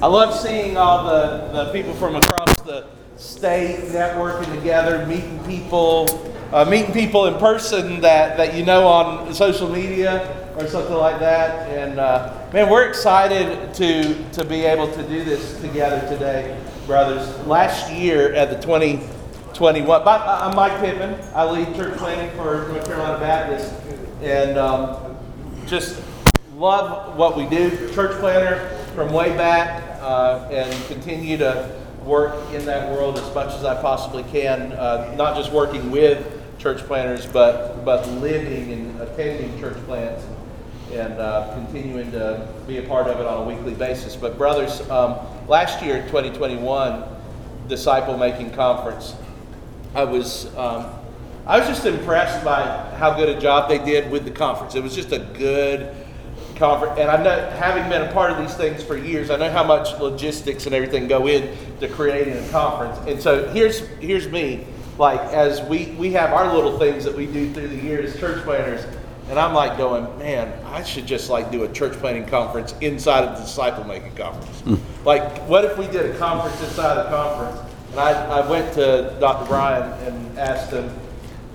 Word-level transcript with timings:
I 0.00 0.06
love 0.06 0.32
seeing 0.32 0.76
all 0.76 1.06
the, 1.06 1.50
the 1.52 1.72
people 1.72 1.92
from 1.94 2.14
across 2.14 2.60
the 2.60 2.86
state 3.16 3.80
networking 3.88 4.54
together, 4.54 5.04
meeting 5.06 5.42
people, 5.42 6.06
uh, 6.52 6.64
meeting 6.64 6.92
people 6.92 7.26
in 7.26 7.34
person 7.40 8.00
that, 8.02 8.36
that 8.36 8.54
you 8.54 8.64
know 8.64 8.86
on 8.86 9.34
social 9.34 9.68
media 9.68 10.54
or 10.56 10.68
something 10.68 10.94
like 10.94 11.18
that. 11.18 11.68
And 11.70 11.98
uh, 11.98 12.46
man, 12.52 12.70
we're 12.70 12.88
excited 12.88 13.74
to, 13.74 14.30
to 14.34 14.44
be 14.44 14.60
able 14.60 14.86
to 14.92 15.02
do 15.02 15.24
this 15.24 15.60
together 15.60 16.08
today, 16.08 16.56
brothers. 16.86 17.28
Last 17.44 17.92
year 17.92 18.32
at 18.34 18.50
the 18.50 18.60
2021, 18.60 20.02
I'm 20.06 20.54
Mike 20.54 20.80
Pittman. 20.80 21.20
I 21.34 21.44
lead 21.44 21.74
church 21.74 21.98
planting 21.98 22.30
for 22.36 22.68
North 22.68 22.86
Carolina 22.86 23.18
Baptist. 23.18 23.74
And 24.22 24.58
um, 24.58 25.16
just 25.66 26.00
love 26.54 27.16
what 27.16 27.36
we 27.36 27.46
do. 27.46 27.92
Church 27.92 28.16
planter 28.20 28.68
from 28.94 29.12
way 29.12 29.36
back 29.36 29.87
uh, 30.08 30.48
and 30.50 30.86
continue 30.86 31.36
to 31.36 31.70
work 32.02 32.34
in 32.54 32.64
that 32.64 32.90
world 32.90 33.18
as 33.18 33.34
much 33.34 33.54
as 33.54 33.64
I 33.64 33.80
possibly 33.82 34.22
can, 34.24 34.72
uh, 34.72 35.14
not 35.18 35.36
just 35.36 35.52
working 35.52 35.90
with 35.90 36.26
church 36.58 36.78
planters, 36.78 37.26
but, 37.26 37.84
but 37.84 38.08
living 38.12 38.72
and 38.72 39.00
attending 39.02 39.60
church 39.60 39.76
plants 39.84 40.24
and 40.92 41.12
uh, 41.12 41.52
continuing 41.52 42.10
to 42.12 42.48
be 42.66 42.78
a 42.78 42.82
part 42.84 43.08
of 43.08 43.20
it 43.20 43.26
on 43.26 43.42
a 43.42 43.44
weekly 43.44 43.74
basis. 43.74 44.16
But, 44.16 44.38
brothers, 44.38 44.80
um, 44.88 45.18
last 45.46 45.82
year, 45.84 46.00
2021, 46.06 47.04
Disciple 47.68 48.16
Making 48.16 48.50
Conference, 48.52 49.14
I 49.94 50.04
was, 50.04 50.46
um, 50.56 50.86
I 51.46 51.58
was 51.58 51.68
just 51.68 51.84
impressed 51.84 52.42
by 52.42 52.62
how 52.96 53.14
good 53.14 53.28
a 53.28 53.38
job 53.38 53.68
they 53.68 53.78
did 53.78 54.10
with 54.10 54.24
the 54.24 54.30
conference. 54.30 54.74
It 54.74 54.82
was 54.82 54.94
just 54.94 55.12
a 55.12 55.18
good 55.18 55.94
conference, 56.58 56.98
and 56.98 57.10
I 57.10 57.22
know, 57.22 57.50
having 57.50 57.88
been 57.88 58.02
a 58.02 58.12
part 58.12 58.30
of 58.30 58.38
these 58.38 58.54
things 58.54 58.82
for 58.82 58.96
years, 58.96 59.30
I 59.30 59.36
know 59.36 59.50
how 59.50 59.64
much 59.64 59.98
logistics 60.00 60.66
and 60.66 60.74
everything 60.74 61.08
go 61.08 61.26
into 61.26 61.88
creating 61.88 62.36
a 62.36 62.48
conference. 62.48 62.98
And 63.08 63.20
so 63.22 63.48
here's 63.50 63.80
here's 64.00 64.28
me, 64.28 64.66
like 64.98 65.20
as 65.32 65.62
we 65.62 65.86
we 65.98 66.12
have 66.12 66.32
our 66.32 66.52
little 66.52 66.78
things 66.78 67.04
that 67.04 67.14
we 67.14 67.26
do 67.26 67.52
through 67.52 67.68
the 67.68 67.76
years 67.76 68.14
as 68.14 68.20
church 68.20 68.42
planters, 68.44 68.84
and 69.28 69.38
I'm 69.38 69.54
like 69.54 69.76
going, 69.76 70.18
man, 70.18 70.52
I 70.66 70.82
should 70.82 71.06
just 71.06 71.30
like 71.30 71.50
do 71.50 71.64
a 71.64 71.72
church 71.72 71.92
planting 71.94 72.26
conference 72.26 72.74
inside 72.80 73.24
of 73.24 73.36
the 73.36 73.44
disciple 73.44 73.84
making 73.84 74.14
conference. 74.16 74.62
Mm. 74.62 74.80
Like, 75.04 75.38
what 75.48 75.64
if 75.64 75.76
we 75.78 75.86
did 75.86 76.06
a 76.06 76.18
conference 76.18 76.60
inside 76.62 76.96
of 76.96 77.04
the 77.04 77.16
conference? 77.16 77.74
And 77.90 78.00
I, 78.00 78.40
I 78.40 78.48
went 78.48 78.74
to 78.74 79.16
Dr. 79.20 79.46
Brian 79.46 79.90
and 80.06 80.38
asked 80.38 80.72
him, 80.72 80.90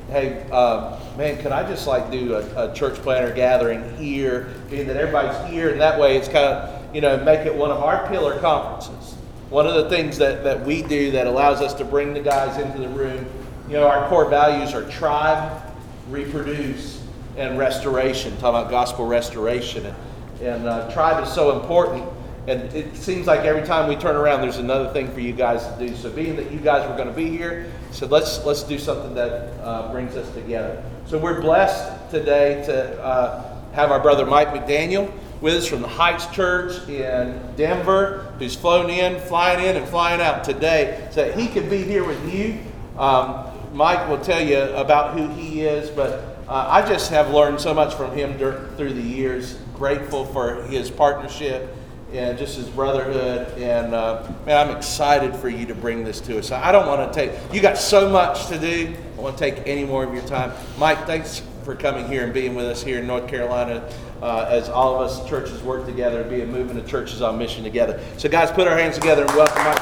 hey, 0.10 0.46
uh, 0.52 1.00
man, 1.18 1.42
could 1.42 1.52
I 1.52 1.68
just 1.68 1.88
like 1.88 2.12
do 2.12 2.36
a, 2.36 2.72
a, 2.72 2.74
church 2.74 2.96
planter 2.96 3.34
gathering 3.34 3.96
here, 3.98 4.54
being 4.70 4.88
that 4.88 4.98
everybody's 4.98 5.52
here, 5.52 5.70
and 5.70 5.80
that 5.80 6.00
way 6.00 6.18
it's 6.18 6.28
kind 6.28 6.46
of, 6.46 6.96
you 6.96 7.02
know, 7.02 7.18
make 7.24 7.46
it 7.46 7.54
one 7.54 7.72
of 7.72 7.78
our 7.78 8.08
pillar 8.08 8.40
conferences. 8.40 9.16
One 9.50 9.68
of 9.68 9.76
the 9.76 9.90
things 9.90 10.18
that, 10.18 10.44
that 10.44 10.66
we 10.66 10.82
do 10.82 11.12
that 11.12 11.28
allows 11.28 11.62
us 11.62 11.74
to 11.76 11.86
bring 11.86 12.14
the 12.14 12.20
guys 12.20 12.60
into 12.60 12.80
the 12.80 12.90
room, 12.90 13.26
you 13.68 13.74
know, 13.74 13.88
our 13.88 14.08
core 14.10 14.30
values 14.30 14.74
are 14.74 14.90
tribe, 14.90 15.62
reproduce, 16.10 17.04
and 17.38 17.58
restoration, 17.58 18.36
talking 18.38 18.62
about 18.62 18.72
gospel 18.72 19.06
restoration. 19.06 19.86
And, 19.86 19.96
and 20.42 20.68
uh, 20.68 20.92
tribe 20.92 21.24
is 21.24 21.32
so 21.32 21.60
important. 21.60 22.04
And 22.46 22.62
it 22.74 22.96
seems 22.98 23.26
like 23.26 23.42
every 23.42 23.66
time 23.66 23.88
we 23.88 23.96
turn 23.96 24.18
around, 24.18 24.42
there's 24.42 24.58
another 24.58 24.92
thing 24.92 25.10
for 25.12 25.22
you 25.22 25.32
guys 25.32 25.66
to 25.66 25.88
do. 25.88 25.96
So, 25.96 26.10
being 26.10 26.36
that 26.36 26.52
you 26.52 26.60
guys 26.60 26.88
were 26.90 26.98
going 26.98 27.08
to 27.08 27.14
be 27.14 27.30
here, 27.30 27.72
so 27.92 28.06
let's 28.06 28.44
let's 28.44 28.64
do 28.64 28.78
something 28.78 29.14
that 29.16 29.54
uh, 29.62 29.90
brings 29.94 30.18
us 30.18 30.30
together. 30.34 30.84
So, 31.06 31.20
we're 31.20 31.42
blessed 31.42 32.10
today 32.12 32.64
to 32.66 33.04
uh, 33.04 33.60
have 33.74 33.92
our 33.92 34.00
brother 34.00 34.26
Mike 34.26 34.48
McDaniel 34.48 35.12
with 35.42 35.56
us 35.56 35.68
from 35.68 35.82
the 35.82 35.88
Heights 35.88 36.26
Church 36.28 36.88
in 36.88 37.40
Denver, 37.58 38.34
who's 38.40 38.56
flown 38.56 38.90
in, 38.90 39.20
flying 39.20 39.64
in, 39.64 39.76
and 39.76 39.86
flying 39.88 40.22
out 40.22 40.46
today, 40.46 41.10
so 41.12 41.26
that 41.26 41.38
he 41.38 41.48
can 41.48 41.70
be 41.70 41.84
here 41.84 42.06
with 42.06 42.34
you. 42.34 42.58
Um, 42.98 43.46
Mike 43.74 44.08
will 44.08 44.24
tell 44.24 44.42
you 44.42 44.60
about 44.76 45.18
who 45.18 45.28
he 45.28 45.64
is, 45.64 45.90
but 45.90 46.40
uh, 46.48 46.68
I 46.70 46.88
just 46.88 47.12
have 47.12 47.32
learned 47.32 47.60
so 47.60 47.74
much 47.74 47.94
from 47.96 48.16
him 48.16 48.38
dur- 48.38 48.70
through 48.78 48.94
the 48.94 49.02
years. 49.02 49.60
Grateful 49.76 50.26
for 50.26 50.64
his 50.64 50.90
partnership 50.90 51.76
and 52.14 52.38
just 52.38 52.56
his 52.56 52.70
brotherhood. 52.70 53.58
And 53.58 53.94
uh, 53.94 54.32
man, 54.46 54.70
I'm 54.70 54.78
excited 54.78 55.36
for 55.36 55.50
you 55.50 55.66
to 55.66 55.76
bring 55.76 56.04
this 56.04 56.22
to 56.22 56.38
us. 56.38 56.52
I 56.52 56.72
don't 56.72 56.88
want 56.88 57.12
to 57.12 57.20
take, 57.20 57.32
you 57.54 57.62
got 57.62 57.78
so 57.78 58.10
much 58.10 58.48
to 58.48 58.60
do. 58.60 58.90
I 58.90 59.16
don't 59.16 59.18
want 59.18 59.38
to 59.38 59.52
take 59.52 59.68
any 59.68 59.84
more 59.84 60.04
of 60.04 60.14
your 60.14 60.26
time. 60.26 60.54
Mike, 60.78 61.06
thanks 61.06 61.42
for 61.64 61.76
coming 61.76 62.08
here 62.08 62.24
and 62.24 62.34
being 62.34 62.56
with 62.56 62.66
us 62.66 62.84
here 62.84 63.00
in 63.00 63.08
North 63.08 63.28
Carolina 63.28 63.90
uh, 64.22 64.46
as 64.50 64.70
all 64.70 64.96
of 64.96 65.10
us 65.10 65.28
churches 65.28 65.62
work 65.64 65.86
together 65.86 66.22
and 66.22 66.30
be 66.30 66.42
a 66.42 66.46
movement 66.46 66.80
of 66.80 66.88
churches 66.88 67.22
on 67.22 67.38
mission 67.38 67.64
together. 67.64 68.00
So, 68.18 68.30
guys, 68.30 68.52
put 68.52 68.68
our 68.68 68.78
hands 68.78 68.96
together 68.96 69.24
and 69.24 69.32
welcome 69.36 69.64
Mike. 69.64 69.80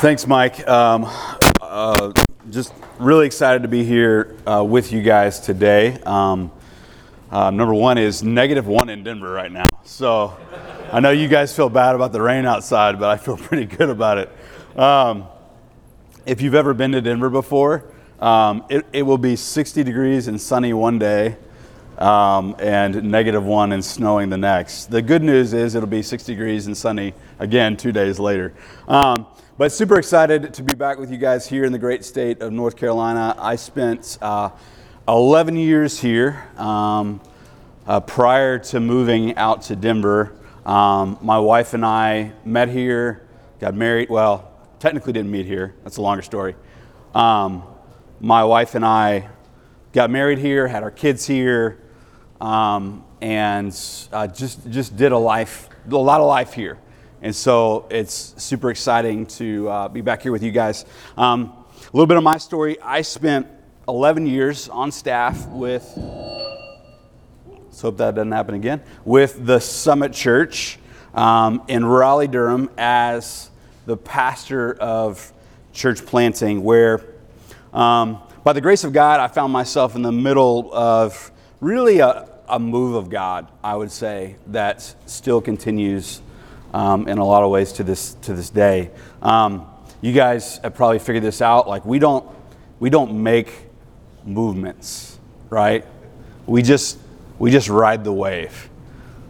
Thanks, 0.00 0.26
Mike. 0.26 0.66
Um, 0.68 1.06
uh, 1.60 2.12
just 2.50 2.72
really 2.98 3.26
excited 3.26 3.62
to 3.62 3.68
be 3.68 3.82
here 3.84 4.36
uh, 4.46 4.62
with 4.62 4.92
you 4.92 5.02
guys 5.02 5.40
today. 5.40 5.98
Um, 6.04 6.52
uh, 7.30 7.50
number 7.50 7.74
one 7.74 7.98
is 7.98 8.22
negative 8.22 8.66
one 8.66 8.88
in 8.88 9.02
Denver 9.02 9.30
right 9.30 9.50
now. 9.50 9.64
So 9.84 10.36
I 10.92 11.00
know 11.00 11.10
you 11.10 11.28
guys 11.28 11.54
feel 11.54 11.68
bad 11.68 11.94
about 11.94 12.12
the 12.12 12.22
rain 12.22 12.46
outside, 12.46 12.98
but 12.98 13.08
I 13.08 13.16
feel 13.16 13.36
pretty 13.36 13.66
good 13.66 13.90
about 13.90 14.18
it. 14.18 14.78
Um, 14.78 15.26
if 16.24 16.40
you've 16.40 16.54
ever 16.54 16.74
been 16.74 16.92
to 16.92 17.00
Denver 17.00 17.30
before, 17.30 17.84
um, 18.20 18.64
it, 18.68 18.86
it, 18.92 19.02
will 19.02 19.18
be 19.18 19.36
60 19.36 19.82
degrees 19.82 20.28
and 20.28 20.40
sunny 20.40 20.72
one 20.72 20.98
day 20.98 21.36
um, 21.98 22.56
and 22.58 23.02
negative 23.04 23.44
one 23.44 23.72
and 23.72 23.84
snowing 23.84 24.30
the 24.30 24.38
next. 24.38 24.86
The 24.86 25.02
good 25.02 25.22
news 25.22 25.52
is 25.52 25.74
it'll 25.74 25.88
be 25.88 26.02
60 26.02 26.32
degrees 26.32 26.66
and 26.66 26.76
sunny 26.76 27.14
again 27.38 27.76
two 27.76 27.92
days 27.92 28.18
later. 28.18 28.54
Um, 28.88 29.26
but 29.58 29.72
super 29.72 29.98
excited 29.98 30.52
to 30.54 30.62
be 30.62 30.74
back 30.74 30.98
with 30.98 31.10
you 31.10 31.18
guys 31.18 31.46
here 31.46 31.64
in 31.64 31.72
the 31.72 31.78
great 31.78 32.04
state 32.04 32.40
of 32.42 32.52
North 32.52 32.76
Carolina. 32.76 33.34
I 33.38 33.56
spent 33.56 34.18
uh, 34.20 34.50
11 35.08 35.56
years 35.56 36.00
here 36.00 36.48
um, 36.56 37.20
uh, 37.86 38.00
prior 38.00 38.58
to 38.58 38.80
moving 38.80 39.36
out 39.36 39.62
to 39.62 39.76
Denver. 39.76 40.34
Um, 40.64 41.16
my 41.22 41.38
wife 41.38 41.74
and 41.74 41.86
I 41.86 42.32
met 42.44 42.68
here, 42.68 43.24
got 43.60 43.76
married. 43.76 44.10
Well, 44.10 44.50
technically 44.80 45.12
didn't 45.12 45.30
meet 45.30 45.46
here. 45.46 45.76
That's 45.84 45.98
a 45.98 46.02
longer 46.02 46.22
story. 46.22 46.56
Um, 47.14 47.62
my 48.18 48.42
wife 48.42 48.74
and 48.74 48.84
I 48.84 49.28
got 49.92 50.10
married 50.10 50.38
here, 50.38 50.66
had 50.66 50.82
our 50.82 50.90
kids 50.90 51.24
here, 51.24 51.78
um, 52.40 53.04
and 53.20 53.78
uh, 54.12 54.26
just 54.26 54.68
just 54.70 54.96
did 54.96 55.12
a 55.12 55.18
life, 55.18 55.68
a 55.88 55.96
lot 55.96 56.20
of 56.20 56.26
life 56.26 56.52
here. 56.52 56.78
And 57.22 57.34
so 57.34 57.86
it's 57.90 58.34
super 58.42 58.70
exciting 58.70 59.26
to 59.26 59.68
uh, 59.68 59.88
be 59.88 60.00
back 60.00 60.22
here 60.22 60.32
with 60.32 60.42
you 60.42 60.50
guys. 60.50 60.84
Um, 61.16 61.52
a 61.80 61.96
little 61.96 62.06
bit 62.06 62.16
of 62.16 62.24
my 62.24 62.38
story. 62.38 62.80
I 62.82 63.02
spent 63.02 63.46
11 63.88 64.26
years 64.26 64.68
on 64.68 64.90
staff 64.90 65.46
with, 65.46 65.92
let's 67.46 67.80
hope 67.80 67.96
that 67.98 68.16
doesn't 68.16 68.32
happen 68.32 68.56
again, 68.56 68.82
with 69.04 69.46
the 69.46 69.60
Summit 69.60 70.12
Church 70.12 70.78
um, 71.14 71.62
in 71.68 71.84
Raleigh, 71.84 72.26
Durham 72.26 72.68
as 72.76 73.48
the 73.86 73.96
pastor 73.96 74.74
of 74.74 75.32
church 75.72 76.04
planting, 76.04 76.64
where 76.64 77.04
um, 77.72 78.20
by 78.42 78.52
the 78.52 78.60
grace 78.60 78.82
of 78.82 78.92
God, 78.92 79.20
I 79.20 79.28
found 79.28 79.52
myself 79.52 79.94
in 79.94 80.02
the 80.02 80.10
middle 80.10 80.74
of 80.74 81.30
really 81.60 82.00
a, 82.00 82.28
a 82.48 82.58
move 82.58 82.96
of 82.96 83.08
God, 83.08 83.46
I 83.62 83.76
would 83.76 83.92
say, 83.92 84.34
that 84.48 84.82
still 85.06 85.40
continues 85.40 86.22
um, 86.74 87.06
in 87.06 87.18
a 87.18 87.24
lot 87.24 87.44
of 87.44 87.50
ways 87.50 87.72
to 87.74 87.84
this, 87.84 88.14
to 88.22 88.34
this 88.34 88.50
day. 88.50 88.90
Um, 89.22 89.64
you 90.00 90.12
guys 90.12 90.58
have 90.58 90.74
probably 90.74 90.98
figured 90.98 91.22
this 91.22 91.40
out. 91.40 91.68
Like, 91.68 91.84
we 91.86 92.00
don't, 92.00 92.28
we 92.80 92.90
don't 92.90 93.22
make 93.22 93.65
movements, 94.26 95.18
right? 95.48 95.84
We 96.46 96.62
just 96.62 96.98
we 97.38 97.50
just 97.50 97.68
ride 97.68 98.04
the 98.04 98.12
wave. 98.12 98.68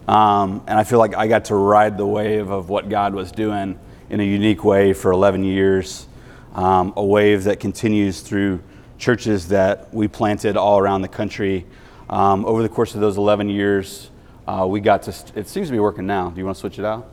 Um, 0.07 0.63
and 0.67 0.79
I 0.79 0.83
feel 0.85 0.99
like 0.99 1.15
I 1.15 1.27
got 1.27 1.45
to 1.45 1.55
ride 1.55 1.97
the 1.97 2.05
wave 2.05 2.49
of 2.49 2.69
what 2.69 2.87
God 2.87 3.13
was 3.13 3.31
doing 3.31 3.77
in 4.09 4.19
a 4.21 4.23
unique 4.23 4.63
way 4.63 4.93
for 4.93 5.11
11 5.11 5.43
years. 5.43 6.07
Um, 6.55 6.93
a 6.95 7.03
wave 7.03 7.43
that 7.43 7.59
continues 7.59 8.21
through 8.21 8.61
churches 8.97 9.49
that 9.49 9.93
we 9.93 10.07
planted 10.07 10.55
all 10.55 10.79
around 10.79 11.01
the 11.01 11.09
country. 11.09 11.65
Um, 12.09 12.45
over 12.45 12.63
the 12.63 12.69
course 12.69 12.95
of 12.95 13.01
those 13.01 13.17
11 13.17 13.49
years, 13.49 14.09
uh, 14.47 14.65
we 14.67 14.79
got 14.79 15.03
to, 15.03 15.11
st- 15.11 15.35
it 15.35 15.49
seems 15.49 15.67
to 15.67 15.73
be 15.73 15.79
working 15.79 16.07
now. 16.07 16.29
Do 16.29 16.39
you 16.39 16.45
want 16.45 16.55
to 16.55 16.61
switch 16.61 16.79
it 16.79 16.85
out? 16.85 17.11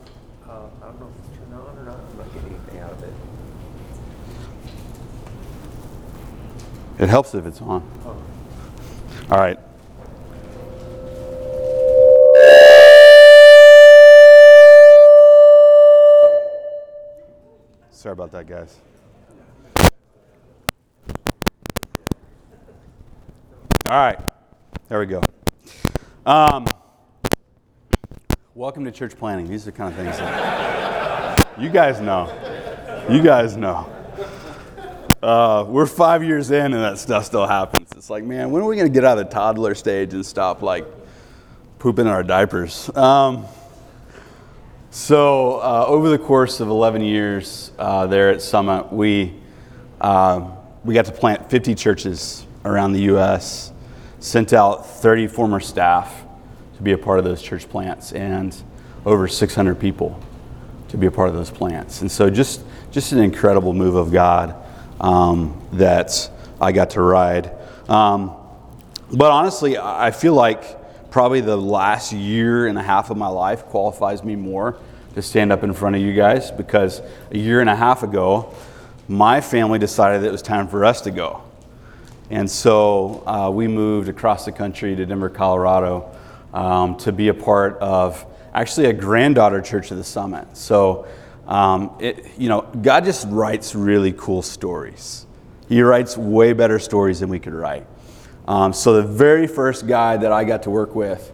It 6.97 7.09
helps 7.09 7.35
if 7.35 7.45
it's 7.45 7.61
on. 7.61 7.83
All 9.29 9.37
right. 9.37 9.59
Sorry 17.91 18.13
about 18.13 18.31
that, 18.31 18.47
guys. 18.47 18.77
All 23.87 23.97
right. 23.97 24.19
There 24.87 24.99
we 24.99 25.05
go. 25.05 25.21
Um, 26.25 26.65
Welcome 28.55 28.85
to 28.85 28.91
church 28.91 29.17
planting. 29.17 29.49
These 29.49 29.67
are 29.67 29.71
the 29.71 29.77
kind 29.77 29.91
of 29.91 29.99
things 29.99 30.17
that 30.17 31.45
you 31.59 31.67
guys 31.67 31.99
know. 31.99 32.31
You 33.09 33.21
guys 33.21 33.57
know. 33.57 33.94
Uh, 35.25 35.65
we're 35.67 35.87
five 35.87 36.23
years 36.23 36.51
in 36.51 36.71
and 36.71 36.83
that 36.83 36.99
stuff 36.99 37.25
still 37.25 37.47
happens. 37.47 37.89
It's 37.95 38.11
like, 38.11 38.23
man, 38.23 38.51
when 38.51 38.61
are 38.61 38.67
we 38.67 38.75
going 38.75 38.87
to 38.87 38.93
get 38.93 39.03
out 39.03 39.17
of 39.17 39.25
the 39.25 39.33
toddler 39.33 39.73
stage 39.73 40.13
and 40.13 40.23
stop 40.23 40.61
like 40.61 40.85
pooping 41.79 42.05
in 42.05 42.11
our 42.11 42.21
diapers? 42.21 42.95
Um, 42.95 43.45
so, 44.91 45.61
uh, 45.61 45.85
over 45.87 46.09
the 46.09 46.19
course 46.19 46.59
of 46.59 46.67
11 46.67 47.01
years 47.01 47.71
uh, 47.79 48.05
there 48.05 48.29
at 48.29 48.39
Summit, 48.39 48.93
we, 48.93 49.33
uh, 49.99 50.47
we 50.83 50.93
got 50.93 51.05
to 51.05 51.11
plant 51.11 51.49
50 51.49 51.73
churches 51.73 52.45
around 52.63 52.93
the 52.93 53.01
U.S., 53.01 53.73
sent 54.19 54.53
out 54.53 54.85
30 54.85 55.25
former 55.25 55.59
staff 55.59 56.23
to 56.77 56.83
be 56.83 56.91
a 56.91 56.99
part 56.99 57.17
of 57.17 57.25
those 57.25 57.41
church 57.41 57.67
plants, 57.67 58.11
and 58.11 58.55
over 59.07 59.27
600 59.27 59.73
people 59.79 60.19
to 60.89 60.97
be 60.97 61.07
a 61.07 61.11
part 61.11 61.29
of 61.29 61.33
those 61.33 61.49
plants. 61.49 62.01
And 62.01 62.11
so, 62.11 62.29
just, 62.29 62.63
just 62.91 63.11
an 63.11 63.17
incredible 63.17 63.73
move 63.73 63.95
of 63.95 64.11
God 64.11 64.61
um, 64.99 65.61
that 65.73 66.29
I 66.59 66.71
got 66.71 66.91
to 66.91 67.01
ride. 67.01 67.51
Um, 67.89 68.35
but 69.11 69.31
honestly, 69.31 69.77
I 69.77 70.11
feel 70.11 70.33
like 70.33 71.11
probably 71.11 71.41
the 71.41 71.57
last 71.57 72.11
year 72.11 72.67
and 72.67 72.77
a 72.77 72.83
half 72.83 73.09
of 73.09 73.17
my 73.17 73.27
life 73.27 73.63
qualifies 73.65 74.23
me 74.23 74.35
more 74.35 74.77
to 75.13 75.21
stand 75.21 75.51
up 75.51 75.63
in 75.63 75.73
front 75.73 75.95
of 75.95 76.01
you 76.01 76.13
guys 76.13 76.51
because 76.51 77.01
a 77.31 77.37
year 77.37 77.61
and 77.61 77.69
a 77.69 77.75
half 77.75 78.03
ago, 78.03 78.53
my 79.07 79.39
family 79.39 79.79
decided 79.79 80.21
that 80.21 80.27
it 80.27 80.31
was 80.31 80.41
time 80.41 80.67
for 80.67 80.83
us 80.83 81.01
to 81.01 81.11
go. 81.11 81.41
And 82.29 82.49
so 82.49 83.23
uh, 83.27 83.49
we 83.51 83.67
moved 83.67 84.09
across 84.09 84.45
the 84.45 84.51
country 84.51 84.95
to 84.95 85.05
Denver, 85.05 85.29
Colorado 85.29 86.11
um, 86.53 86.97
to 86.97 87.11
be 87.11 87.27
a 87.27 87.33
part 87.33 87.77
of 87.77 88.25
actually 88.53 88.87
a 88.87 88.93
granddaughter 88.93 89.61
church 89.61 89.91
of 89.91 89.97
the 89.97 90.03
summit. 90.03 90.57
So, 90.57 91.07
um, 91.47 91.95
it, 91.99 92.37
you 92.37 92.49
know, 92.49 92.61
God 92.61 93.05
just 93.05 93.27
writes 93.29 93.75
really 93.75 94.13
cool 94.13 94.41
stories. 94.41 95.25
He 95.67 95.81
writes 95.81 96.17
way 96.17 96.53
better 96.53 96.79
stories 96.79 97.19
than 97.19 97.29
we 97.29 97.39
could 97.39 97.53
write. 97.53 97.87
Um, 98.47 98.73
so 98.73 98.93
the 98.93 99.07
very 99.07 99.47
first 99.47 99.87
guy 99.87 100.17
that 100.17 100.31
I 100.31 100.43
got 100.43 100.63
to 100.63 100.69
work 100.69 100.95
with, 100.95 101.31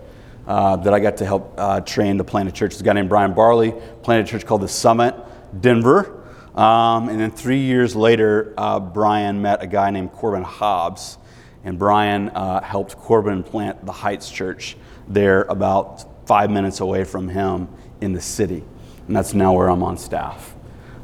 uh, 0.47 0.77
that 0.77 0.93
I 0.93 0.99
got 0.99 1.17
to 1.17 1.25
help 1.25 1.53
uh, 1.57 1.81
train 1.81 2.17
to 2.17 2.23
plant 2.23 2.47
a 2.47 2.51
church, 2.51 2.73
is 2.73 2.81
a 2.81 2.83
guy 2.83 2.93
named 2.93 3.09
Brian 3.09 3.33
Barley, 3.33 3.73
planted 4.03 4.27
a 4.27 4.29
church 4.29 4.45
called 4.45 4.61
the 4.61 4.67
Summit, 4.67 5.15
Denver. 5.59 6.17
Um, 6.55 7.09
and 7.09 7.19
then 7.19 7.31
three 7.31 7.59
years 7.59 7.95
later, 7.95 8.53
uh, 8.57 8.79
Brian 8.79 9.41
met 9.41 9.61
a 9.61 9.67
guy 9.67 9.91
named 9.91 10.11
Corbin 10.11 10.43
Hobbs, 10.43 11.17
and 11.63 11.77
Brian 11.77 12.29
uh, 12.29 12.61
helped 12.61 12.97
Corbin 12.97 13.43
plant 13.43 13.85
the 13.85 13.91
Heights 13.91 14.29
Church 14.29 14.75
there 15.07 15.43
about 15.43 16.27
five 16.27 16.49
minutes 16.49 16.79
away 16.79 17.03
from 17.03 17.27
him 17.27 17.67
in 17.99 18.13
the 18.13 18.21
city. 18.21 18.63
And 19.07 19.15
that's 19.15 19.33
now 19.33 19.53
where 19.53 19.69
I'm 19.69 19.83
on 19.83 19.97
staff. 19.97 20.55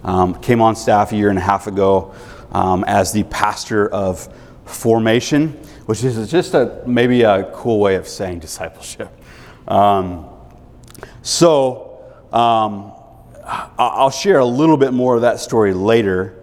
Um, 0.04 0.36
came 0.42 0.62
on 0.62 0.76
staff 0.76 1.12
a 1.12 1.16
year 1.16 1.30
and 1.30 1.38
a 1.38 1.42
half 1.42 1.68
ago 1.68 2.14
um, 2.52 2.84
as 2.86 3.12
the 3.12 3.24
pastor 3.24 3.90
of 3.90 4.34
formation, 4.66 5.50
which 5.86 6.04
is 6.04 6.30
just 6.30 6.54
a 6.54 6.82
maybe 6.86 7.24
a 7.24 7.52
cool 7.54 7.80
way 7.80 7.96
of 7.96 8.08
saying 8.08 8.40
discipleship. 8.40 9.12
Um, 9.68 10.28
so 11.22 12.04
um, 12.32 12.94
I'll 13.78 14.10
share 14.10 14.40
a 14.40 14.46
little 14.46 14.78
bit 14.78 14.94
more 14.94 15.16
of 15.16 15.22
that 15.22 15.40
story 15.40 15.74
later, 15.74 16.36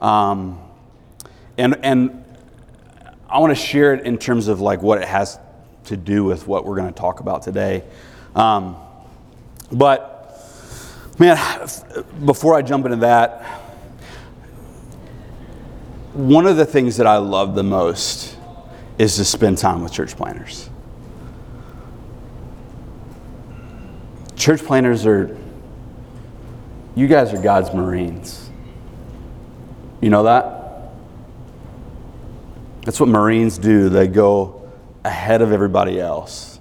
um, 0.00 0.60
and 1.58 1.76
and 1.84 2.24
I 3.28 3.38
want 3.38 3.50
to 3.50 3.60
share 3.60 3.94
it 3.94 4.06
in 4.06 4.18
terms 4.18 4.48
of 4.48 4.60
like 4.60 4.82
what 4.82 4.98
it 4.98 5.08
has 5.08 5.38
to 5.84 5.96
do 5.96 6.24
with 6.24 6.46
what 6.46 6.64
we're 6.64 6.76
going 6.76 6.92
to 6.92 6.98
talk 6.98 7.20
about 7.20 7.42
today. 7.42 7.82
Um, 8.34 8.76
but 9.72 10.13
man, 11.18 11.68
before 12.24 12.54
I 12.54 12.62
jump 12.62 12.84
into 12.84 12.98
that 12.98 13.64
one 16.14 16.46
of 16.46 16.56
the 16.56 16.64
things 16.64 16.96
that 16.98 17.08
I 17.08 17.16
love 17.16 17.56
the 17.56 17.64
most 17.64 18.36
is 18.98 19.16
to 19.16 19.24
spend 19.24 19.58
time 19.58 19.82
with 19.82 19.92
church 19.92 20.16
planters. 20.16 20.70
Church 24.36 24.62
planters 24.62 25.04
are, 25.06 25.36
you 26.94 27.08
guys 27.08 27.34
are 27.34 27.42
God's 27.42 27.74
Marines. 27.74 28.48
You 30.00 30.10
know 30.10 30.22
that? 30.22 30.92
That's 32.82 33.00
what 33.00 33.08
Marines 33.08 33.58
do. 33.58 33.88
They 33.88 34.06
go 34.06 34.70
ahead 35.04 35.42
of 35.42 35.50
everybody 35.50 36.00
else 36.00 36.60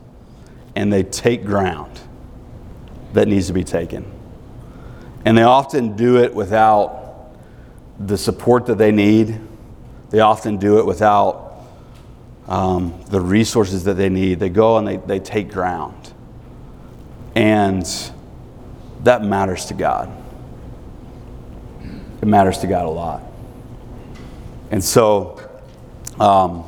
and 0.76 0.92
they 0.92 1.04
take 1.04 1.46
ground 1.46 2.00
that 3.14 3.28
needs 3.28 3.48
to 3.48 3.54
be 3.54 3.64
taken. 3.64 4.12
And 5.26 5.38
they 5.38 5.44
often 5.44 5.96
do 5.96 6.18
it 6.18 6.34
without 6.34 7.34
the 8.00 8.18
support 8.18 8.66
that 8.66 8.78
they 8.78 8.92
need. 8.92 9.40
They 10.10 10.20
often 10.20 10.58
do 10.58 10.80
it 10.80 10.86
without 10.86 11.54
um, 12.48 13.02
the 13.10 13.22
resources 13.22 13.86
that 13.86 13.94
they 13.94 14.10
need. 14.10 14.40
They 14.40 14.50
go 14.50 14.78
and 14.78 14.88
they, 14.88 14.98
they 14.98 15.20
take 15.20 15.52
ground. 15.52 16.14
And 17.36 17.86
that 19.04 19.24
matters 19.24 19.66
to 19.66 19.74
God. 19.74 20.12
It 22.22 22.26
matters 22.26 22.60
to 22.60 22.68
God 22.68 22.86
a 22.86 22.90
lot. 22.90 23.22
And 24.72 24.84
so, 24.84 25.40
um, 26.20 26.66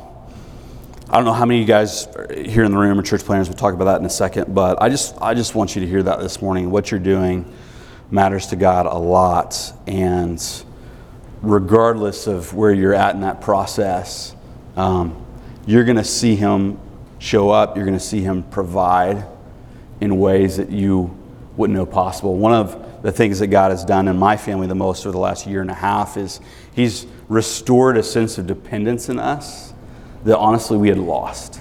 I 1.08 1.16
don't 1.16 1.24
know 1.24 1.32
how 1.32 1.46
many 1.46 1.60
of 1.60 1.68
you 1.68 1.72
guys 1.72 2.08
here 2.34 2.64
in 2.64 2.72
the 2.72 2.78
room 2.78 2.98
are 2.98 3.02
church 3.02 3.22
planters. 3.22 3.48
We'll 3.48 3.56
talk 3.56 3.74
about 3.74 3.84
that 3.84 4.00
in 4.00 4.06
a 4.06 4.10
second. 4.10 4.54
But 4.54 4.82
I 4.82 4.88
just, 4.88 5.16
I 5.20 5.34
just 5.34 5.54
want 5.54 5.76
you 5.76 5.80
to 5.80 5.86
hear 5.86 6.02
that 6.02 6.20
this 6.20 6.42
morning. 6.42 6.70
What 6.70 6.90
you're 6.90 7.00
doing 7.00 7.50
matters 8.10 8.46
to 8.48 8.56
God 8.56 8.86
a 8.86 8.98
lot. 8.98 9.72
And 9.86 10.42
regardless 11.42 12.26
of 12.26 12.54
where 12.54 12.72
you're 12.72 12.94
at 12.94 13.14
in 13.14 13.20
that 13.22 13.40
process, 13.40 14.34
um, 14.76 15.24
you're 15.66 15.84
going 15.84 15.96
to 15.96 16.04
see 16.04 16.36
Him 16.36 16.78
show 17.18 17.50
up. 17.50 17.76
You're 17.76 17.86
going 17.86 17.98
to 17.98 18.04
see 18.04 18.20
Him 18.20 18.42
provide 18.44 19.24
in 20.00 20.18
ways 20.18 20.56
that 20.58 20.70
you 20.70 21.16
wouldn't 21.56 21.76
know 21.76 21.86
possible. 21.86 22.36
One 22.36 22.52
of 22.52 23.02
the 23.02 23.12
things 23.12 23.38
that 23.38 23.48
God 23.48 23.70
has 23.70 23.84
done 23.84 24.08
in 24.08 24.18
my 24.18 24.36
family 24.36 24.66
the 24.66 24.74
most 24.74 25.06
over 25.06 25.12
the 25.12 25.18
last 25.18 25.46
year 25.46 25.60
and 25.60 25.70
a 25.70 25.74
half 25.74 26.16
is 26.16 26.40
He's 26.74 27.06
restored 27.28 27.96
a 27.96 28.02
sense 28.02 28.38
of 28.38 28.46
dependence 28.46 29.08
in 29.08 29.18
us 29.18 29.72
that 30.24 30.38
honestly 30.38 30.76
we 30.76 30.88
had 30.88 30.98
lost. 30.98 31.60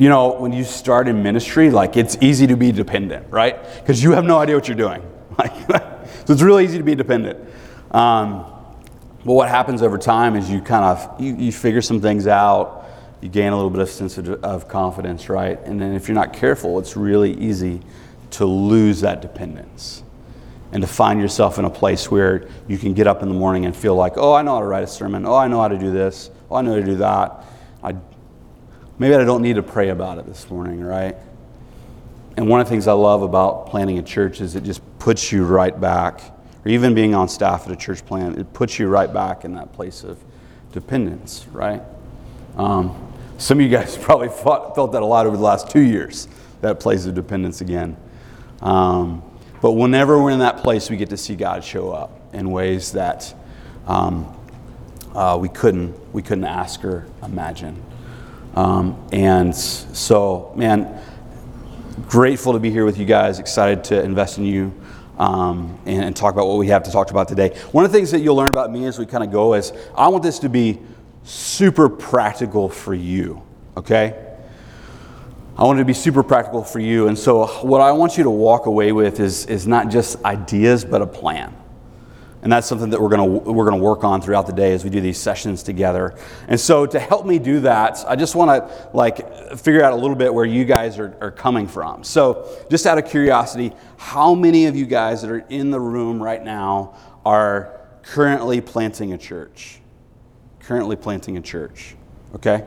You 0.00 0.08
know, 0.08 0.32
when 0.32 0.54
you 0.54 0.64
start 0.64 1.08
in 1.08 1.22
ministry, 1.22 1.70
like 1.70 1.94
it's 1.98 2.16
easy 2.22 2.46
to 2.46 2.56
be 2.56 2.72
dependent, 2.72 3.30
right? 3.30 3.62
Because 3.76 4.02
you 4.02 4.12
have 4.12 4.24
no 4.24 4.38
idea 4.38 4.54
what 4.54 4.66
you're 4.66 4.76
doing. 4.76 5.02
Like, 5.38 5.52
so 6.26 6.32
it's 6.34 6.42
really 6.42 6.64
easy 6.64 6.76
to 6.76 6.84
be 6.84 6.94
dependent. 6.94 7.38
Um, 7.92 8.44
but 9.24 9.32
what 9.32 9.48
happens 9.48 9.80
over 9.82 9.96
time 9.96 10.36
is 10.36 10.50
you 10.50 10.60
kind 10.60 10.84
of 10.84 11.20
you, 11.20 11.34
you 11.36 11.52
figure 11.52 11.80
some 11.80 12.00
things 12.00 12.26
out, 12.26 12.86
you 13.20 13.28
gain 13.28 13.52
a 13.52 13.56
little 13.56 13.70
bit 13.70 13.80
of 13.80 13.88
sense 13.88 14.18
of, 14.18 14.28
of 14.44 14.68
confidence, 14.68 15.28
right? 15.28 15.58
And 15.64 15.80
then 15.80 15.94
if 15.94 16.08
you're 16.08 16.14
not 16.14 16.32
careful, 16.32 16.78
it's 16.78 16.96
really 16.96 17.32
easy 17.34 17.80
to 18.32 18.44
lose 18.44 19.00
that 19.02 19.22
dependence 19.22 20.02
and 20.72 20.82
to 20.82 20.86
find 20.86 21.20
yourself 21.20 21.58
in 21.58 21.64
a 21.64 21.70
place 21.70 22.10
where 22.10 22.48
you 22.68 22.78
can 22.78 22.94
get 22.94 23.06
up 23.06 23.22
in 23.22 23.28
the 23.28 23.34
morning 23.34 23.66
and 23.66 23.76
feel 23.76 23.94
like, 23.94 24.14
oh, 24.16 24.32
I 24.32 24.42
know 24.42 24.54
how 24.54 24.60
to 24.60 24.66
write 24.66 24.84
a 24.84 24.88
sermon. 24.88 25.26
Oh, 25.26 25.36
I 25.36 25.48
know 25.48 25.60
how 25.60 25.68
to 25.68 25.78
do 25.78 25.90
this. 25.90 26.30
Oh, 26.50 26.56
I 26.56 26.62
know 26.62 26.72
how 26.72 26.80
to 26.80 26.84
do 26.84 26.96
that. 26.96 27.44
I, 27.82 27.94
maybe 29.00 29.14
I 29.14 29.24
don't 29.24 29.42
need 29.42 29.56
to 29.56 29.62
pray 29.62 29.88
about 29.88 30.18
it 30.18 30.26
this 30.26 30.48
morning, 30.50 30.80
right? 30.80 31.16
And 32.36 32.48
one 32.48 32.60
of 32.60 32.66
the 32.66 32.70
things 32.70 32.86
I 32.86 32.92
love 32.92 33.22
about 33.22 33.66
planting 33.66 33.98
a 33.98 34.02
church 34.02 34.40
is 34.40 34.54
it 34.54 34.62
just 34.62 34.82
puts 34.98 35.32
you 35.32 35.44
right 35.44 35.78
back 35.80 36.20
or 36.64 36.70
even 36.70 36.94
being 36.94 37.14
on 37.14 37.26
staff 37.26 37.66
at 37.66 37.72
a 37.72 37.76
church 37.76 38.04
plant, 38.04 38.38
it 38.38 38.52
puts 38.52 38.78
you 38.78 38.88
right 38.88 39.10
back 39.10 39.46
in 39.46 39.54
that 39.54 39.72
place 39.72 40.04
of 40.04 40.18
dependence, 40.72 41.46
right? 41.50 41.82
Um, 42.58 43.10
some 43.38 43.58
of 43.58 43.64
you 43.64 43.70
guys 43.70 43.96
probably 44.00 44.28
fought, 44.28 44.74
felt 44.74 44.92
that 44.92 45.02
a 45.02 45.06
lot 45.06 45.26
over 45.26 45.36
the 45.36 45.42
last 45.42 45.70
two 45.70 45.80
years, 45.80 46.28
that 46.60 46.78
place 46.78 47.06
of 47.06 47.14
dependence 47.14 47.62
again. 47.62 47.96
Um, 48.60 49.22
but 49.62 49.72
whenever 49.72 50.22
we're 50.22 50.30
in 50.30 50.40
that 50.40 50.58
place, 50.58 50.90
we 50.90 50.98
get 50.98 51.08
to 51.08 51.16
see 51.16 51.36
God 51.36 51.64
show 51.64 51.90
up 51.90 52.20
in 52.34 52.50
ways 52.50 52.92
that 52.92 53.34
um, 53.86 54.36
uh, 55.14 55.38
we 55.40 55.48
couldn't 55.48 55.94
we 56.12 56.20
couldn't 56.22 56.44
ask 56.44 56.84
or 56.84 57.06
imagine. 57.22 57.82
Um, 58.54 59.06
and 59.12 59.54
so, 59.54 60.52
man, 60.56 61.00
grateful 62.08 62.52
to 62.52 62.58
be 62.58 62.70
here 62.70 62.84
with 62.84 62.98
you 62.98 63.04
guys. 63.04 63.38
Excited 63.38 63.84
to 63.84 64.02
invest 64.02 64.38
in 64.38 64.44
you 64.44 64.74
um, 65.18 65.78
and, 65.86 66.04
and, 66.04 66.16
talk 66.16 66.32
about 66.32 66.46
what 66.46 66.56
we 66.56 66.68
have 66.68 66.82
to 66.84 66.90
talk 66.90 67.10
about 67.10 67.28
today. 67.28 67.50
One 67.72 67.84
of 67.84 67.92
the 67.92 67.98
things 67.98 68.10
that 68.10 68.20
you'll 68.20 68.36
learn 68.36 68.48
about 68.48 68.72
me 68.72 68.86
as 68.86 68.98
we 68.98 69.04
kind 69.04 69.22
of 69.22 69.30
go 69.30 69.52
is 69.52 69.72
I 69.94 70.08
want 70.08 70.22
this 70.22 70.38
to 70.40 70.48
be 70.48 70.80
super 71.24 71.90
practical 71.90 72.70
for 72.70 72.94
you, 72.94 73.42
okay? 73.76 74.30
I 75.58 75.64
want 75.64 75.78
it 75.78 75.82
to 75.82 75.86
be 75.86 75.92
super 75.92 76.22
practical 76.22 76.64
for 76.64 76.80
you. 76.80 77.08
And 77.08 77.18
so, 77.18 77.46
what 77.62 77.82
I 77.82 77.92
want 77.92 78.16
you 78.16 78.24
to 78.24 78.30
walk 78.30 78.64
away 78.64 78.92
with 78.92 79.20
is, 79.20 79.44
is 79.44 79.66
not 79.66 79.90
just 79.90 80.24
ideas, 80.24 80.86
but 80.86 81.02
a 81.02 81.06
plan. 81.06 81.54
And 82.42 82.50
that's 82.50 82.66
something 82.66 82.90
that 82.90 83.00
we're 83.00 83.10
going 83.10 83.44
to 83.44 83.52
we're 83.52 83.68
going 83.68 83.78
to 83.78 83.84
work 83.84 84.02
on 84.02 84.22
throughout 84.22 84.46
the 84.46 84.52
day 84.52 84.72
as 84.72 84.82
we 84.82 84.88
do 84.88 85.00
these 85.00 85.18
sessions 85.18 85.62
together. 85.62 86.16
And 86.48 86.58
so 86.58 86.86
to 86.86 86.98
help 86.98 87.26
me 87.26 87.38
do 87.38 87.60
that, 87.60 88.02
I 88.08 88.16
just 88.16 88.34
want 88.34 88.50
to 88.50 88.90
like 88.96 89.58
figure 89.58 89.82
out 89.82 89.92
a 89.92 89.96
little 89.96 90.16
bit 90.16 90.32
where 90.32 90.46
you 90.46 90.64
guys 90.64 90.98
are, 90.98 91.16
are 91.20 91.30
coming 91.30 91.66
from. 91.66 92.02
So 92.02 92.48
just 92.70 92.86
out 92.86 92.96
of 92.96 93.04
curiosity, 93.04 93.72
how 93.98 94.34
many 94.34 94.66
of 94.66 94.76
you 94.76 94.86
guys 94.86 95.20
that 95.20 95.30
are 95.30 95.44
in 95.50 95.70
the 95.70 95.80
room 95.80 96.22
right 96.22 96.42
now 96.42 96.96
are 97.26 97.78
currently 98.02 98.62
planting 98.62 99.12
a 99.12 99.18
church? 99.18 99.80
Currently 100.60 100.96
planting 100.96 101.36
a 101.36 101.42
church. 101.42 101.94
Okay? 102.36 102.66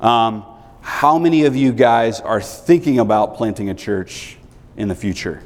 Um, 0.00 0.46
how 0.80 1.18
many 1.18 1.44
of 1.44 1.54
you 1.54 1.72
guys 1.72 2.20
are 2.20 2.40
thinking 2.40 2.98
about 2.98 3.36
planting 3.36 3.68
a 3.68 3.74
church 3.74 4.38
in 4.78 4.88
the 4.88 4.94
future? 4.94 5.42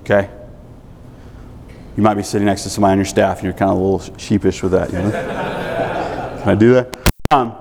Okay? 0.00 0.30
You 1.96 2.02
might 2.02 2.14
be 2.14 2.22
sitting 2.22 2.46
next 2.46 2.62
to 2.62 2.70
somebody 2.70 2.92
on 2.92 2.98
your 2.98 3.04
staff 3.04 3.38
and 3.38 3.44
you're 3.44 3.52
kind 3.52 3.70
of 3.70 3.78
a 3.78 3.80
little 3.80 4.16
sheepish 4.16 4.62
with 4.62 4.72
that. 4.72 4.90
You 4.90 4.98
know? 4.98 5.10
Can 5.10 6.48
I 6.48 6.54
do 6.54 6.72
that? 6.74 6.96
Um, 7.30 7.54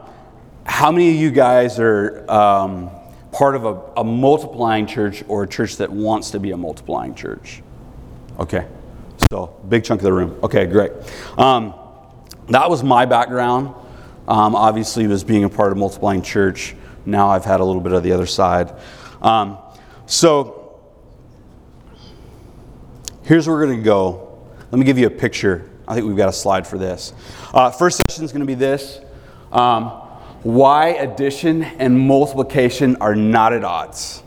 how 0.63 0.91
many 0.91 1.09
of 1.09 1.15
you 1.15 1.31
guys 1.31 1.79
are 1.79 2.29
um, 2.31 2.89
part 3.31 3.55
of 3.55 3.65
a, 3.65 3.73
a 3.97 4.03
multiplying 4.03 4.87
church 4.87 5.23
or 5.27 5.43
a 5.43 5.47
church 5.47 5.77
that 5.77 5.91
wants 5.91 6.31
to 6.31 6.39
be 6.39 6.51
a 6.51 6.57
multiplying 6.57 7.13
church? 7.13 7.61
Okay. 8.39 8.67
So, 9.31 9.55
big 9.67 9.83
chunk 9.83 9.99
of 9.99 10.05
the 10.05 10.13
room. 10.13 10.39
Okay, 10.43 10.65
great. 10.65 10.91
Um, 11.37 11.73
that 12.49 12.69
was 12.69 12.83
my 12.83 13.05
background. 13.05 13.75
Um, 14.27 14.55
obviously, 14.55 15.07
was 15.07 15.23
being 15.23 15.43
a 15.43 15.49
part 15.49 15.71
of 15.71 15.77
multiplying 15.77 16.21
church. 16.21 16.75
Now 17.05 17.29
I've 17.29 17.45
had 17.45 17.59
a 17.59 17.65
little 17.65 17.81
bit 17.81 17.93
of 17.93 18.03
the 18.03 18.13
other 18.13 18.25
side. 18.25 18.73
Um, 19.21 19.57
so, 20.05 20.60
here's 23.31 23.47
where 23.47 23.55
we're 23.55 23.65
going 23.65 23.77
to 23.77 23.81
go. 23.81 24.43
Let 24.71 24.77
me 24.77 24.83
give 24.83 24.97
you 24.97 25.07
a 25.07 25.09
picture. 25.09 25.69
I 25.87 25.95
think 25.95 26.05
we've 26.05 26.17
got 26.17 26.27
a 26.27 26.33
slide 26.33 26.67
for 26.67 26.77
this. 26.77 27.13
Uh, 27.53 27.71
first 27.71 28.01
session 28.05 28.25
is 28.25 28.33
going 28.33 28.41
to 28.41 28.45
be 28.45 28.55
this 28.55 28.99
um, 29.53 29.85
why 30.43 30.89
addition 30.89 31.63
and 31.63 31.97
multiplication 31.97 32.97
are 32.97 33.15
not 33.15 33.53
at 33.53 33.63
odds. 33.63 34.21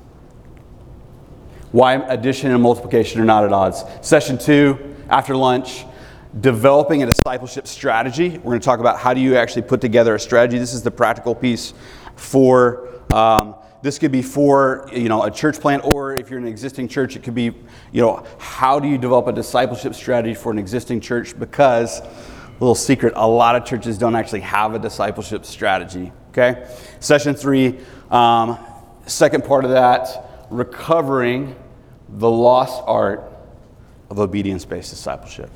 Why 1.71 1.97
addition 1.97 2.51
and 2.51 2.63
multiplication 2.63 3.21
are 3.21 3.27
not 3.27 3.45
at 3.45 3.53
odds. 3.53 3.85
Session 4.01 4.39
two, 4.39 4.97
after 5.11 5.37
lunch, 5.37 5.85
developing 6.41 7.03
a 7.03 7.07
discipleship 7.07 7.67
strategy. 7.67 8.31
We're 8.31 8.53
going 8.53 8.61
to 8.61 8.65
talk 8.65 8.81
about 8.81 8.99
how 8.99 9.13
do 9.13 9.21
you 9.21 9.37
actually 9.37 9.63
put 9.63 9.83
together 9.83 10.15
a 10.15 10.19
strategy. 10.19 10.59
This 10.59 10.73
is 10.73 10.83
the 10.83 10.91
practical 10.91 11.35
piece 11.35 11.75
for 12.17 12.89
um, 13.13 13.55
this 13.85 13.99
could 13.99 14.11
be 14.11 14.23
for 14.23 14.89
you 14.95 15.11
know 15.11 15.25
a 15.25 15.31
church 15.31 15.61
plant, 15.61 15.85
or 15.95 16.15
if 16.15 16.31
you're 16.31 16.39
an 16.39 16.47
existing 16.47 16.89
church, 16.89 17.17
it 17.17 17.23
could 17.23 17.35
be 17.35 17.53
you 17.93 18.01
know 18.01 18.27
how 18.39 18.81
do 18.81 18.89
you 18.89 18.97
develop 18.97 19.27
a 19.27 19.33
discipleship 19.33 19.95
strategy 19.95 20.35
for 20.35 20.51
an 20.51 20.59
existing 20.59 21.03
church? 21.03 21.39
Because 21.39 22.01
little 22.61 22.75
secret, 22.75 23.13
a 23.15 23.29
lot 23.29 23.57
of 23.57 23.67
churches 23.67 23.99
don't 23.99 24.17
actually 24.17 24.41
have 24.41 24.73
a 24.75 24.79
discipleship 24.79 25.45
strategy. 25.45 26.13
Okay, 26.31 26.67
session 26.99 27.35
three, 27.35 27.79
um, 28.11 28.59
second 29.05 29.45
part 29.45 29.67
of 29.67 29.73
that, 29.73 30.47
recovering 30.49 31.55
the 32.09 32.31
lost 32.31 32.83
art 32.87 33.23
of 34.09 34.19
obedience-based 34.19 34.89
discipleship. 34.89 35.51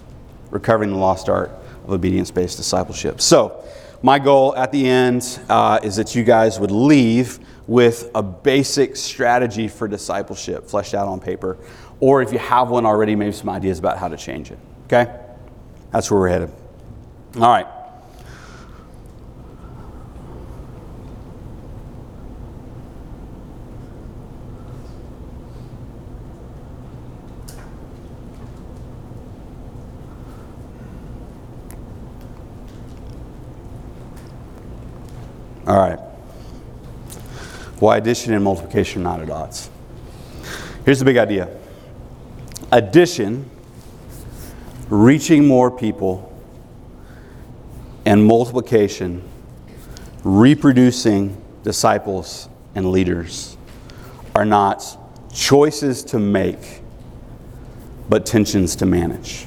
Recovering 0.50 0.90
the 0.90 0.99
lost 0.99 1.30
art 1.30 1.50
of 1.85 1.92
obedience-based 1.92 2.58
discipleship. 2.58 3.23
So, 3.23 3.64
my 4.02 4.18
goal 4.18 4.54
at 4.54 4.70
the 4.70 4.87
end 4.87 5.40
uh, 5.49 5.80
is 5.82 5.97
that 5.97 6.14
you 6.14 6.25
guys 6.25 6.61
would 6.61 6.70
leave 6.70 7.40
with 7.68 8.10
a 8.14 8.22
basic 8.22 8.96
strategy 8.96 9.68
for 9.68 9.87
discipleship 9.87 10.66
fleshed 10.66 10.94
out 10.94 11.06
on 11.06 11.20
paper. 11.20 11.58
Or 12.00 12.22
if 12.22 12.32
you 12.32 12.38
have 12.38 12.70
one 12.70 12.87
already, 12.87 13.14
maybe 13.14 13.32
some 13.32 13.50
ideas 13.50 13.78
about 13.78 13.98
how 13.98 14.08
to 14.08 14.16
change 14.16 14.50
it. 14.50 14.58
Okay? 14.87 15.14
That's 15.92 16.10
where 16.10 16.18
we're 16.18 16.28
headed. 16.30 16.50
All 17.37 17.42
right. 17.42 17.66
All 35.66 35.76
right. 35.76 36.08
Why 37.80 37.97
addition 37.97 38.35
and 38.35 38.42
multiplication 38.42 39.02
are 39.02 39.04
not 39.04 39.20
at 39.20 39.30
odds. 39.30 39.70
Here's 40.85 40.99
the 40.99 41.04
big 41.04 41.16
idea 41.16 41.49
addition, 42.73 43.49
reaching 44.88 45.47
more 45.47 45.70
people, 45.70 46.25
and 48.04 48.25
multiplication, 48.25 49.23
reproducing 50.25 51.40
disciples 51.62 52.49
and 52.75 52.90
leaders, 52.90 53.56
are 54.35 54.44
not 54.44 54.97
choices 55.32 56.02
to 56.04 56.18
make, 56.18 56.80
but 58.08 58.25
tensions 58.25 58.75
to 58.76 58.87
manage. 58.87 59.47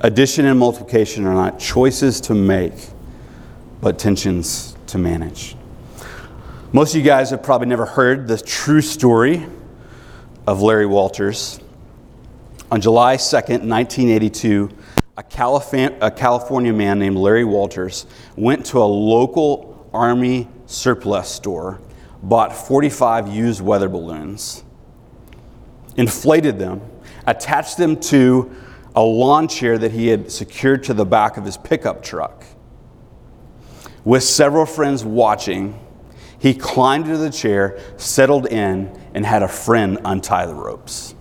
Addition 0.00 0.46
and 0.46 0.58
multiplication 0.58 1.24
are 1.26 1.34
not 1.34 1.60
choices 1.60 2.20
to 2.22 2.34
make, 2.34 2.74
but 3.80 3.98
tensions 3.98 4.76
to 4.88 4.98
manage. 4.98 5.56
Most 6.74 6.94
of 6.94 7.02
you 7.02 7.04
guys 7.04 7.28
have 7.28 7.42
probably 7.42 7.66
never 7.66 7.84
heard 7.84 8.26
the 8.26 8.38
true 8.38 8.80
story 8.80 9.44
of 10.46 10.62
Larry 10.62 10.86
Walters. 10.86 11.60
On 12.70 12.80
July 12.80 13.18
2nd, 13.18 13.68
1982, 13.68 14.70
a, 15.18 15.22
California 15.22 16.72
man 16.72 16.98
named 16.98 17.18
Larry 17.18 17.44
Walters 17.44 18.06
went 18.36 18.64
to 18.64 18.78
a 18.78 18.88
local 18.88 19.86
Army 19.92 20.48
surplus 20.64 21.28
store, 21.28 21.78
bought 22.22 22.56
45 22.56 23.28
used 23.28 23.60
weather 23.60 23.90
balloons, 23.90 24.64
inflated 25.98 26.58
them, 26.58 26.80
attached 27.26 27.76
them 27.76 28.00
to 28.00 28.50
a 28.96 29.02
lawn 29.02 29.46
chair 29.46 29.76
that 29.76 29.92
he 29.92 30.06
had 30.06 30.32
secured 30.32 30.84
to 30.84 30.94
the 30.94 31.04
back 31.04 31.36
of 31.36 31.44
his 31.44 31.58
pickup 31.58 32.02
truck. 32.02 32.46
With 34.06 34.22
several 34.22 34.64
friends 34.64 35.04
watching, 35.04 35.78
he 36.42 36.54
climbed 36.54 37.06
into 37.06 37.18
the 37.18 37.30
chair, 37.30 37.78
settled 37.96 38.46
in, 38.46 38.92
and 39.14 39.24
had 39.24 39.44
a 39.44 39.48
friend 39.48 40.00
untie 40.04 40.44
the 40.44 40.54
ropes. 40.54 41.14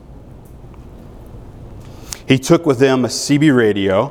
He 2.27 2.39
took 2.39 2.65
with 2.65 2.81
him 2.81 3.05
a 3.05 3.07
CB 3.07 3.55
radio, 3.55 4.09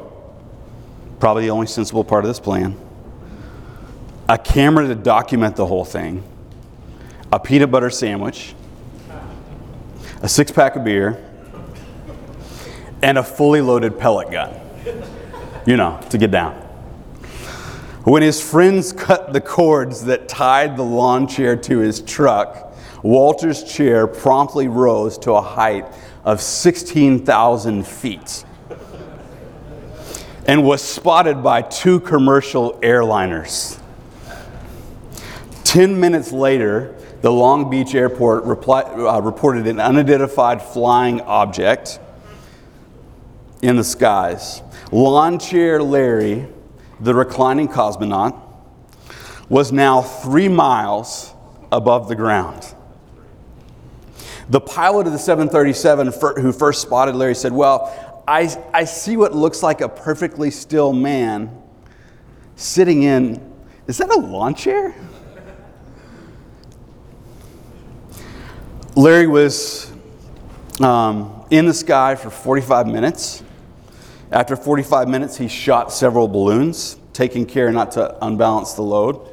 probably 1.19 1.47
the 1.47 1.51
only 1.51 1.67
sensible 1.67 2.05
part 2.05 2.25
of 2.25 2.29
this 2.29 2.39
plan, 2.39 2.79
a 4.29 4.39
camera 4.39 4.87
to 4.87 4.95
document 4.95 5.57
the 5.57 5.67
whole 5.67 5.85
thing, 5.85 6.23
a 7.33 7.41
peanut 7.41 7.73
butter 7.73 7.91
sandwich, 7.91 8.55
a 10.23 10.29
six 10.29 10.53
pack 10.53 10.77
of 10.77 10.85
beer, 10.85 11.29
and 13.03 13.19
a 13.19 13.25
fully 13.25 13.61
loaded 13.61 13.99
pellet 13.99 14.31
gun. 14.31 14.55
You 15.67 15.77
know, 15.77 16.01
to 16.11 16.19
get 16.19 16.31
down. 16.31 16.70
When 18.11 18.23
his 18.23 18.43
friends 18.43 18.93
cut 18.93 19.33
the 19.33 19.41
cords 19.41 20.07
that 20.07 20.29
tied 20.29 20.77
the 20.77 20.83
lawn 20.83 21.29
chair 21.29 21.55
to 21.55 21.79
his 21.79 22.01
truck, 22.01 22.75
Walters' 23.05 23.63
chair 23.63 24.09
promptly 24.09 24.67
rose 24.67 25.17
to 25.19 25.35
a 25.35 25.41
height 25.41 25.87
of 26.25 26.41
16,000 26.41 27.87
feet 27.87 28.45
and 30.45 30.65
was 30.65 30.83
spotted 30.83 31.41
by 31.41 31.63
two 31.63 32.01
commercial 32.01 32.73
airliners. 32.81 33.79
Ten 35.63 36.01
minutes 36.01 36.33
later, 36.33 36.97
the 37.21 37.31
Long 37.31 37.71
Beach 37.71 37.95
airport 37.95 38.43
reply, 38.43 38.83
uh, 38.83 39.21
reported 39.21 39.69
an 39.69 39.79
unidentified 39.79 40.61
flying 40.61 41.21
object 41.21 42.01
in 43.63 43.77
the 43.77 43.85
skies. 43.85 44.63
Lawn 44.91 45.39
chair 45.39 45.81
Larry 45.81 46.49
the 47.01 47.15
reclining 47.15 47.69
cosmonaut, 47.69 48.39
was 49.49 49.73
now 49.73 50.03
three 50.03 50.49
miles 50.49 51.35
above 51.73 52.09
the 52.09 52.15
ground. 52.15 52.75
The 54.49 54.61
pilot 54.61 55.07
of 55.07 55.13
the 55.13 55.19
737 55.19 56.13
who 56.43 56.53
first 56.53 56.83
spotted 56.83 57.15
Larry 57.15 57.35
said, 57.35 57.53
Well, 57.53 58.23
I, 58.27 58.49
I 58.73 58.85
see 58.85 59.17
what 59.17 59.35
looks 59.35 59.63
like 59.63 59.81
a 59.81 59.89
perfectly 59.89 60.51
still 60.51 60.93
man 60.93 61.57
sitting 62.57 63.03
in, 63.03 63.41
is 63.87 63.99
that 63.99 64.11
a 64.11 64.19
lawn 64.19 64.55
chair? 64.55 64.95
Larry 68.97 69.27
was 69.27 69.93
um, 70.81 71.45
in 71.51 71.67
the 71.67 71.75
sky 71.75 72.15
for 72.15 72.31
45 72.31 72.87
minutes. 72.87 73.43
After 74.33 74.55
45 74.55 75.09
minutes, 75.09 75.37
he 75.37 75.49
shot 75.49 75.93
several 75.93 76.29
balloons, 76.29 76.99
taking 77.13 77.47
care 77.47 77.73
not 77.73 77.93
to 77.93 78.25
unbalance 78.25 78.75
the 78.75 78.83
load. 78.83 79.29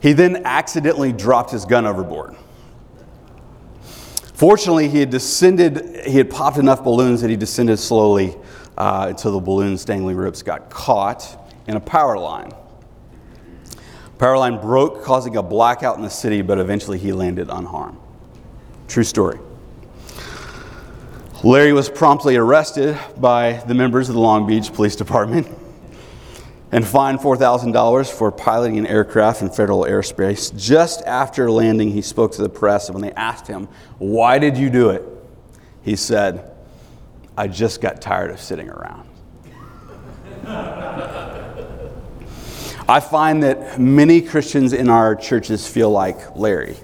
He 0.00 0.12
then 0.12 0.42
accidentally 0.44 1.12
dropped 1.12 1.50
his 1.50 1.64
gun 1.64 1.86
overboard. 1.86 2.36
Fortunately, 4.34 4.88
he 4.88 4.98
had 4.98 5.10
descended, 5.10 6.04
he 6.04 6.18
had 6.18 6.28
popped 6.28 6.58
enough 6.58 6.82
balloons 6.82 7.20
that 7.20 7.30
he 7.30 7.36
descended 7.36 7.78
slowly 7.78 8.36
uh, 8.76 9.06
until 9.08 9.32
the 9.32 9.40
balloon's 9.40 9.84
dangling 9.84 10.16
ropes 10.16 10.42
got 10.42 10.68
caught 10.68 11.38
in 11.66 11.76
a 11.76 11.80
power 11.80 12.18
line. 12.18 12.52
Power 14.18 14.36
line 14.36 14.60
broke, 14.60 15.02
causing 15.02 15.36
a 15.36 15.42
blackout 15.42 15.96
in 15.96 16.02
the 16.02 16.10
city, 16.10 16.42
but 16.42 16.58
eventually 16.58 16.98
he 16.98 17.12
landed 17.12 17.48
unharmed. 17.50 17.98
True 18.88 19.04
story. 19.04 19.38
Larry 21.44 21.72
was 21.72 21.88
promptly 21.90 22.36
arrested 22.36 22.96
by 23.16 23.54
the 23.66 23.74
members 23.74 24.08
of 24.08 24.14
the 24.14 24.20
Long 24.20 24.46
Beach 24.46 24.72
Police 24.72 24.94
Department 24.94 25.48
and 26.70 26.86
fined 26.86 27.18
$4,000 27.18 28.12
for 28.12 28.30
piloting 28.30 28.78
an 28.78 28.86
aircraft 28.86 29.42
in 29.42 29.50
federal 29.50 29.82
airspace. 29.82 30.56
Just 30.56 31.02
after 31.04 31.50
landing, 31.50 31.90
he 31.90 32.00
spoke 32.00 32.30
to 32.32 32.42
the 32.42 32.48
press, 32.48 32.86
and 32.88 32.94
when 32.94 33.02
they 33.02 33.10
asked 33.14 33.48
him, 33.48 33.66
Why 33.98 34.38
did 34.38 34.56
you 34.56 34.70
do 34.70 34.90
it? 34.90 35.02
he 35.82 35.96
said, 35.96 36.48
I 37.36 37.48
just 37.48 37.80
got 37.80 38.00
tired 38.00 38.30
of 38.30 38.40
sitting 38.40 38.68
around. 38.68 39.08
I 42.88 43.00
find 43.00 43.42
that 43.42 43.80
many 43.80 44.22
Christians 44.22 44.72
in 44.72 44.88
our 44.88 45.16
churches 45.16 45.66
feel 45.66 45.90
like 45.90 46.36
Larry. 46.36 46.76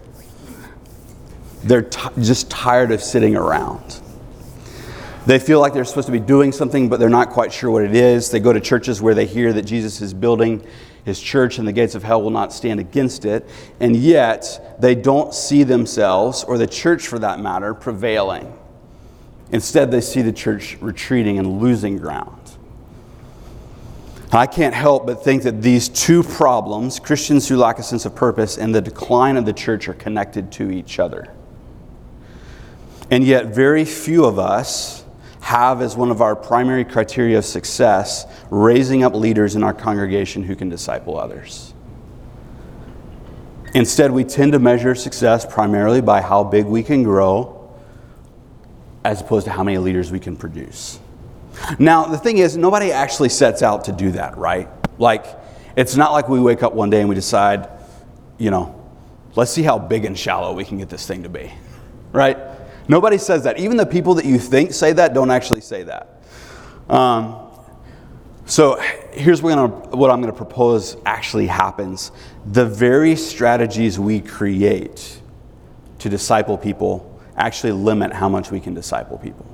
They're 1.62 1.82
t- 1.82 2.08
just 2.20 2.50
tired 2.50 2.90
of 2.90 3.00
sitting 3.00 3.36
around. 3.36 4.00
They 5.28 5.38
feel 5.38 5.60
like 5.60 5.74
they're 5.74 5.84
supposed 5.84 6.06
to 6.06 6.12
be 6.12 6.20
doing 6.20 6.52
something, 6.52 6.88
but 6.88 6.98
they're 6.98 7.10
not 7.10 7.28
quite 7.28 7.52
sure 7.52 7.70
what 7.70 7.84
it 7.84 7.94
is. 7.94 8.30
They 8.30 8.40
go 8.40 8.50
to 8.50 8.60
churches 8.60 9.02
where 9.02 9.12
they 9.12 9.26
hear 9.26 9.52
that 9.52 9.66
Jesus 9.66 10.00
is 10.00 10.14
building 10.14 10.66
his 11.04 11.20
church 11.20 11.58
and 11.58 11.68
the 11.68 11.72
gates 11.72 11.94
of 11.94 12.02
hell 12.02 12.22
will 12.22 12.30
not 12.30 12.50
stand 12.50 12.80
against 12.80 13.26
it, 13.26 13.46
and 13.78 13.94
yet 13.94 14.80
they 14.80 14.94
don't 14.94 15.34
see 15.34 15.64
themselves, 15.64 16.44
or 16.44 16.56
the 16.56 16.66
church 16.66 17.06
for 17.06 17.18
that 17.18 17.40
matter, 17.40 17.74
prevailing. 17.74 18.50
Instead, 19.52 19.90
they 19.90 20.00
see 20.00 20.22
the 20.22 20.32
church 20.32 20.78
retreating 20.80 21.38
and 21.38 21.60
losing 21.60 21.98
ground. 21.98 22.52
I 24.32 24.46
can't 24.46 24.74
help 24.74 25.06
but 25.06 25.22
think 25.22 25.42
that 25.42 25.60
these 25.60 25.90
two 25.90 26.22
problems, 26.22 26.98
Christians 26.98 27.46
who 27.46 27.58
lack 27.58 27.78
a 27.78 27.82
sense 27.82 28.06
of 28.06 28.14
purpose 28.14 28.56
and 28.56 28.74
the 28.74 28.80
decline 28.80 29.36
of 29.36 29.44
the 29.44 29.52
church, 29.52 29.90
are 29.90 29.94
connected 29.94 30.50
to 30.52 30.70
each 30.70 30.98
other. 30.98 31.34
And 33.10 33.22
yet, 33.24 33.54
very 33.54 33.84
few 33.84 34.24
of 34.24 34.38
us 34.38 34.97
have 35.40 35.80
as 35.80 35.96
one 35.96 36.10
of 36.10 36.20
our 36.20 36.34
primary 36.34 36.84
criteria 36.84 37.38
of 37.38 37.44
success 37.44 38.26
raising 38.50 39.04
up 39.04 39.14
leaders 39.14 39.54
in 39.54 39.62
our 39.62 39.74
congregation 39.74 40.42
who 40.42 40.56
can 40.56 40.68
disciple 40.68 41.18
others. 41.18 41.72
Instead, 43.74 44.10
we 44.10 44.24
tend 44.24 44.52
to 44.52 44.58
measure 44.58 44.94
success 44.94 45.46
primarily 45.46 46.00
by 46.00 46.20
how 46.20 46.42
big 46.42 46.64
we 46.64 46.82
can 46.82 47.02
grow 47.02 47.54
as 49.04 49.20
opposed 49.20 49.44
to 49.44 49.52
how 49.52 49.62
many 49.62 49.78
leaders 49.78 50.10
we 50.10 50.18
can 50.18 50.36
produce. 50.36 50.98
Now, 51.78 52.04
the 52.04 52.18
thing 52.18 52.38
is, 52.38 52.56
nobody 52.56 52.92
actually 52.92 53.28
sets 53.28 53.62
out 53.62 53.84
to 53.84 53.92
do 53.92 54.12
that, 54.12 54.36
right? 54.36 54.68
Like, 54.98 55.26
it's 55.76 55.96
not 55.96 56.12
like 56.12 56.28
we 56.28 56.40
wake 56.40 56.62
up 56.62 56.72
one 56.72 56.90
day 56.90 57.00
and 57.00 57.08
we 57.08 57.14
decide, 57.14 57.68
you 58.38 58.50
know, 58.50 58.74
let's 59.34 59.50
see 59.50 59.62
how 59.62 59.78
big 59.78 60.04
and 60.04 60.18
shallow 60.18 60.52
we 60.54 60.64
can 60.64 60.78
get 60.78 60.88
this 60.88 61.06
thing 61.06 61.22
to 61.22 61.28
be, 61.28 61.50
right? 62.12 62.38
Nobody 62.88 63.18
says 63.18 63.44
that. 63.44 63.58
Even 63.58 63.76
the 63.76 63.86
people 63.86 64.14
that 64.14 64.24
you 64.24 64.38
think 64.38 64.72
say 64.72 64.92
that 64.94 65.14
don't 65.14 65.30
actually 65.30 65.60
say 65.60 65.82
that. 65.84 66.22
Um, 66.88 67.48
so 68.46 68.80
here's 69.12 69.42
what 69.42 69.58
I'm, 69.58 69.70
going 69.90 70.26
to 70.26 70.32
propose 70.32 70.96
actually 71.04 71.46
happens. 71.46 72.10
The 72.46 72.64
very 72.64 73.14
strategies 73.14 73.98
we 73.98 74.20
create 74.20 75.20
to 75.98 76.08
disciple 76.08 76.56
people 76.56 77.20
actually 77.36 77.72
limit 77.72 78.12
how 78.12 78.28
much 78.28 78.50
we 78.50 78.58
can 78.58 78.72
disciple 78.72 79.18
people. 79.18 79.46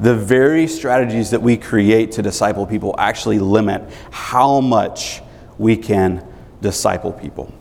The 0.00 0.14
very 0.14 0.66
strategies 0.68 1.30
that 1.30 1.40
we 1.40 1.56
create 1.56 2.12
to 2.12 2.22
disciple 2.22 2.66
people 2.66 2.94
actually 2.98 3.38
limit 3.38 3.82
how 4.10 4.60
much 4.60 5.22
we 5.56 5.76
can 5.76 6.24
disciple 6.60 7.12
people. 7.12 7.52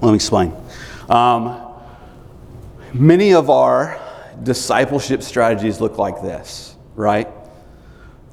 Let 0.00 0.10
me 0.10 0.14
explain. 0.14 0.54
Um, 1.08 1.69
Many 2.92 3.34
of 3.34 3.50
our 3.50 4.00
discipleship 4.42 5.22
strategies 5.22 5.80
look 5.80 5.96
like 5.96 6.22
this, 6.22 6.74
right? 6.96 7.28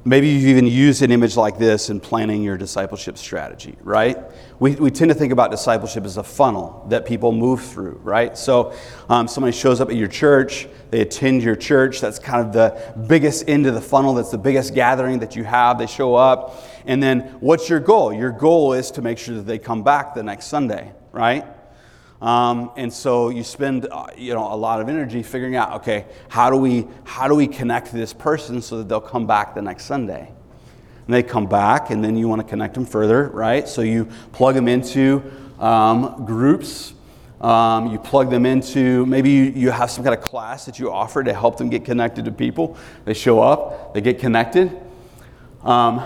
Maybe 0.04 0.28
you've 0.30 0.48
even 0.48 0.66
used 0.66 1.02
an 1.02 1.12
image 1.12 1.36
like 1.36 1.58
this 1.58 1.90
in 1.90 2.00
planning 2.00 2.42
your 2.42 2.56
discipleship 2.56 3.18
strategy, 3.18 3.76
right? 3.82 4.16
We, 4.58 4.74
we 4.74 4.90
tend 4.90 5.10
to 5.10 5.14
think 5.14 5.32
about 5.32 5.52
discipleship 5.52 6.04
as 6.04 6.16
a 6.16 6.24
funnel 6.24 6.84
that 6.88 7.06
people 7.06 7.30
move 7.30 7.62
through, 7.62 8.00
right? 8.02 8.36
So 8.36 8.74
um, 9.08 9.28
somebody 9.28 9.56
shows 9.56 9.80
up 9.80 9.90
at 9.90 9.96
your 9.96 10.08
church, 10.08 10.66
they 10.90 11.02
attend 11.02 11.44
your 11.44 11.54
church, 11.56 12.00
that's 12.00 12.18
kind 12.18 12.44
of 12.44 12.52
the 12.52 13.00
biggest 13.06 13.48
end 13.48 13.66
of 13.66 13.74
the 13.74 13.80
funnel, 13.80 14.14
that's 14.14 14.30
the 14.30 14.38
biggest 14.38 14.74
gathering 14.74 15.20
that 15.20 15.36
you 15.36 15.44
have. 15.44 15.78
They 15.78 15.86
show 15.86 16.16
up, 16.16 16.64
and 16.84 17.00
then 17.00 17.20
what's 17.38 17.68
your 17.68 17.80
goal? 17.80 18.12
Your 18.12 18.32
goal 18.32 18.72
is 18.72 18.90
to 18.92 19.02
make 19.02 19.18
sure 19.18 19.36
that 19.36 19.46
they 19.46 19.58
come 19.58 19.84
back 19.84 20.14
the 20.14 20.24
next 20.24 20.46
Sunday, 20.46 20.92
right? 21.12 21.46
Um, 22.20 22.72
and 22.76 22.92
so 22.92 23.28
you 23.28 23.44
spend 23.44 23.86
uh, 23.90 24.08
you 24.16 24.34
know 24.34 24.52
a 24.52 24.56
lot 24.56 24.80
of 24.80 24.88
energy 24.88 25.22
figuring 25.22 25.54
out 25.54 25.74
okay 25.74 26.06
how 26.28 26.50
do 26.50 26.56
we 26.56 26.88
how 27.04 27.28
do 27.28 27.34
we 27.34 27.46
connect 27.46 27.92
this 27.92 28.12
person 28.12 28.60
so 28.60 28.78
that 28.78 28.88
they'll 28.88 29.00
come 29.00 29.26
back 29.26 29.54
the 29.54 29.62
next 29.62 29.84
Sunday? 29.84 30.32
And 31.06 31.14
they 31.14 31.22
come 31.22 31.46
back 31.46 31.90
and 31.90 32.04
then 32.04 32.16
you 32.16 32.26
want 32.26 32.42
to 32.42 32.48
connect 32.48 32.74
them 32.74 32.84
further 32.84 33.28
right? 33.28 33.68
So 33.68 33.82
you 33.82 34.06
plug 34.32 34.56
them 34.56 34.66
into 34.66 35.22
um, 35.60 36.24
groups. 36.24 36.94
Um, 37.40 37.92
you 37.92 38.00
plug 38.00 38.30
them 38.30 38.44
into 38.44 39.06
maybe 39.06 39.30
you, 39.30 39.44
you 39.44 39.70
have 39.70 39.92
some 39.92 40.02
kind 40.02 40.16
of 40.16 40.20
class 40.20 40.66
that 40.66 40.80
you 40.80 40.90
offer 40.90 41.22
to 41.22 41.32
help 41.32 41.56
them 41.56 41.68
get 41.68 41.84
connected 41.84 42.24
to 42.24 42.32
people. 42.32 42.76
They 43.04 43.14
show 43.14 43.40
up 43.40 43.94
they 43.94 44.00
get 44.00 44.18
connected. 44.18 44.76
Um, 45.62 46.02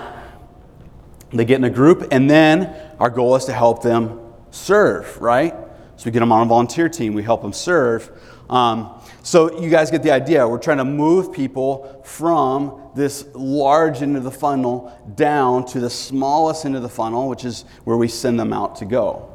they 1.31 1.47
get 1.47 1.57
in 1.57 1.65
a 1.65 1.71
group 1.71 2.09
and 2.11 2.29
then 2.29 2.77
our 2.99 3.09
goal 3.09 3.35
is 3.35 3.47
to 3.47 3.55
help 3.55 3.83
them 3.83 4.21
serve 4.51 5.19
right 5.23 5.55
so 6.03 6.07
we 6.07 6.11
get 6.11 6.19
them 6.19 6.33
on 6.33 6.43
a 6.43 6.47
volunteer 6.47 6.89
team, 6.89 7.15
we 7.15 7.23
help 7.23 7.43
them 7.43 7.53
serve. 7.53 8.11
Um, 8.51 8.91
so 9.23 9.61
you 9.61 9.71
guys 9.71 9.89
get 9.89 10.03
the 10.03 10.11
idea. 10.11 10.49
We're 10.49 10.59
trying 10.59 10.79
to 10.79 10.85
move 10.85 11.33
people 11.33 12.03
from 12.05 12.91
this 12.97 13.25
large 13.35 14.03
end 14.03 14.17
of 14.17 14.25
the 14.25 14.31
funnel 14.33 14.93
down 15.15 15.65
to 15.67 15.79
the 15.79 15.89
smallest 15.89 16.67
end 16.67 16.75
of 16.75 16.83
the 16.83 16.89
funnel, 16.89 17.29
which 17.29 17.45
is 17.45 17.65
where 17.85 17.97
we 17.97 18.09
send 18.09 18.41
them 18.41 18.53
out 18.53 18.75
to 18.79 18.85
go. 18.85 19.33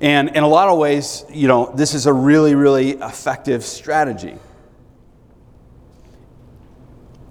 And 0.00 0.28
in 0.36 0.44
a 0.44 0.48
lot 0.48 0.68
of 0.68 0.78
ways, 0.78 1.24
you 1.30 1.48
know, 1.48 1.72
this 1.74 1.94
is 1.94 2.06
a 2.06 2.12
really, 2.12 2.54
really 2.54 2.90
effective 2.90 3.64
strategy. 3.64 4.36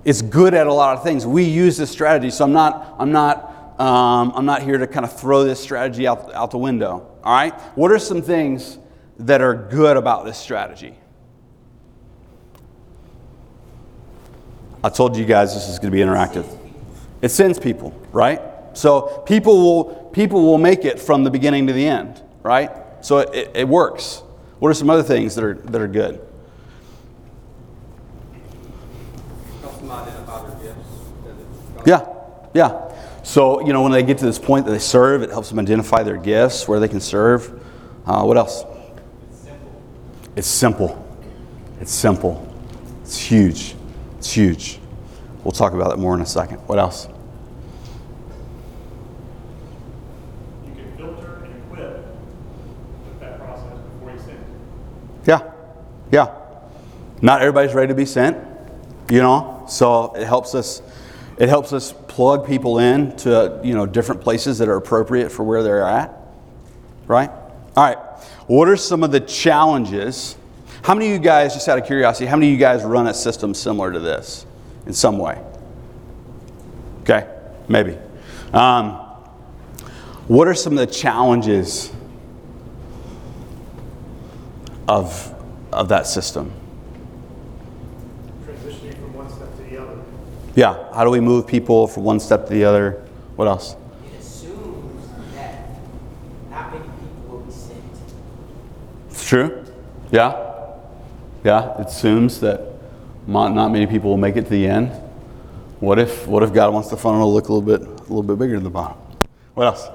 It's 0.04 0.22
good 0.22 0.54
at 0.54 0.68
a 0.68 0.74
lot 0.74 0.98
of 0.98 1.04
things. 1.04 1.26
We 1.26 1.46
use 1.46 1.78
this 1.78 1.90
strategy, 1.90 2.32
so 2.32 2.44
I'm 2.44 2.52
not, 2.52 2.98
I'm 3.00 3.14
not, 3.14 3.55
um, 3.80 4.32
I'm 4.36 4.46
not 4.46 4.62
here 4.62 4.78
to 4.78 4.88
kind 4.88 5.06
of 5.06 5.18
throw 5.20 5.44
this 5.44 5.60
strategy 5.60 6.08
out, 6.08 6.34
out 6.34 6.52
the 6.52 6.58
window. 6.58 7.12
All 7.24 7.34
right? 7.34 7.54
What 7.76 7.92
are 7.92 8.00
some 8.00 8.22
things 8.22 8.78
that 9.20 9.42
are 9.42 9.54
good 9.54 9.98
about 9.98 10.26
this 10.26 10.38
strategy? 10.38 10.96
I 14.84 14.90
told 14.90 15.18
you 15.18 15.26
guys 15.26 15.54
this 15.54 15.68
is 15.68 15.80
going 15.80 15.92
to 15.92 15.98
be 15.98 16.04
interactive. 16.04 16.46
It 17.22 17.30
sends 17.30 17.58
people, 17.60 17.90
right? 18.12 18.40
So 18.74 19.24
people 19.26 19.58
will 19.58 20.10
people 20.12 20.44
will 20.44 20.60
make 20.60 20.86
it 20.86 21.00
from 21.00 21.24
the 21.24 21.32
beginning 21.32 21.68
to 21.68 21.74
the 21.74 21.88
end, 21.88 22.22
right? 22.44 22.72
So 23.02 23.20
it, 23.20 23.52
it 23.56 23.68
works. 23.68 24.22
What 24.60 24.70
are 24.70 24.74
some 24.74 24.90
other 24.90 25.04
things 25.04 25.34
that 25.36 25.44
are 25.44 25.56
that 25.56 25.82
are 25.82 25.88
good? 25.88 26.22
Yeah, 31.86 32.06
yeah. 32.54 32.95
So, 33.26 33.66
you 33.66 33.74
know, 33.74 33.82
when 33.82 33.92
they 33.92 34.04
get 34.04 34.20
to 34.20 34.26
this 34.26 34.38
point 34.38 34.68
that 34.68 34.72
they 34.72 34.78
serve, 34.78 35.24
it 35.24 35.32
helps 35.32 35.50
them 35.50 35.58
identify 35.58 36.04
their 36.04 36.16
gifts, 36.16 36.68
where 36.68 36.80
they 36.80 36.88
can 36.88 37.02
serve. 37.02 37.60
Uh, 38.06 38.22
what 38.24 38.38
else? 38.38 38.64
It's 39.26 39.40
simple. 39.42 39.74
It's 40.36 40.48
simple. 40.48 41.06
It's 41.82 41.92
simple. 41.92 42.56
It's 43.02 43.18
huge. 43.18 43.76
It's 44.20 44.32
huge. 44.32 44.80
We'll 45.44 45.54
talk 45.54 45.74
about 45.74 45.90
that 45.90 45.98
more 45.98 46.14
in 46.14 46.22
a 46.22 46.26
second. 46.26 46.60
What 46.68 46.78
else? 46.78 47.08
You 50.68 50.76
can 50.76 50.96
filter 50.96 51.46
and 51.46 51.64
equip 51.64 51.98
with 51.98 53.20
that 53.22 53.40
process 53.40 53.80
before 53.92 54.12
you 54.12 54.20
send. 54.20 54.46
Yeah. 55.26 55.52
Yeah. 56.12 56.32
Not 57.24 57.42
everybody's 57.42 57.74
ready 57.74 57.88
to 57.88 57.96
be 57.96 58.06
sent, 58.06 58.38
you 59.10 59.24
know, 59.24 59.66
so 59.68 60.14
it 60.14 60.28
helps 60.28 60.54
us 60.54 60.84
it 61.38 61.50
helps 61.50 61.74
us 61.74 61.94
plug 62.16 62.48
people 62.48 62.80
in 62.80 63.14
to 63.18 63.60
you 63.62 63.74
know 63.74 63.86
different 63.86 64.22
places 64.22 64.60
that 64.60 64.70
are 64.70 64.78
appropriate 64.78 65.30
for 65.30 65.44
where 65.44 65.62
they're 65.62 65.84
at. 65.84 66.18
Right? 67.08 67.30
All 67.30 67.84
right. 67.84 67.98
What 68.48 68.70
are 68.70 68.78
some 68.78 69.04
of 69.04 69.12
the 69.12 69.20
challenges? 69.20 70.38
How 70.82 70.94
many 70.94 71.08
of 71.08 71.14
you 71.14 71.20
guys, 71.20 71.54
just 71.54 71.68
out 71.68 71.78
of 71.78 71.86
curiosity, 71.86 72.26
how 72.26 72.38
many 72.38 72.48
of 72.48 72.54
you 72.54 72.60
guys 72.60 72.84
run 72.84 73.08
a 73.08 73.14
system 73.14 73.54
similar 73.54 73.92
to 73.92 74.00
this 74.00 74.46
in 74.86 74.94
some 74.94 75.18
way? 75.18 75.44
Okay, 77.02 77.28
maybe. 77.68 77.98
Um, 78.54 78.94
what 80.28 80.48
are 80.48 80.54
some 80.54 80.74
of 80.74 80.80
the 80.80 80.94
challenges 80.94 81.92
of 84.88 85.36
of 85.74 85.90
that 85.90 86.08
system. 86.08 86.54
Transitioning 88.46 88.94
from 88.94 89.14
one 89.14 89.30
step 89.30 89.56
to 89.58 89.64
the 89.64 89.82
other. 89.82 90.02
Yeah, 90.56 90.94
how 90.94 91.04
do 91.04 91.10
we 91.10 91.20
move 91.20 91.46
people 91.48 91.88
from 91.88 92.04
one 92.04 92.20
step 92.20 92.48
to 92.48 92.54
the 92.54 92.64
other? 92.64 93.06
What 93.36 93.48
else? 93.48 93.76
It 94.06 94.20
assumes 94.20 95.10
that 95.34 95.70
not 96.50 96.72
many 96.72 96.84
people 96.86 97.38
will 97.38 97.40
be 97.46 97.52
sent. 97.52 97.84
It's 99.10 99.28
true. 99.28 99.66
Yeah. 100.12 100.42
Yeah, 101.44 101.80
it 101.82 101.88
assumes 101.88 102.40
that 102.40 102.62
mo- 103.28 103.50
not 103.50 103.72
many 103.72 103.86
people 103.86 104.10
will 104.10 104.18
make 104.18 104.38
it 104.38 104.44
to 104.44 104.50
the 104.50 104.66
end. 104.66 104.92
What 105.82 106.00
if 106.00 106.26
what 106.26 106.42
if 106.42 106.54
God 106.54 106.74
wants 106.74 106.90
the 106.90 106.98
funnel 106.98 107.20
to 107.22 107.26
look 107.26 107.50
a 107.50 107.54
little 107.54 107.78
bit 107.78 107.82
a 107.88 108.02
little 108.04 108.24
bit 108.24 108.40
bigger 108.40 108.56
than 108.56 108.64
the 108.64 108.70
bottom? 108.70 108.98
What 109.54 109.68
else? 109.68 109.88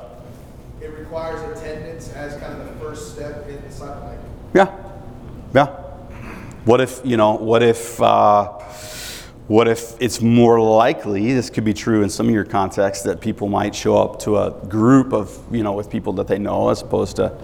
It 0.80 0.88
requires 0.88 1.58
attendance 1.58 2.12
as 2.12 2.36
kind 2.40 2.60
of 2.60 2.66
the 2.68 2.84
first 2.84 3.14
step 3.14 3.48
in 3.48 3.60
disciple 3.62 4.02
making. 4.06 4.24
Yeah. 4.54 4.76
Yeah. 5.54 5.66
What 6.66 6.80
if, 6.82 7.00
you 7.04 7.16
know, 7.16 7.34
what 7.36 7.62
if, 7.62 8.00
uh, 8.00 8.58
what 9.50 9.66
if 9.66 10.00
it's 10.00 10.20
more 10.20 10.60
likely, 10.60 11.32
this 11.32 11.50
could 11.50 11.64
be 11.64 11.74
true 11.74 12.04
in 12.04 12.08
some 12.08 12.28
of 12.28 12.32
your 12.32 12.44
contexts, 12.44 13.02
that 13.02 13.20
people 13.20 13.48
might 13.48 13.74
show 13.74 13.98
up 13.98 14.20
to 14.20 14.38
a 14.38 14.52
group 14.68 15.12
of, 15.12 15.36
you 15.50 15.64
know, 15.64 15.72
with 15.72 15.90
people 15.90 16.12
that 16.12 16.28
they 16.28 16.38
know 16.38 16.68
as 16.68 16.82
opposed 16.82 17.16
to 17.16 17.36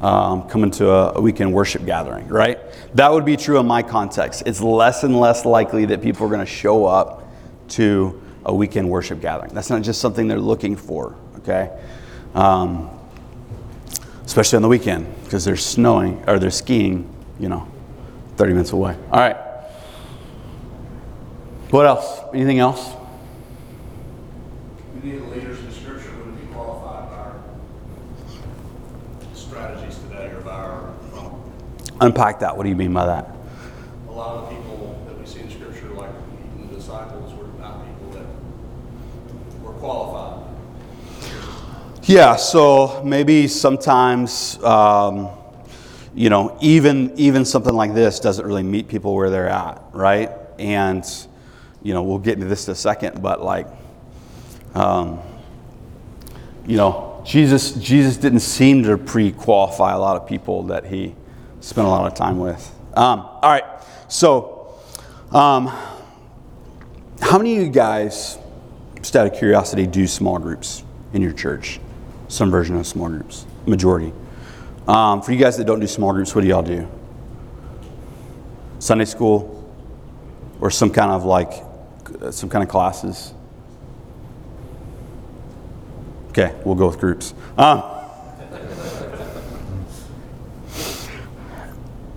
um, 0.00 0.48
coming 0.48 0.72
to 0.72 0.90
a, 0.90 1.12
a 1.12 1.20
weekend 1.20 1.52
worship 1.52 1.86
gathering, 1.86 2.26
right? 2.26 2.58
That 2.96 3.12
would 3.12 3.24
be 3.24 3.36
true 3.36 3.60
in 3.60 3.66
my 3.66 3.84
context. 3.84 4.42
It's 4.44 4.60
less 4.60 5.04
and 5.04 5.20
less 5.20 5.44
likely 5.44 5.84
that 5.84 6.02
people 6.02 6.26
are 6.26 6.30
going 6.30 6.40
to 6.40 6.46
show 6.46 6.84
up 6.84 7.30
to 7.68 8.20
a 8.44 8.52
weekend 8.52 8.90
worship 8.90 9.20
gathering. 9.20 9.54
That's 9.54 9.70
not 9.70 9.82
just 9.82 10.00
something 10.00 10.26
they're 10.26 10.40
looking 10.40 10.74
for, 10.74 11.14
okay? 11.36 11.70
Um, 12.34 12.90
especially 14.24 14.56
on 14.56 14.62
the 14.62 14.68
weekend 14.68 15.06
because 15.22 15.44
they're 15.44 15.56
snowing 15.56 16.24
or 16.26 16.40
they're 16.40 16.50
skiing, 16.50 17.08
you 17.38 17.48
know, 17.48 17.70
30 18.34 18.52
minutes 18.52 18.72
away. 18.72 18.96
All 19.12 19.20
right. 19.20 19.45
What 21.70 21.84
else? 21.84 22.20
Anything 22.32 22.60
else? 22.60 22.94
We 25.02 25.10
need 25.10 25.20
leaders 25.22 25.58
in 25.58 25.72
Scripture 25.72 26.14
wouldn't 26.16 26.40
be 26.40 26.54
qualified 26.54 27.10
by 27.10 27.16
our 27.16 27.42
strategies 29.34 29.98
today 29.98 30.28
or 30.28 30.40
by 30.42 30.50
our, 30.52 30.94
Unpack 32.00 32.40
that. 32.40 32.56
What 32.56 32.62
do 32.62 32.68
you 32.68 32.76
mean 32.76 32.92
by 32.92 33.06
that? 33.06 33.32
a 34.08 34.12
lot 34.12 34.36
of 34.36 34.48
the 34.48 34.54
people 34.56 35.04
that 35.08 35.18
we 35.18 35.26
see 35.26 35.40
in 35.40 35.50
Scripture, 35.50 35.88
like 35.90 36.10
even 36.54 36.68
the 36.68 36.76
disciples, 36.76 37.34
were 37.34 37.48
not 37.60 37.84
people 37.84 38.10
that 38.12 38.26
were 39.60 39.72
qualified. 39.72 40.44
Yeah, 42.04 42.36
so 42.36 43.02
maybe 43.04 43.48
sometimes, 43.48 44.62
um, 44.62 45.28
you 46.14 46.30
know, 46.30 46.56
even 46.60 47.12
even 47.16 47.44
something 47.44 47.74
like 47.74 47.92
this 47.92 48.20
doesn't 48.20 48.46
really 48.46 48.62
meet 48.62 48.86
people 48.86 49.14
where 49.16 49.30
they're 49.30 49.48
at, 49.48 49.82
right? 49.92 50.30
And 50.58 51.04
you 51.86 51.94
know, 51.94 52.02
we'll 52.02 52.18
get 52.18 52.34
into 52.34 52.46
this 52.46 52.66
in 52.66 52.72
a 52.72 52.74
second, 52.74 53.22
but 53.22 53.44
like, 53.44 53.68
um, 54.74 55.20
you 56.66 56.76
know, 56.76 57.22
Jesus 57.24 57.74
Jesus 57.74 58.16
didn't 58.16 58.40
seem 58.40 58.82
to 58.82 58.98
pre-qualify 58.98 59.92
a 59.92 59.98
lot 59.98 60.16
of 60.16 60.28
people 60.28 60.64
that 60.64 60.86
he 60.86 61.14
spent 61.60 61.86
a 61.86 61.90
lot 61.90 62.10
of 62.10 62.18
time 62.18 62.40
with. 62.40 62.74
Um, 62.94 63.20
all 63.20 63.40
right, 63.42 63.62
so 64.08 64.74
um, 65.30 65.68
how 67.20 67.38
many 67.38 67.56
of 67.56 67.62
you 67.66 67.70
guys, 67.70 68.36
just 68.96 69.14
out 69.14 69.28
of 69.28 69.34
curiosity, 69.34 69.86
do 69.86 70.08
small 70.08 70.40
groups 70.40 70.82
in 71.12 71.22
your 71.22 71.32
church? 71.32 71.78
Some 72.26 72.50
version 72.50 72.74
of 72.74 72.84
small 72.84 73.08
groups, 73.08 73.46
majority. 73.64 74.12
Um, 74.88 75.22
for 75.22 75.30
you 75.30 75.38
guys 75.38 75.56
that 75.58 75.68
don't 75.68 75.78
do 75.78 75.86
small 75.86 76.12
groups, 76.12 76.34
what 76.34 76.40
do 76.40 76.48
y'all 76.48 76.62
do? 76.62 76.88
Sunday 78.80 79.04
school, 79.04 79.72
or 80.60 80.72
some 80.72 80.90
kind 80.90 81.12
of 81.12 81.24
like, 81.24 81.65
some 82.30 82.48
kind 82.48 82.62
of 82.62 82.68
classes. 82.68 83.32
Okay, 86.28 86.54
we'll 86.64 86.74
go 86.74 86.86
with 86.86 86.98
groups. 86.98 87.32
Um, 87.56 87.82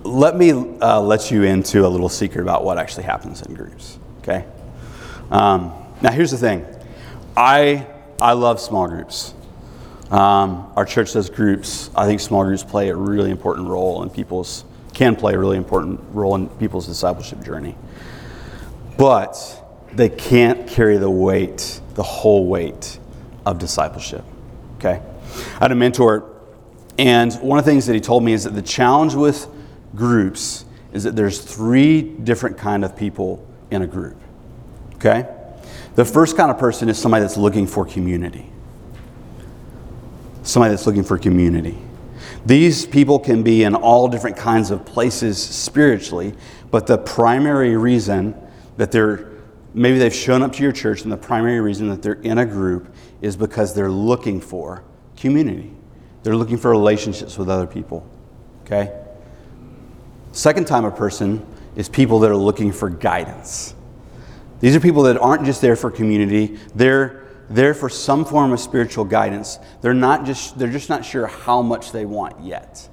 let 0.02 0.36
me 0.36 0.50
uh, 0.52 1.00
let 1.00 1.30
you 1.30 1.44
into 1.44 1.86
a 1.86 1.88
little 1.88 2.08
secret 2.08 2.42
about 2.42 2.64
what 2.64 2.78
actually 2.78 3.04
happens 3.04 3.42
in 3.42 3.54
groups. 3.54 3.98
Okay. 4.18 4.44
Um, 5.30 5.72
now, 6.02 6.10
here's 6.10 6.30
the 6.30 6.38
thing. 6.38 6.66
I 7.36 7.86
I 8.20 8.32
love 8.32 8.60
small 8.60 8.88
groups. 8.88 9.34
Um, 10.10 10.70
our 10.76 10.84
church 10.84 11.12
does 11.12 11.30
groups. 11.30 11.90
I 11.94 12.06
think 12.06 12.20
small 12.20 12.44
groups 12.44 12.64
play 12.64 12.88
a 12.88 12.96
really 12.96 13.30
important 13.30 13.68
role 13.68 14.02
in 14.02 14.10
people's 14.10 14.64
can 14.92 15.14
play 15.14 15.34
a 15.34 15.38
really 15.38 15.56
important 15.56 16.00
role 16.12 16.34
in 16.34 16.48
people's 16.48 16.86
discipleship 16.86 17.42
journey. 17.44 17.76
But 18.98 19.59
they 19.92 20.08
can't 20.08 20.68
carry 20.68 20.96
the 20.96 21.10
weight, 21.10 21.80
the 21.94 22.02
whole 22.02 22.46
weight 22.46 22.98
of 23.44 23.58
discipleship. 23.58 24.24
Okay? 24.78 25.02
I 25.56 25.58
had 25.58 25.72
a 25.72 25.74
mentor, 25.74 26.30
and 26.98 27.32
one 27.34 27.58
of 27.58 27.64
the 27.64 27.70
things 27.70 27.86
that 27.86 27.94
he 27.94 28.00
told 28.00 28.22
me 28.22 28.32
is 28.32 28.44
that 28.44 28.54
the 28.54 28.62
challenge 28.62 29.14
with 29.14 29.48
groups 29.94 30.64
is 30.92 31.04
that 31.04 31.16
there's 31.16 31.40
three 31.40 32.02
different 32.02 32.58
kind 32.58 32.84
of 32.84 32.96
people 32.96 33.46
in 33.70 33.82
a 33.82 33.86
group. 33.86 34.16
Okay? 34.94 35.28
The 35.94 36.04
first 36.04 36.36
kind 36.36 36.50
of 36.50 36.58
person 36.58 36.88
is 36.88 36.98
somebody 36.98 37.22
that's 37.22 37.36
looking 37.36 37.66
for 37.66 37.84
community. 37.84 38.50
Somebody 40.42 40.72
that's 40.72 40.86
looking 40.86 41.04
for 41.04 41.18
community. 41.18 41.78
These 42.46 42.86
people 42.86 43.18
can 43.18 43.42
be 43.42 43.64
in 43.64 43.74
all 43.74 44.08
different 44.08 44.36
kinds 44.36 44.70
of 44.70 44.84
places 44.84 45.42
spiritually, 45.42 46.34
but 46.70 46.86
the 46.86 46.96
primary 46.96 47.76
reason 47.76 48.34
that 48.76 48.92
they're 48.92 49.29
maybe 49.74 49.98
they've 49.98 50.14
shown 50.14 50.42
up 50.42 50.52
to 50.54 50.62
your 50.62 50.72
church, 50.72 51.02
and 51.02 51.12
the 51.12 51.16
primary 51.16 51.60
reason 51.60 51.88
that 51.88 52.02
they're 52.02 52.14
in 52.14 52.38
a 52.38 52.46
group 52.46 52.92
is 53.20 53.36
because 53.36 53.74
they're 53.74 53.90
looking 53.90 54.40
for 54.40 54.82
community. 55.16 55.72
They're 56.22 56.36
looking 56.36 56.58
for 56.58 56.70
relationships 56.70 57.38
with 57.38 57.48
other 57.48 57.66
people. 57.66 58.06
Okay? 58.64 58.92
Second 60.32 60.66
time 60.66 60.84
a 60.84 60.90
person 60.90 61.44
is 61.76 61.88
people 61.88 62.20
that 62.20 62.30
are 62.30 62.36
looking 62.36 62.72
for 62.72 62.88
guidance. 62.88 63.74
These 64.60 64.76
are 64.76 64.80
people 64.80 65.04
that 65.04 65.16
aren't 65.18 65.44
just 65.44 65.60
there 65.60 65.76
for 65.76 65.90
community, 65.90 66.58
they're 66.74 67.20
there 67.48 67.74
for 67.74 67.88
some 67.88 68.24
form 68.24 68.52
of 68.52 68.60
spiritual 68.60 69.04
guidance. 69.04 69.58
They're 69.80 69.92
not 69.92 70.24
just 70.24 70.56
they're 70.56 70.70
just 70.70 70.88
not 70.88 71.04
sure 71.04 71.26
how 71.26 71.62
much 71.62 71.90
they 71.90 72.06
want 72.06 72.44
yet. 72.44 72.88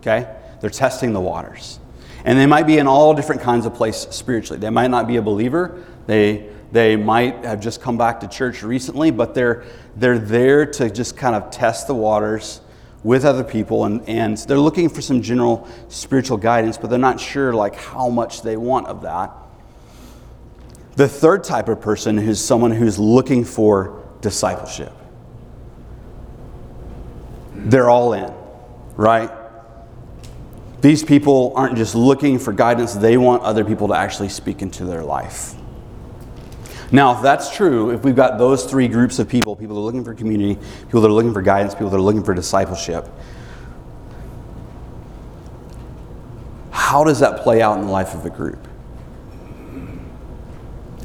Okay? 0.00 0.28
They're 0.60 0.70
testing 0.70 1.12
the 1.12 1.20
waters. 1.20 1.78
And 2.24 2.38
they 2.38 2.46
might 2.46 2.66
be 2.66 2.78
in 2.78 2.86
all 2.86 3.14
different 3.14 3.42
kinds 3.42 3.66
of 3.66 3.74
places 3.74 4.14
spiritually. 4.14 4.58
They 4.58 4.70
might 4.70 4.90
not 4.90 5.06
be 5.06 5.16
a 5.16 5.22
believer. 5.22 5.84
They 6.06 6.50
they 6.72 6.96
might 6.96 7.44
have 7.44 7.60
just 7.60 7.82
come 7.82 7.98
back 7.98 8.20
to 8.20 8.28
church 8.28 8.62
recently, 8.62 9.10
but 9.10 9.34
they're 9.34 9.64
they're 9.96 10.18
there 10.18 10.66
to 10.66 10.90
just 10.90 11.16
kind 11.16 11.36
of 11.36 11.50
test 11.50 11.86
the 11.86 11.94
waters 11.94 12.60
with 13.04 13.24
other 13.24 13.44
people 13.44 13.84
and, 13.84 14.08
and 14.08 14.38
they're 14.38 14.58
looking 14.58 14.88
for 14.88 15.02
some 15.02 15.22
general 15.22 15.68
spiritual 15.88 16.36
guidance, 16.36 16.78
but 16.78 16.88
they're 16.88 16.98
not 16.98 17.18
sure 17.18 17.52
like 17.52 17.74
how 17.74 18.08
much 18.08 18.42
they 18.42 18.56
want 18.56 18.86
of 18.86 19.02
that. 19.02 19.32
The 20.94 21.08
third 21.08 21.42
type 21.42 21.68
of 21.68 21.80
person 21.80 22.18
is 22.18 22.42
someone 22.42 22.70
who's 22.70 22.98
looking 22.98 23.44
for 23.44 24.02
discipleship. 24.20 24.92
They're 27.54 27.90
all 27.90 28.12
in, 28.12 28.32
right? 28.96 29.30
These 30.80 31.02
people 31.04 31.52
aren't 31.56 31.76
just 31.76 31.94
looking 31.94 32.38
for 32.38 32.52
guidance, 32.52 32.94
they 32.94 33.16
want 33.16 33.42
other 33.42 33.64
people 33.64 33.88
to 33.88 33.94
actually 33.94 34.28
speak 34.28 34.62
into 34.62 34.84
their 34.84 35.02
life. 35.02 35.54
Now, 36.92 37.16
if 37.16 37.22
that's 37.22 37.54
true, 37.54 37.90
if 37.90 38.04
we've 38.04 38.14
got 38.14 38.38
those 38.38 38.64
three 38.64 38.86
groups 38.86 39.18
of 39.18 39.28
people 39.28 39.56
people 39.56 39.74
that 39.74 39.80
are 39.80 39.84
looking 39.84 40.04
for 40.04 40.14
community, 40.14 40.60
people 40.82 41.00
that 41.00 41.08
are 41.08 41.12
looking 41.12 41.32
for 41.32 41.42
guidance, 41.42 41.74
people 41.74 41.90
that 41.90 41.96
are 41.96 42.00
looking 42.00 42.22
for 42.22 42.34
discipleship 42.34 43.08
how 46.92 47.04
does 47.04 47.20
that 47.20 47.40
play 47.40 47.62
out 47.62 47.78
in 47.78 47.86
the 47.86 47.90
life 47.90 48.12
of 48.12 48.26
a 48.26 48.28
group? 48.28 48.68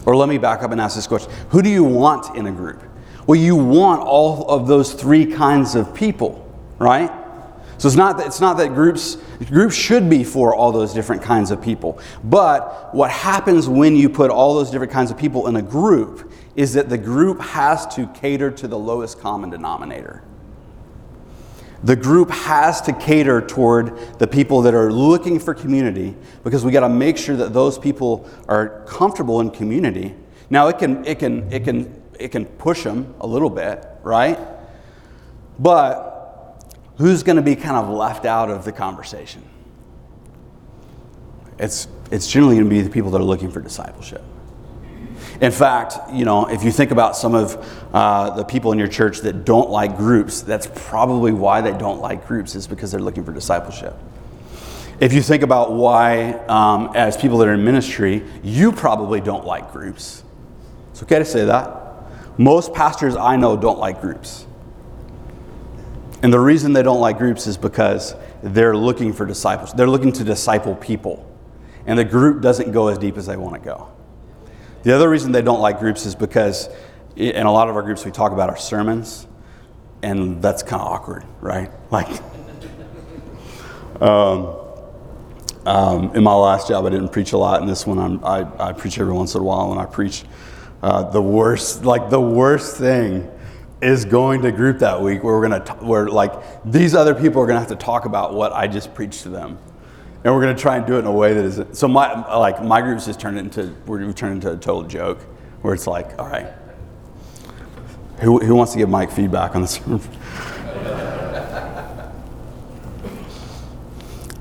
Or 0.05 0.17
let 0.17 0.27
me 0.27 0.37
back 0.37 0.61
up 0.61 0.71
and 0.71 0.81
ask 0.81 0.97
this 0.97 1.07
question 1.07 1.31
Who 1.51 1.61
do 1.61 1.69
you 1.69 1.81
want 1.85 2.35
in 2.35 2.45
a 2.47 2.51
group? 2.51 2.83
Well, 3.25 3.39
you 3.39 3.55
want 3.55 4.01
all 4.01 4.49
of 4.49 4.67
those 4.67 4.93
three 4.93 5.25
kinds 5.25 5.75
of 5.75 5.95
people, 5.95 6.45
right? 6.77 7.09
So 7.77 7.87
it's 7.87 7.97
not 7.97 8.17
that, 8.17 8.27
it's 8.27 8.41
not 8.41 8.57
that 8.57 8.69
groups 8.69 9.17
groups 9.45 9.75
should 9.75 10.09
be 10.09 10.23
for 10.23 10.55
all 10.55 10.71
those 10.71 10.93
different 10.93 11.21
kinds 11.21 11.51
of 11.51 11.61
people. 11.61 11.99
But 12.23 12.93
what 12.93 13.11
happens 13.11 13.69
when 13.69 13.95
you 13.95 14.09
put 14.09 14.31
all 14.31 14.55
those 14.55 14.71
different 14.71 14.91
kinds 14.91 15.11
of 15.11 15.17
people 15.17 15.47
in 15.47 15.55
a 15.55 15.61
group 15.61 16.31
is 16.55 16.73
that 16.73 16.89
the 16.89 16.97
group 16.97 17.39
has 17.39 17.85
to 17.95 18.07
cater 18.07 18.49
to 18.49 18.67
the 18.67 18.77
lowest 18.77 19.19
common 19.19 19.51
denominator. 19.51 20.23
The 21.83 21.95
group 21.95 22.31
has 22.31 22.81
to 22.81 22.93
cater 22.93 23.39
toward 23.41 24.17
the 24.17 24.25
people 24.25 24.63
that 24.63 24.73
are 24.73 24.91
looking 24.91 25.39
for 25.39 25.53
community 25.53 26.15
because 26.43 26.65
we 26.65 26.71
got 26.71 26.79
to 26.79 26.89
make 26.89 27.17
sure 27.17 27.35
that 27.35 27.53
those 27.53 27.77
people 27.77 28.27
are 28.47 28.83
comfortable 28.87 29.39
in 29.41 29.51
community. 29.51 30.15
Now 30.49 30.67
it 30.69 30.79
can 30.79 31.05
it 31.05 31.19
can 31.19 31.51
it 31.51 31.63
can 31.63 32.01
it 32.19 32.29
can 32.29 32.45
push 32.45 32.83
them 32.83 33.13
a 33.19 33.27
little 33.27 33.51
bit, 33.51 33.85
right? 34.01 34.39
But 35.59 36.16
who's 36.97 37.23
going 37.23 37.35
to 37.35 37.41
be 37.41 37.55
kind 37.55 37.77
of 37.77 37.89
left 37.89 38.25
out 38.25 38.49
of 38.49 38.65
the 38.65 38.71
conversation? 38.71 39.43
it's, 41.59 41.87
it's 42.11 42.27
generally 42.27 42.55
going 42.55 42.65
to 42.65 42.69
be 42.69 42.81
the 42.81 42.89
people 42.89 43.11
that 43.11 43.21
are 43.21 43.25
looking 43.25 43.51
for 43.51 43.61
discipleship. 43.61 44.23
In 45.41 45.51
fact, 45.51 45.97
you 46.11 46.25
know, 46.25 46.47
if 46.47 46.63
you 46.63 46.71
think 46.71 46.91
about 46.91 47.15
some 47.15 47.35
of 47.35 47.55
uh, 47.93 48.31
the 48.31 48.43
people 48.43 48.71
in 48.71 48.79
your 48.79 48.87
church 48.87 49.19
that 49.19 49.45
don't 49.45 49.69
like 49.69 49.97
groups, 49.97 50.41
that's 50.41 50.67
probably 50.73 51.31
why 51.31 51.61
they 51.61 51.77
don't 51.77 51.99
like 51.99 52.27
groups, 52.27 52.55
is 52.55 52.67
because 52.67 52.91
they're 52.91 53.01
looking 53.01 53.23
for 53.23 53.31
discipleship. 53.31 53.95
If 54.99 55.13
you 55.13 55.21
think 55.21 55.43
about 55.43 55.73
why, 55.73 56.33
um, 56.47 56.91
as 56.95 57.17
people 57.17 57.37
that 57.39 57.47
are 57.47 57.53
in 57.53 57.63
ministry, 57.63 58.23
you 58.43 58.71
probably 58.71 59.21
don't 59.21 59.45
like 59.45 59.71
groups. 59.71 60.23
It's 60.91 61.03
okay 61.03 61.19
to 61.19 61.25
say 61.25 61.45
that. 61.45 61.83
Most 62.39 62.73
pastors 62.73 63.15
I 63.15 63.35
know 63.35 63.55
don't 63.55 63.77
like 63.77 64.01
groups. 64.01 64.46
And 66.23 66.33
the 66.33 66.39
reason 66.39 66.73
they 66.73 66.83
don't 66.83 66.99
like 66.99 67.17
groups 67.17 67.45
is 67.45 67.57
because 67.57 68.15
they're 68.41 68.75
looking 68.75 69.13
for 69.13 69.25
disciples. 69.25 69.73
They're 69.73 69.89
looking 69.89 70.11
to 70.13 70.23
disciple 70.23 70.75
people. 70.75 71.23
And 71.85 71.97
the 71.97 72.03
group 72.03 72.41
doesn't 72.41 72.71
go 72.71 72.87
as 72.87 72.97
deep 72.97 73.17
as 73.17 73.27
they 73.27 73.37
want 73.37 73.55
to 73.55 73.61
go. 73.61 73.91
The 74.83 74.95
other 74.95 75.09
reason 75.09 75.31
they 75.31 75.41
don't 75.41 75.61
like 75.61 75.79
groups 75.79 76.05
is 76.05 76.15
because 76.15 76.69
in 77.15 77.45
a 77.45 77.51
lot 77.51 77.69
of 77.69 77.75
our 77.75 77.81
groups 77.81 78.05
we 78.05 78.11
talk 78.11 78.31
about 78.31 78.49
our 78.49 78.57
sermons, 78.57 79.27
and 80.01 80.41
that's 80.41 80.63
kind 80.63 80.81
of 80.81 80.87
awkward, 80.87 81.23
right? 81.41 81.71
Like, 81.89 82.09
um, 84.01 84.55
um, 85.65 86.15
in 86.15 86.23
my 86.23 86.33
last 86.33 86.67
job, 86.67 86.85
I 86.85 86.89
didn't 86.89 87.09
preach 87.09 87.31
a 87.31 87.37
lot. 87.37 87.61
In 87.61 87.67
this 87.67 87.87
one, 87.87 87.97
I'm, 87.97 88.23
I, 88.23 88.69
I 88.69 88.73
preach 88.73 88.99
every 88.99 89.13
once 89.13 89.35
in 89.35 89.41
a 89.41 89.43
while, 89.43 89.71
and 89.71 89.79
I 89.79 89.85
preach 89.85 90.23
uh, 90.83 91.09
the 91.09 91.21
worst, 91.21 91.85
like 91.85 92.09
the 92.09 92.21
worst 92.21 92.77
thing 92.77 93.29
is 93.81 94.05
going 94.05 94.41
to 94.41 94.51
group 94.51 94.79
that 94.79 95.01
week 95.01 95.23
where 95.23 95.35
we're 95.35 95.47
gonna, 95.47 95.63
t- 95.63 95.85
where 95.85 96.07
like 96.07 96.31
these 96.65 96.95
other 96.95 97.13
people 97.13 97.41
are 97.41 97.47
gonna 97.47 97.59
have 97.59 97.69
to 97.69 97.75
talk 97.75 98.05
about 98.05 98.33
what 98.33 98.51
I 98.53 98.67
just 98.67 98.93
preached 98.93 99.23
to 99.23 99.29
them, 99.29 99.57
and 100.23 100.33
we're 100.33 100.41
gonna 100.41 100.57
try 100.57 100.77
and 100.77 100.85
do 100.85 100.95
it 100.95 100.99
in 100.99 101.05
a 101.05 101.11
way 101.11 101.33
that 101.33 101.45
is 101.45 101.61
so 101.77 101.87
my 101.87 102.35
like 102.35 102.63
my 102.63 102.81
group's 102.81 103.05
just 103.05 103.19
turned 103.19 103.37
into 103.37 103.75
we're 103.85 104.11
turned 104.13 104.35
into 104.35 104.51
a 104.51 104.57
total 104.57 104.83
joke 104.83 105.19
where 105.61 105.73
it's 105.73 105.87
like, 105.87 106.19
all 106.19 106.27
right, 106.27 106.47
who, 108.19 108.39
who 108.39 108.55
wants 108.55 108.71
to 108.73 108.77
give 108.77 108.89
Mike 108.89 109.11
feedback 109.11 109.55
on 109.55 109.61
this? 109.61 109.79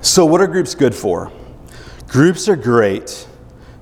So, 0.07 0.25
what 0.25 0.41
are 0.41 0.47
groups 0.47 0.77
good 0.77 0.95
for? 0.95 1.33
Groups 2.07 2.49
are 2.49 2.55
great 2.55 3.27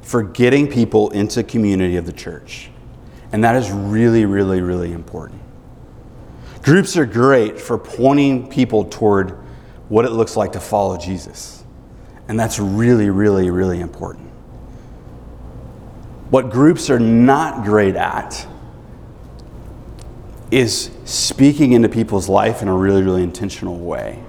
for 0.01 0.23
getting 0.23 0.67
people 0.67 1.11
into 1.11 1.45
community 1.45 1.97
of 1.97 2.07
the 2.07 2.13
church. 2.13 2.71
And 3.31 3.45
that 3.45 3.57
is 3.57 3.71
really, 3.71 4.25
really, 4.25 4.63
really 4.63 4.93
important. 4.93 5.43
Groups 6.65 6.97
are 6.97 7.05
great 7.05 7.61
for 7.61 7.77
pointing 7.77 8.49
people 8.49 8.87
toward 8.87 9.33
what 9.91 10.07
it 10.07 10.13
looks 10.13 10.35
like 10.35 10.53
to 10.53 10.61
follow 10.61 10.97
Jesus. 10.97 11.63
And 12.27 12.41
that's 12.41 12.59
really, 12.59 13.11
really, 13.11 13.51
really 13.51 13.81
important. 13.81 14.31
What 16.31 16.49
groups 16.49 16.89
are 16.89 16.99
not 16.99 17.67
great 17.67 17.97
at 17.97 18.47
is 20.51 20.91
speaking 21.05 21.73
into 21.73 21.91
people's 21.91 22.31
life 22.31 22.63
in 22.63 22.69
a 22.69 22.75
really, 22.75 23.03
really 23.03 23.23
intentional 23.23 23.77
way. 23.77 24.23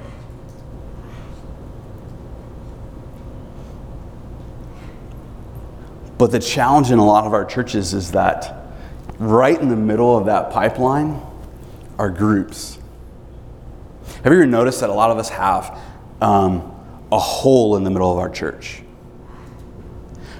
But 6.17 6.31
the 6.31 6.39
challenge 6.39 6.91
in 6.91 6.99
a 6.99 7.05
lot 7.05 7.25
of 7.25 7.33
our 7.33 7.45
churches 7.45 7.93
is 7.93 8.11
that 8.11 8.73
right 9.19 9.57
in 9.57 9.69
the 9.69 9.77
middle 9.77 10.17
of 10.17 10.25
that 10.25 10.51
pipeline 10.51 11.21
are 11.97 12.09
groups. 12.09 12.77
Have 14.23 14.33
you 14.33 14.39
ever 14.39 14.45
noticed 14.45 14.79
that 14.79 14.89
a 14.89 14.93
lot 14.93 15.11
of 15.11 15.17
us 15.17 15.29
have 15.29 15.79
um, 16.21 16.71
a 17.11 17.19
hole 17.19 17.77
in 17.77 17.83
the 17.83 17.89
middle 17.89 18.11
of 18.11 18.17
our 18.17 18.29
church? 18.29 18.81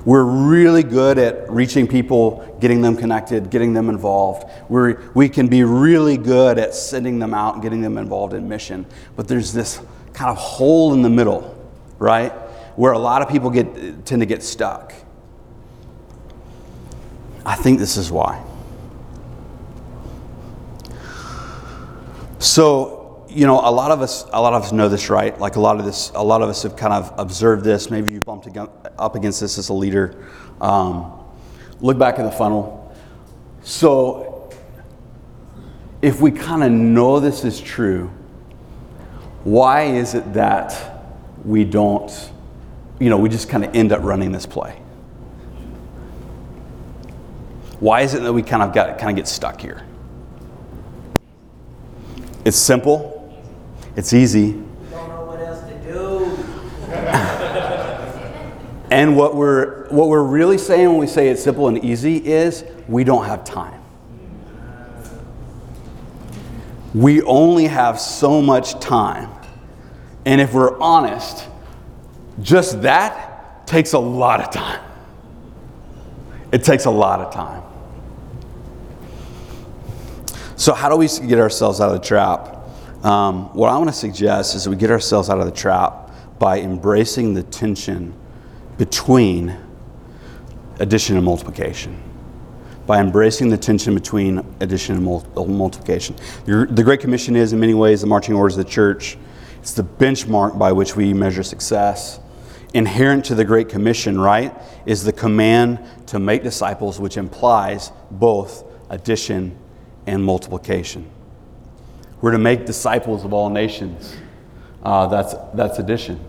We're 0.05 0.23
really 0.23 0.83
good 0.83 1.17
at 1.17 1.49
reaching 1.49 1.87
people, 1.87 2.57
getting 2.61 2.81
them 2.81 2.95
connected, 2.95 3.49
getting 3.49 3.73
them 3.73 3.89
involved. 3.89 4.47
We're, 4.69 5.01
we 5.15 5.29
can 5.29 5.47
be 5.47 5.63
really 5.63 6.17
good 6.17 6.59
at 6.59 6.75
sending 6.75 7.17
them 7.17 7.33
out 7.33 7.55
and 7.55 7.63
getting 7.63 7.81
them 7.81 7.97
involved 7.97 8.33
in 8.33 8.47
mission. 8.47 8.85
But 9.15 9.27
there's 9.27 9.51
this 9.51 9.79
kind 10.13 10.29
of 10.29 10.37
hole 10.37 10.93
in 10.93 11.01
the 11.01 11.09
middle, 11.09 11.55
right? 11.97 12.31
Where 12.75 12.91
a 12.91 12.99
lot 12.99 13.23
of 13.23 13.29
people 13.29 13.49
get, 13.49 14.05
tend 14.05 14.21
to 14.21 14.27
get 14.27 14.43
stuck. 14.43 14.93
I 17.43 17.55
think 17.55 17.79
this 17.79 17.97
is 17.97 18.11
why. 18.11 18.43
So, 22.39 23.25
you 23.29 23.45
know, 23.45 23.59
a 23.59 23.71
lot 23.71 23.91
of 23.91 24.01
us, 24.01 24.25
a 24.31 24.41
lot 24.41 24.53
of 24.53 24.63
us 24.63 24.71
know 24.71 24.89
this, 24.89 25.09
right? 25.09 25.37
Like 25.39 25.55
a 25.55 25.59
lot 25.59 25.79
of 25.79 25.85
this, 25.85 26.11
a 26.15 26.23
lot 26.23 26.41
of 26.41 26.49
us 26.49 26.63
have 26.63 26.75
kind 26.75 26.93
of 26.93 27.13
observed 27.17 27.63
this. 27.63 27.89
Maybe 27.89 28.11
you 28.11 28.21
bumped 28.21 28.47
up 28.57 29.15
against 29.15 29.39
this 29.41 29.57
as 29.57 29.69
a 29.69 29.73
leader. 29.73 30.15
Um, 30.61 31.11
look 31.79 31.97
back 31.97 32.19
in 32.19 32.25
the 32.25 32.31
funnel. 32.31 32.95
So, 33.63 34.49
if 36.01 36.21
we 36.21 36.31
kind 36.31 36.63
of 36.63 36.71
know 36.71 37.19
this 37.19 37.43
is 37.43 37.59
true, 37.59 38.11
why 39.43 39.83
is 39.83 40.13
it 40.13 40.33
that 40.33 41.01
we 41.43 41.63
don't, 41.63 42.11
you 42.99 43.09
know, 43.09 43.17
we 43.17 43.29
just 43.29 43.49
kind 43.49 43.63
of 43.65 43.75
end 43.75 43.91
up 43.91 44.03
running 44.03 44.31
this 44.31 44.45
play? 44.45 44.81
Why 47.79 48.01
is 48.01 48.13
it 48.13 48.23
that 48.23 48.33
we 48.33 48.43
kind 48.43 48.63
of 48.63 48.73
got 48.73 48.97
kind 48.97 49.09
of 49.09 49.15
get 49.15 49.27
stuck 49.27 49.59
here? 49.59 49.85
It's 52.45 52.57
simple. 52.57 53.11
It's 53.95 54.13
easy. 54.13 54.51
Don't 54.51 55.09
know 55.09 55.25
what 55.25 55.39
else 55.39 55.61
to 55.67 55.75
do. 55.91 56.31
And 58.91 59.17
what 59.17 59.35
we're 59.35 59.87
what 59.89 60.09
we're 60.09 60.23
really 60.23 60.59
saying 60.59 60.87
when 60.89 60.99
we 60.99 61.07
say 61.07 61.29
it's 61.29 61.43
simple 61.43 61.67
and 61.67 61.83
easy 61.83 62.17
is 62.17 62.63
we 62.87 63.03
don't 63.03 63.25
have 63.25 63.43
time. 63.43 63.81
We 66.93 67.23
only 67.23 67.65
have 67.65 67.99
so 67.99 68.41
much 68.41 68.79
time. 68.79 69.29
And 70.23 70.39
if 70.39 70.53
we're 70.53 70.79
honest, 70.79 71.47
just 72.41 72.83
that 72.83 73.67
takes 73.67 73.93
a 73.93 73.99
lot 73.99 74.39
of 74.39 74.51
time. 74.51 74.81
It 76.51 76.63
takes 76.63 76.85
a 76.85 76.91
lot 76.91 77.19
of 77.19 77.33
time. 77.33 77.63
So, 80.57 80.73
how 80.73 80.87
do 80.87 80.95
we 80.95 81.09
get 81.27 81.39
ourselves 81.39 81.81
out 81.81 81.93
of 81.93 82.01
the 82.01 82.07
trap? 82.07 82.55
Um, 83.03 83.53
what 83.53 83.69
I 83.69 83.77
want 83.77 83.89
to 83.89 83.95
suggest 83.95 84.55
is 84.55 84.69
we 84.69 84.77
get 84.77 84.89
ourselves 84.89 85.29
out 85.29 85.39
of 85.39 85.45
the 85.45 85.51
trap 85.51 86.11
by 86.39 86.61
embracing 86.61 87.33
the 87.33 87.43
tension 87.43 88.13
between 88.77 89.57
addition 90.79 91.17
and 91.17 91.25
multiplication. 91.25 92.01
By 92.87 93.01
embracing 93.01 93.49
the 93.49 93.57
tension 93.57 93.93
between 93.95 94.45
addition 94.61 94.95
and 94.95 95.03
mul- 95.03 95.25
multiplication. 95.45 96.15
Your, 96.47 96.65
the 96.67 96.83
Great 96.83 97.01
Commission 97.01 97.35
is, 97.35 97.51
in 97.51 97.59
many 97.59 97.73
ways, 97.73 97.99
the 97.99 98.07
marching 98.07 98.33
orders 98.33 98.57
of 98.57 98.65
the 98.65 98.71
church. 98.71 99.17
It's 99.59 99.73
the 99.73 99.83
benchmark 99.83 100.57
by 100.57 100.71
which 100.71 100.95
we 100.95 101.13
measure 101.13 101.43
success. 101.43 102.21
Inherent 102.73 103.25
to 103.25 103.35
the 103.35 103.43
Great 103.43 103.67
Commission, 103.67 104.19
right, 104.19 104.53
is 104.85 105.03
the 105.03 105.13
command 105.13 105.79
to 106.07 106.17
make 106.17 106.43
disciples, 106.43 106.97
which 106.97 107.17
implies 107.17 107.91
both 108.09 108.63
addition 108.89 109.57
and 110.07 110.23
multiplication. 110.23 111.09
We're 112.21 112.31
to 112.31 112.37
make 112.37 112.65
disciples 112.65 113.25
of 113.25 113.33
all 113.33 113.49
nations. 113.49 114.15
Uh, 114.83 115.07
that's, 115.07 115.35
that's 115.53 115.79
addition. 115.79 116.19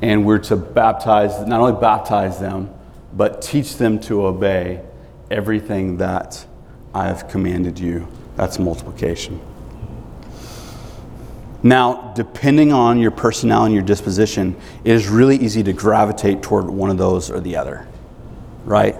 And 0.00 0.24
we're 0.24 0.38
to 0.38 0.56
baptize, 0.56 1.46
not 1.46 1.60
only 1.60 1.80
baptize 1.80 2.38
them, 2.38 2.72
but 3.14 3.42
teach 3.42 3.76
them 3.76 3.98
to 4.00 4.26
obey 4.26 4.82
everything 5.30 5.96
that 5.98 6.46
I 6.94 7.06
have 7.06 7.28
commanded 7.28 7.78
you. 7.78 8.06
That's 8.36 8.58
multiplication. 8.58 9.40
Now, 11.62 12.12
depending 12.14 12.72
on 12.72 13.00
your 13.00 13.10
personality 13.10 13.66
and 13.66 13.74
your 13.74 13.84
disposition, 13.84 14.56
it 14.84 14.92
is 14.92 15.08
really 15.08 15.36
easy 15.36 15.62
to 15.64 15.72
gravitate 15.72 16.42
toward 16.42 16.66
one 16.66 16.90
of 16.90 16.98
those 16.98 17.30
or 17.30 17.40
the 17.40 17.56
other, 17.56 17.88
right? 18.64 18.94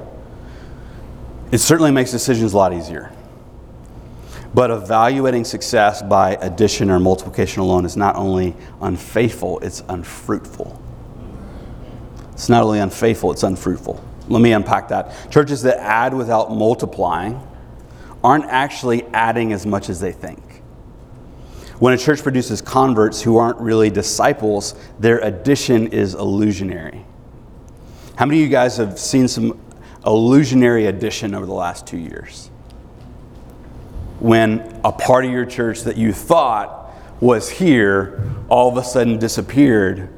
It 1.52 1.58
certainly 1.58 1.92
makes 1.92 2.10
decisions 2.10 2.52
a 2.52 2.56
lot 2.56 2.72
easier. 2.72 3.12
But 4.58 4.72
evaluating 4.72 5.44
success 5.44 6.02
by 6.02 6.32
addition 6.40 6.90
or 6.90 6.98
multiplication 6.98 7.62
alone 7.62 7.84
is 7.84 7.96
not 7.96 8.16
only 8.16 8.56
unfaithful, 8.80 9.60
it's 9.60 9.84
unfruitful. 9.88 10.82
It's 12.32 12.48
not 12.48 12.64
only 12.64 12.80
unfaithful, 12.80 13.30
it's 13.30 13.44
unfruitful. 13.44 14.04
Let 14.26 14.42
me 14.42 14.50
unpack 14.50 14.88
that. 14.88 15.30
Churches 15.30 15.62
that 15.62 15.78
add 15.78 16.12
without 16.12 16.50
multiplying 16.50 17.40
aren't 18.24 18.46
actually 18.46 19.04
adding 19.12 19.52
as 19.52 19.64
much 19.64 19.88
as 19.88 20.00
they 20.00 20.10
think. 20.10 20.42
When 21.78 21.94
a 21.94 21.96
church 21.96 22.24
produces 22.24 22.60
converts 22.60 23.22
who 23.22 23.36
aren't 23.36 23.60
really 23.60 23.90
disciples, 23.90 24.74
their 24.98 25.20
addition 25.20 25.86
is 25.92 26.14
illusionary. 26.14 27.04
How 28.16 28.26
many 28.26 28.40
of 28.40 28.42
you 28.42 28.50
guys 28.50 28.76
have 28.78 28.98
seen 28.98 29.28
some 29.28 29.56
illusionary 30.04 30.86
addition 30.86 31.36
over 31.36 31.46
the 31.46 31.54
last 31.54 31.86
two 31.86 31.98
years? 31.98 32.50
when 34.20 34.80
a 34.84 34.92
part 34.92 35.24
of 35.24 35.30
your 35.30 35.46
church 35.46 35.82
that 35.82 35.96
you 35.96 36.12
thought 36.12 36.92
was 37.20 37.48
here 37.48 38.32
all 38.48 38.68
of 38.68 38.76
a 38.76 38.84
sudden 38.84 39.18
disappeared. 39.18 40.08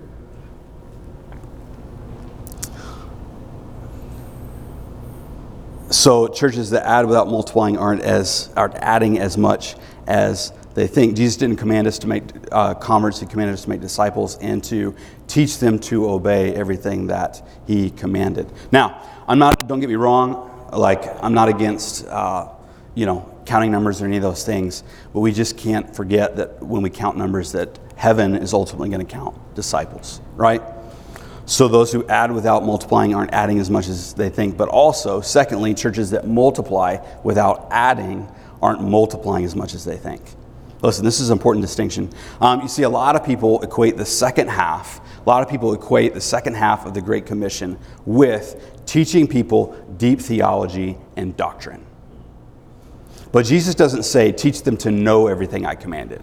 So 5.90 6.28
churches 6.28 6.70
that 6.70 6.86
add 6.86 7.06
without 7.06 7.28
multiplying 7.28 7.76
aren't 7.76 8.02
as 8.02 8.48
aren't 8.56 8.76
adding 8.76 9.18
as 9.18 9.36
much 9.36 9.74
as 10.06 10.52
they 10.74 10.86
think. 10.86 11.16
Jesus 11.16 11.36
didn't 11.36 11.56
command 11.56 11.88
us 11.88 11.98
to 11.98 12.06
make 12.06 12.22
uh, 12.52 12.74
converts; 12.74 13.18
he 13.18 13.26
commanded 13.26 13.54
us 13.54 13.64
to 13.64 13.68
make 13.68 13.80
disciples 13.80 14.38
and 14.38 14.62
to 14.64 14.94
teach 15.26 15.58
them 15.58 15.80
to 15.80 16.08
obey 16.08 16.54
everything 16.54 17.08
that 17.08 17.42
he 17.66 17.90
commanded. 17.90 18.50
Now, 18.70 19.02
I'm 19.26 19.40
not. 19.40 19.66
Don't 19.66 19.80
get 19.80 19.88
me 19.88 19.96
wrong. 19.96 20.70
Like 20.72 21.22
I'm 21.24 21.34
not 21.34 21.48
against. 21.48 22.06
Uh, 22.06 22.50
you 23.00 23.06
know, 23.06 23.26
counting 23.46 23.72
numbers 23.72 24.02
or 24.02 24.04
any 24.04 24.18
of 24.18 24.22
those 24.22 24.44
things, 24.44 24.84
but 25.14 25.20
we 25.20 25.32
just 25.32 25.56
can't 25.56 25.96
forget 25.96 26.36
that 26.36 26.62
when 26.62 26.82
we 26.82 26.90
count 26.90 27.16
numbers, 27.16 27.50
that 27.52 27.78
heaven 27.96 28.36
is 28.36 28.52
ultimately 28.52 28.90
going 28.90 29.00
to 29.00 29.10
count 29.10 29.34
disciples, 29.54 30.20
right? 30.34 30.60
So 31.46 31.66
those 31.66 31.90
who 31.90 32.06
add 32.08 32.30
without 32.30 32.62
multiplying 32.62 33.14
aren't 33.14 33.32
adding 33.32 33.58
as 33.58 33.70
much 33.70 33.88
as 33.88 34.12
they 34.12 34.28
think. 34.28 34.58
But 34.58 34.68
also, 34.68 35.22
secondly, 35.22 35.72
churches 35.72 36.10
that 36.10 36.28
multiply 36.28 36.98
without 37.24 37.68
adding 37.70 38.30
aren't 38.60 38.82
multiplying 38.82 39.46
as 39.46 39.56
much 39.56 39.72
as 39.72 39.82
they 39.82 39.96
think. 39.96 40.20
Listen, 40.82 41.02
this 41.02 41.20
is 41.20 41.30
an 41.30 41.38
important 41.38 41.64
distinction. 41.64 42.12
Um, 42.38 42.60
you 42.60 42.68
see, 42.68 42.82
a 42.82 42.90
lot 42.90 43.16
of 43.16 43.24
people 43.24 43.62
equate 43.62 43.96
the 43.96 44.04
second 44.04 44.48
half, 44.48 45.00
a 45.24 45.26
lot 45.26 45.42
of 45.42 45.48
people 45.48 45.72
equate 45.72 46.12
the 46.12 46.20
second 46.20 46.52
half 46.52 46.84
of 46.84 46.92
the 46.92 47.00
Great 47.00 47.24
Commission 47.24 47.78
with 48.04 48.82
teaching 48.84 49.26
people 49.26 49.74
deep 49.96 50.20
theology 50.20 50.98
and 51.16 51.34
doctrine. 51.34 51.86
But 53.32 53.46
Jesus 53.46 53.74
doesn't 53.74 54.02
say, 54.02 54.32
teach 54.32 54.62
them 54.62 54.76
to 54.78 54.90
know 54.90 55.28
everything 55.28 55.64
I 55.64 55.74
commanded. 55.74 56.22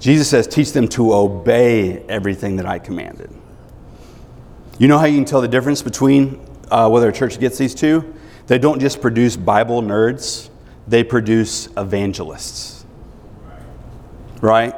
Jesus 0.00 0.28
says, 0.28 0.46
teach 0.46 0.72
them 0.72 0.88
to 0.88 1.14
obey 1.14 2.02
everything 2.08 2.56
that 2.56 2.66
I 2.66 2.78
commanded. 2.78 3.30
You 4.78 4.88
know 4.88 4.98
how 4.98 5.04
you 5.04 5.16
can 5.16 5.26
tell 5.26 5.40
the 5.40 5.48
difference 5.48 5.82
between 5.82 6.40
uh, 6.70 6.88
whether 6.88 7.08
a 7.08 7.12
church 7.12 7.38
gets 7.38 7.58
these 7.58 7.74
two? 7.74 8.14
They 8.46 8.58
don't 8.58 8.80
just 8.80 9.00
produce 9.00 9.36
Bible 9.36 9.82
nerds, 9.82 10.48
they 10.88 11.04
produce 11.04 11.68
evangelists. 11.76 12.84
Right? 14.40 14.74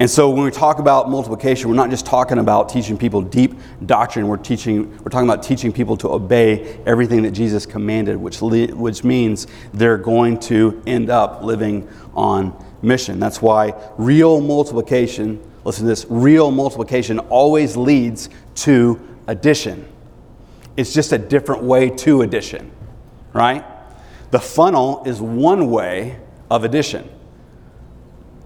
And 0.00 0.08
so 0.10 0.30
when 0.30 0.46
we 0.46 0.50
talk 0.50 0.78
about 0.78 1.10
multiplication, 1.10 1.68
we're 1.68 1.76
not 1.76 1.90
just 1.90 2.06
talking 2.06 2.38
about 2.38 2.70
teaching 2.70 2.96
people 2.96 3.20
deep 3.20 3.54
doctrine. 3.84 4.28
We're 4.28 4.38
teaching, 4.38 4.90
we're 5.00 5.10
talking 5.10 5.28
about 5.28 5.42
teaching 5.42 5.74
people 5.74 5.94
to 5.98 6.08
obey 6.08 6.80
everything 6.86 7.22
that 7.24 7.32
Jesus 7.32 7.66
commanded, 7.66 8.16
which 8.16 8.40
which 8.40 9.04
means 9.04 9.46
they're 9.74 9.98
going 9.98 10.40
to 10.40 10.82
end 10.86 11.10
up 11.10 11.42
living 11.42 11.86
on 12.14 12.64
mission. 12.80 13.20
That's 13.20 13.42
why 13.42 13.74
real 13.98 14.40
multiplication, 14.40 15.38
listen 15.64 15.84
to 15.84 15.88
this, 15.88 16.06
real 16.08 16.50
multiplication 16.50 17.18
always 17.18 17.76
leads 17.76 18.30
to 18.54 18.98
addition. 19.26 19.86
It's 20.78 20.94
just 20.94 21.12
a 21.12 21.18
different 21.18 21.62
way 21.62 21.90
to 21.90 22.22
addition, 22.22 22.70
right? 23.34 23.66
The 24.30 24.40
funnel 24.40 25.02
is 25.04 25.20
one 25.20 25.70
way 25.70 26.18
of 26.50 26.64
addition. 26.64 27.06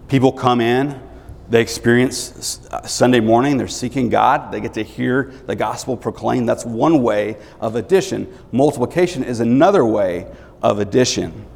People 0.09 0.33
come 0.33 0.61
in, 0.61 1.01
they 1.49 1.61
experience 1.61 2.61
Sunday 2.87 3.21
morning, 3.21 3.59
they're 3.59 3.69
seeking 3.69 4.09
God, 4.09 4.51
they 4.51 4.61
get 4.61 4.75
to 4.75 4.83
hear 4.83 5.33
the 5.47 5.55
gospel 5.55 5.97
proclaimed. 5.97 6.49
That's 6.49 6.65
one 6.65 7.03
way 7.03 7.37
of 7.61 7.77
addition. 7.77 8.33
Multiplication 8.51 9.23
is 9.23 9.41
another 9.41 9.85
way 9.85 10.27
of 10.63 10.79
addition. 10.79 11.47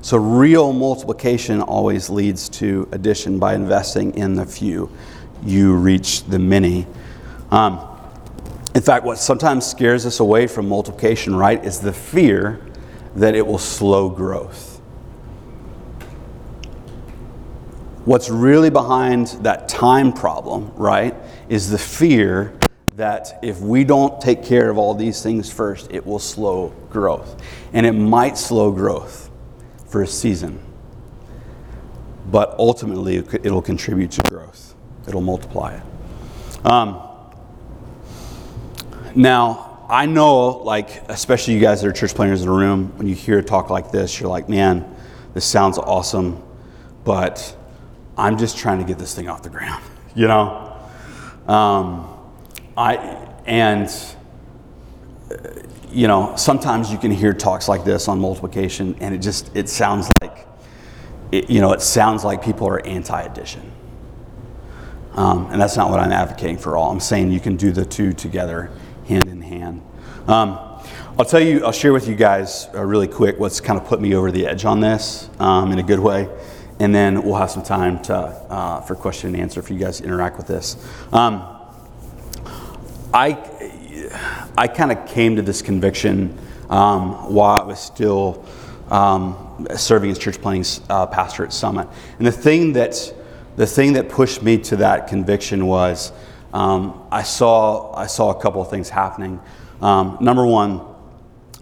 So, 0.00 0.16
real 0.16 0.72
multiplication 0.72 1.60
always 1.60 2.08
leads 2.08 2.48
to 2.50 2.88
addition 2.92 3.38
by 3.38 3.54
investing 3.54 4.14
in 4.14 4.34
the 4.34 4.46
few. 4.46 4.90
You 5.44 5.74
reach 5.74 6.24
the 6.24 6.38
many. 6.38 6.86
Um, 7.50 7.80
in 8.74 8.82
fact, 8.82 9.04
what 9.04 9.18
sometimes 9.18 9.66
scares 9.66 10.06
us 10.06 10.20
away 10.20 10.46
from 10.46 10.68
multiplication, 10.68 11.34
right, 11.34 11.64
is 11.64 11.80
the 11.80 11.92
fear 11.92 12.60
that 13.16 13.34
it 13.34 13.44
will 13.44 13.58
slow 13.58 14.08
growth. 14.08 14.67
What's 18.08 18.30
really 18.30 18.70
behind 18.70 19.26
that 19.42 19.68
time 19.68 20.14
problem, 20.14 20.72
right, 20.76 21.14
is 21.50 21.68
the 21.68 21.76
fear 21.76 22.58
that 22.96 23.38
if 23.42 23.60
we 23.60 23.84
don't 23.84 24.18
take 24.18 24.42
care 24.42 24.70
of 24.70 24.78
all 24.78 24.94
these 24.94 25.22
things 25.22 25.52
first, 25.52 25.88
it 25.90 26.06
will 26.06 26.18
slow 26.18 26.68
growth. 26.88 27.42
And 27.74 27.84
it 27.84 27.92
might 27.92 28.38
slow 28.38 28.72
growth 28.72 29.28
for 29.88 30.00
a 30.00 30.06
season, 30.06 30.58
but 32.30 32.54
ultimately 32.58 33.16
it'll 33.16 33.60
contribute 33.60 34.12
to 34.12 34.22
growth, 34.22 34.74
it'll 35.06 35.20
multiply 35.20 35.74
it. 35.74 36.66
Um, 36.66 37.02
now, 39.14 39.84
I 39.90 40.06
know, 40.06 40.62
like, 40.62 41.06
especially 41.10 41.52
you 41.52 41.60
guys 41.60 41.82
that 41.82 41.88
are 41.88 41.92
church 41.92 42.14
planters 42.14 42.40
in 42.40 42.48
the 42.48 42.54
room, 42.54 42.90
when 42.96 43.06
you 43.06 43.14
hear 43.14 43.40
a 43.40 43.44
talk 43.44 43.68
like 43.68 43.90
this, 43.90 44.18
you're 44.18 44.30
like, 44.30 44.48
man, 44.48 44.96
this 45.34 45.44
sounds 45.44 45.76
awesome, 45.76 46.42
but 47.04 47.54
I'm 48.18 48.36
just 48.36 48.58
trying 48.58 48.78
to 48.78 48.84
get 48.84 48.98
this 48.98 49.14
thing 49.14 49.28
off 49.28 49.42
the 49.44 49.48
ground, 49.48 49.82
you 50.16 50.26
know? 50.26 50.76
Um, 51.46 52.14
I, 52.76 52.96
and, 53.46 53.88
you 55.90 56.08
know, 56.08 56.34
sometimes 56.36 56.90
you 56.90 56.98
can 56.98 57.12
hear 57.12 57.32
talks 57.32 57.68
like 57.68 57.84
this 57.84 58.08
on 58.08 58.20
multiplication 58.20 58.96
and 59.00 59.14
it 59.14 59.18
just, 59.18 59.56
it 59.56 59.68
sounds 59.68 60.10
like, 60.20 60.46
it, 61.30 61.48
you 61.48 61.60
know, 61.60 61.72
it 61.72 61.80
sounds 61.80 62.24
like 62.24 62.42
people 62.42 62.66
are 62.66 62.84
anti-addition. 62.84 63.72
Um, 65.12 65.46
and 65.50 65.60
that's 65.60 65.76
not 65.76 65.88
what 65.90 66.00
I'm 66.00 66.12
advocating 66.12 66.58
for 66.58 66.76
all. 66.76 66.90
I'm 66.90 67.00
saying 67.00 67.30
you 67.30 67.40
can 67.40 67.56
do 67.56 67.70
the 67.70 67.84
two 67.84 68.12
together, 68.12 68.70
hand 69.06 69.28
in 69.28 69.40
hand. 69.42 69.80
Um, 70.26 70.58
I'll 71.18 71.24
tell 71.24 71.40
you, 71.40 71.64
I'll 71.64 71.72
share 71.72 71.92
with 71.92 72.08
you 72.08 72.14
guys 72.16 72.68
uh, 72.74 72.84
really 72.84 73.08
quick 73.08 73.38
what's 73.38 73.60
kind 73.60 73.80
of 73.80 73.86
put 73.86 74.00
me 74.00 74.14
over 74.14 74.30
the 74.30 74.46
edge 74.46 74.64
on 74.64 74.80
this 74.80 75.30
um, 75.38 75.70
in 75.72 75.78
a 75.78 75.82
good 75.82 76.00
way 76.00 76.28
and 76.80 76.94
then 76.94 77.22
we'll 77.22 77.34
have 77.34 77.50
some 77.50 77.62
time 77.62 78.00
to, 78.04 78.14
uh, 78.14 78.80
for 78.82 78.94
question 78.94 79.34
and 79.34 79.42
answer 79.42 79.62
for 79.62 79.72
you 79.72 79.78
guys 79.78 79.98
to 79.98 80.04
interact 80.04 80.36
with 80.36 80.46
this. 80.46 80.76
Um, 81.12 81.44
I, 83.12 83.36
I 84.56 84.68
kind 84.68 84.92
of 84.92 85.06
came 85.08 85.36
to 85.36 85.42
this 85.42 85.60
conviction 85.60 86.38
um, 86.70 87.32
while 87.34 87.62
I 87.62 87.64
was 87.64 87.80
still 87.80 88.44
um, 88.90 89.66
serving 89.76 90.10
as 90.10 90.18
church 90.18 90.40
planting 90.40 90.64
uh, 90.88 91.06
pastor 91.06 91.44
at 91.44 91.52
Summit. 91.52 91.88
And 92.18 92.26
the 92.26 92.32
thing, 92.32 92.74
that, 92.74 93.12
the 93.56 93.66
thing 93.66 93.94
that 93.94 94.08
pushed 94.08 94.42
me 94.42 94.58
to 94.58 94.76
that 94.76 95.08
conviction 95.08 95.66
was 95.66 96.12
um, 96.52 97.06
I, 97.10 97.24
saw, 97.24 97.92
I 97.94 98.06
saw 98.06 98.30
a 98.30 98.40
couple 98.40 98.62
of 98.62 98.70
things 98.70 98.88
happening. 98.88 99.40
Um, 99.80 100.16
number 100.20 100.46
one, 100.46 100.80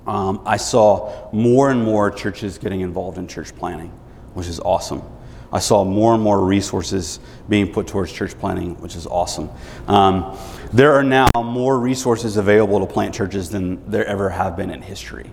um, 0.06 0.42
I 0.44 0.58
saw 0.58 1.30
more 1.32 1.70
and 1.70 1.82
more 1.82 2.10
churches 2.10 2.58
getting 2.58 2.82
involved 2.82 3.18
in 3.18 3.26
church 3.26 3.56
planting 3.56 3.92
which 4.36 4.48
is 4.48 4.60
awesome. 4.60 5.02
I 5.50 5.60
saw 5.60 5.82
more 5.84 6.12
and 6.12 6.22
more 6.22 6.44
resources 6.44 7.20
being 7.48 7.72
put 7.72 7.86
towards 7.86 8.12
church 8.12 8.38
planting, 8.38 8.78
which 8.82 8.94
is 8.94 9.06
awesome. 9.06 9.48
Um, 9.86 10.36
there 10.74 10.92
are 10.92 11.02
now 11.02 11.28
more 11.36 11.78
resources 11.78 12.36
available 12.36 12.80
to 12.80 12.92
plant 12.92 13.14
churches 13.14 13.48
than 13.48 13.90
there 13.90 14.04
ever 14.04 14.28
have 14.28 14.56
been 14.56 14.70
in 14.70 14.82
history. 14.82 15.30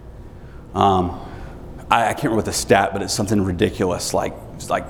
Um, 0.74 1.20
I, 1.92 2.10
I, 2.10 2.14
can't 2.14 2.26
remember 2.26 2.44
the 2.44 2.54
stat, 2.54 2.92
but 2.94 3.02
it's 3.02 3.14
something 3.14 3.44
ridiculous. 3.44 4.14
Like, 4.14 4.34
like 4.70 4.86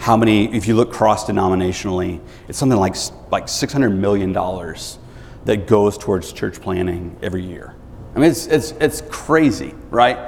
how 0.00 0.16
many? 0.16 0.52
If 0.52 0.66
you 0.66 0.74
look 0.74 0.92
cross 0.92 1.26
denominationally, 1.26 2.20
it's 2.48 2.58
something 2.58 2.78
like 2.78 2.96
like 3.30 3.48
six 3.48 3.72
hundred 3.72 3.90
million 3.90 4.32
dollars 4.32 4.98
that 5.44 5.68
goes 5.68 5.96
towards 5.96 6.32
church 6.32 6.60
planting 6.60 7.16
every 7.22 7.44
year. 7.44 7.76
I 8.16 8.18
mean, 8.18 8.30
it's 8.30 8.46
it's 8.46 8.72
it's 8.72 9.02
crazy, 9.02 9.74
right? 9.90 10.18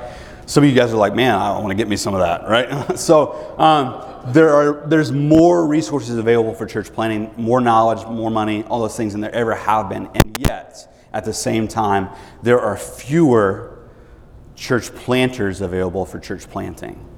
Some 0.47 0.65
of 0.65 0.71
you 0.71 0.77
guys 0.77 0.93
are 0.93 0.97
like, 0.97 1.15
man, 1.15 1.35
I 1.35 1.59
want 1.59 1.69
to 1.69 1.75
get 1.75 1.89
me 1.89 1.97
some 1.97 2.15
of 2.15 2.21
that, 2.21 2.49
right? 2.49 2.99
so 2.99 3.59
um, 3.59 4.33
there 4.33 4.51
are 4.51 4.87
there's 4.87 5.13
more 5.13 5.67
resources 5.67 6.19
available 6.19 6.55
for 6.55 6.67
church 6.67 6.93
planting, 6.93 7.33
more 7.37 7.61
knowledge, 7.61 8.07
more 8.07 8.31
money, 8.31 8.63
all 8.65 8.81
those 8.81 8.97
things 8.97 9.13
than 9.13 9.21
there 9.21 9.35
ever 9.35 9.55
have 9.55 9.89
been, 9.89 10.09
and 10.15 10.37
yet 10.39 10.89
at 11.15 11.25
the 11.25 11.33
same 11.33 11.69
time, 11.69 12.09
there 12.43 12.61
are 12.61 12.77
fewer 12.77 13.79
church 14.57 14.95
planters 14.95 15.61
available 15.61 16.05
for 16.05 16.19
church 16.19 16.49
planting 16.51 17.09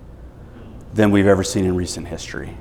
than 0.93 1.11
we've 1.11 1.27
ever 1.27 1.43
seen 1.43 1.65
in 1.65 1.75
recent 1.75 2.07
history. 2.07 2.57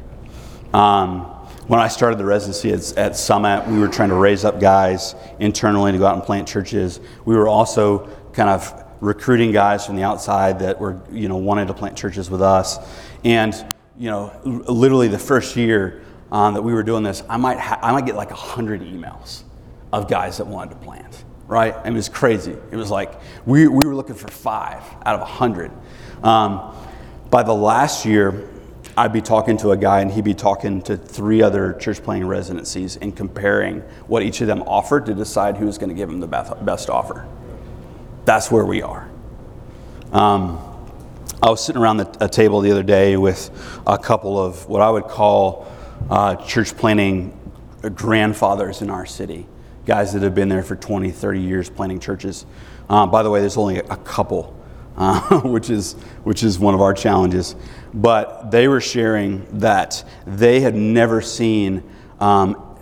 Um, 0.74 1.22
when 1.68 1.80
I 1.80 1.88
started 1.90 2.20
the 2.20 2.26
residency 2.26 2.72
at, 2.72 2.98
at, 2.98 3.16
Summit, 3.18 3.68
we 3.68 3.80
were 3.80 3.88
trying 3.88 4.10
to 4.10 4.16
raise 4.16 4.46
up 4.46 4.60
guys 4.60 5.16
internally 5.40 5.92
to 5.92 5.98
go 5.98 6.06
out 6.06 6.16
and 6.16 6.24
plant 6.24 6.48
churches. 6.48 7.00
We 7.26 7.36
were 7.36 7.48
also 7.48 8.10
kind 8.34 8.50
of 8.50 8.85
recruiting 9.06 9.52
guys 9.52 9.86
from 9.86 9.96
the 9.96 10.04
outside 10.04 10.60
that 10.60 10.80
were, 10.80 11.00
you 11.12 11.30
know, 11.30 11.38
wanted 11.38 11.68
to 11.68 11.74
plant 11.74 11.96
churches 11.96 12.30
with 12.30 12.42
us. 12.42 12.78
And, 13.24 13.54
you 13.98 14.10
know, 14.10 14.34
literally 14.44 15.08
the 15.08 15.20
first 15.20 15.56
year 15.56 16.04
um, 16.32 16.56
that 16.56 16.62
we 16.62 16.74
were 16.74 16.84
doing 16.84 17.04
this, 17.04 17.24
I 17.30 17.38
might, 17.38 17.60
ha- 17.60 17.80
I 17.82 17.92
might 17.92 18.06
get 18.06 18.16
like 18.16 18.32
100 18.32 18.82
emails 18.82 19.44
of 19.94 20.10
guys 20.10 20.38
that 20.38 20.48
wanted 20.48 20.72
to 20.72 20.78
plant, 20.78 21.24
right? 21.48 21.76
It 21.86 21.94
was 21.94 22.10
crazy. 22.10 22.56
It 22.72 22.76
was 22.76 22.92
like 22.92 23.14
we, 23.46 23.68
we 23.68 23.86
were 23.86 23.96
looking 23.96 24.16
for 24.16 24.28
five 24.28 24.84
out 25.06 25.16
of 25.16 25.22
100. 25.22 25.72
Um, 26.24 26.76
by 27.30 27.44
the 27.44 27.54
last 27.54 28.06
year, 28.06 28.50
I'd 28.98 29.14
be 29.14 29.22
talking 29.22 29.58
to 29.58 29.72
a 29.72 29.78
guy 29.78 30.00
and 30.02 30.10
he'd 30.10 30.24
be 30.24 30.34
talking 30.34 30.82
to 30.84 30.96
three 30.96 31.42
other 31.42 31.74
church 31.74 32.02
planting 32.02 32.28
residencies 32.28 32.96
and 32.98 33.16
comparing 33.16 33.82
what 34.08 34.24
each 34.24 34.42
of 34.42 34.48
them 34.48 34.62
offered 34.64 35.06
to 35.08 35.14
decide 35.14 35.58
who 35.58 35.66
was 35.66 35.78
going 35.78 35.90
to 35.90 35.96
give 35.96 36.10
him 36.10 36.22
the 36.22 36.28
best 36.28 36.90
offer. 36.90 37.28
That's 38.26 38.50
where 38.50 38.66
we 38.66 38.82
are. 38.82 39.08
Um, 40.12 40.60
I 41.44 41.52
was 41.52 41.64
sitting 41.64 41.80
around 41.80 41.98
the, 41.98 42.26
a 42.26 42.28
table 42.28 42.60
the 42.62 42.72
other 42.72 42.82
day 42.82 43.18
with 43.18 43.52
a 43.86 44.00
couple 44.00 44.44
of 44.44 44.68
what 44.68 44.82
I 44.82 44.90
would 44.90 45.04
call 45.04 45.72
uh, 46.10 46.36
church 46.38 46.76
planting 46.76 47.38
grandfathers 47.94 48.82
in 48.82 48.90
our 48.90 49.06
city, 49.06 49.46
guys 49.86 50.14
that 50.14 50.24
have 50.24 50.34
been 50.34 50.50
there 50.50 50.64
for 50.64 50.76
20, 50.76 51.12
30 51.12 51.40
years 51.40 51.70
planting 51.70 52.00
churches. 52.00 52.48
Uh, 52.90 53.06
by 53.06 53.22
the 53.22 53.30
way, 53.30 53.42
there's 53.42 53.58
only 53.58 53.78
a 53.78 53.98
couple, 53.98 54.60
uh, 54.98 55.42
which, 55.42 55.70
is, 55.70 55.94
which 56.24 56.42
is 56.42 56.58
one 56.58 56.74
of 56.74 56.82
our 56.82 56.96
challenges. 56.96 57.56
But 57.94 58.50
they 58.50 58.68
were 58.68 58.82
sharing 58.82 59.46
that 59.60 60.04
they 60.26 60.62
had 60.62 60.74
never 60.74 61.22
seen 61.22 61.84
um, 62.20 62.76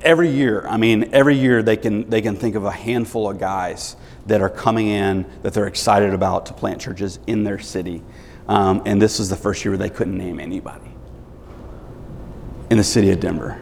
every 0.00 0.30
year, 0.30 0.66
I 0.66 0.78
mean, 0.78 1.10
every 1.12 1.36
year 1.36 1.62
they 1.62 1.76
can, 1.76 2.10
they 2.10 2.22
can 2.22 2.34
think 2.34 2.56
of 2.56 2.64
a 2.64 2.72
handful 2.72 3.30
of 3.30 3.38
guys 3.38 3.94
that 4.28 4.40
are 4.40 4.50
coming 4.50 4.88
in 4.88 5.26
that 5.42 5.54
they're 5.54 5.66
excited 5.66 6.14
about 6.14 6.46
to 6.46 6.52
plant 6.52 6.80
churches 6.80 7.18
in 7.26 7.44
their 7.44 7.58
city. 7.58 8.02
Um, 8.46 8.82
and 8.86 9.00
this 9.00 9.18
was 9.18 9.28
the 9.28 9.36
first 9.36 9.64
year 9.64 9.72
where 9.72 9.78
they 9.78 9.90
couldn't 9.90 10.16
name 10.16 10.38
anybody 10.38 10.90
in 12.70 12.78
the 12.78 12.84
city 12.84 13.10
of 13.10 13.20
Denver. 13.20 13.60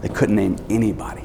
They 0.00 0.08
couldn't 0.08 0.36
name 0.36 0.56
anybody. 0.70 1.24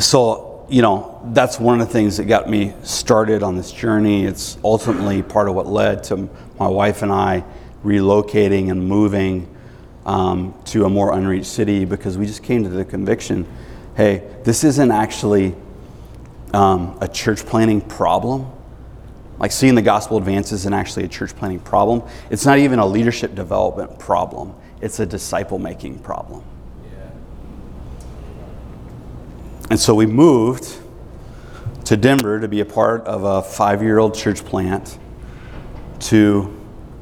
So, 0.00 0.66
you 0.68 0.82
know, 0.82 1.20
that's 1.32 1.60
one 1.60 1.80
of 1.80 1.86
the 1.86 1.92
things 1.92 2.16
that 2.16 2.24
got 2.24 2.48
me 2.48 2.74
started 2.82 3.42
on 3.42 3.56
this 3.56 3.70
journey. 3.70 4.24
It's 4.24 4.58
ultimately 4.64 5.22
part 5.22 5.48
of 5.48 5.54
what 5.54 5.66
led 5.66 6.02
to 6.04 6.28
my 6.58 6.68
wife 6.68 7.02
and 7.02 7.12
I 7.12 7.44
relocating 7.84 8.70
and 8.70 8.86
moving 8.86 9.54
um, 10.06 10.54
to 10.66 10.86
a 10.86 10.88
more 10.88 11.12
unreached 11.12 11.46
city 11.46 11.84
because 11.84 12.16
we 12.18 12.26
just 12.26 12.42
came 12.42 12.64
to 12.64 12.70
the 12.70 12.84
conviction 12.84 13.46
hey, 13.96 14.22
this 14.44 14.64
isn't 14.64 14.90
actually 14.90 15.54
um, 16.52 16.98
a 17.00 17.08
church 17.08 17.44
planting 17.46 17.80
problem. 17.80 18.50
Like 19.38 19.52
seeing 19.52 19.74
the 19.74 19.82
gospel 19.82 20.16
advance 20.16 20.52
isn't 20.52 20.72
actually 20.72 21.04
a 21.04 21.08
church 21.08 21.34
planting 21.36 21.60
problem. 21.60 22.02
It's 22.30 22.46
not 22.46 22.58
even 22.58 22.78
a 22.78 22.86
leadership 22.86 23.34
development 23.34 23.98
problem, 23.98 24.54
it's 24.80 25.00
a 25.00 25.06
disciple 25.06 25.58
making 25.58 25.98
problem. 26.00 26.42
And 29.70 29.80
so 29.80 29.94
we 29.94 30.06
moved 30.06 30.78
to 31.86 31.96
Denver 31.96 32.38
to 32.38 32.48
be 32.48 32.60
a 32.60 32.64
part 32.64 33.04
of 33.06 33.24
a 33.24 33.42
five 33.42 33.82
year 33.82 33.98
old 33.98 34.14
church 34.14 34.44
plant 34.44 34.98
to 36.00 36.54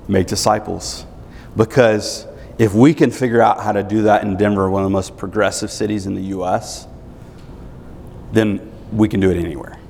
make 0.08 0.26
disciples. 0.26 1.04
Because 1.56 2.26
if 2.62 2.72
we 2.72 2.94
can 2.94 3.10
figure 3.10 3.42
out 3.42 3.60
how 3.60 3.72
to 3.72 3.82
do 3.82 4.02
that 4.02 4.22
in 4.22 4.36
Denver, 4.36 4.70
one 4.70 4.82
of 4.82 4.86
the 4.86 4.92
most 4.92 5.16
progressive 5.16 5.68
cities 5.68 6.06
in 6.06 6.14
the 6.14 6.22
US, 6.36 6.86
then 8.30 8.72
we 8.92 9.08
can 9.08 9.18
do 9.18 9.32
it 9.32 9.36
anywhere. 9.36 9.80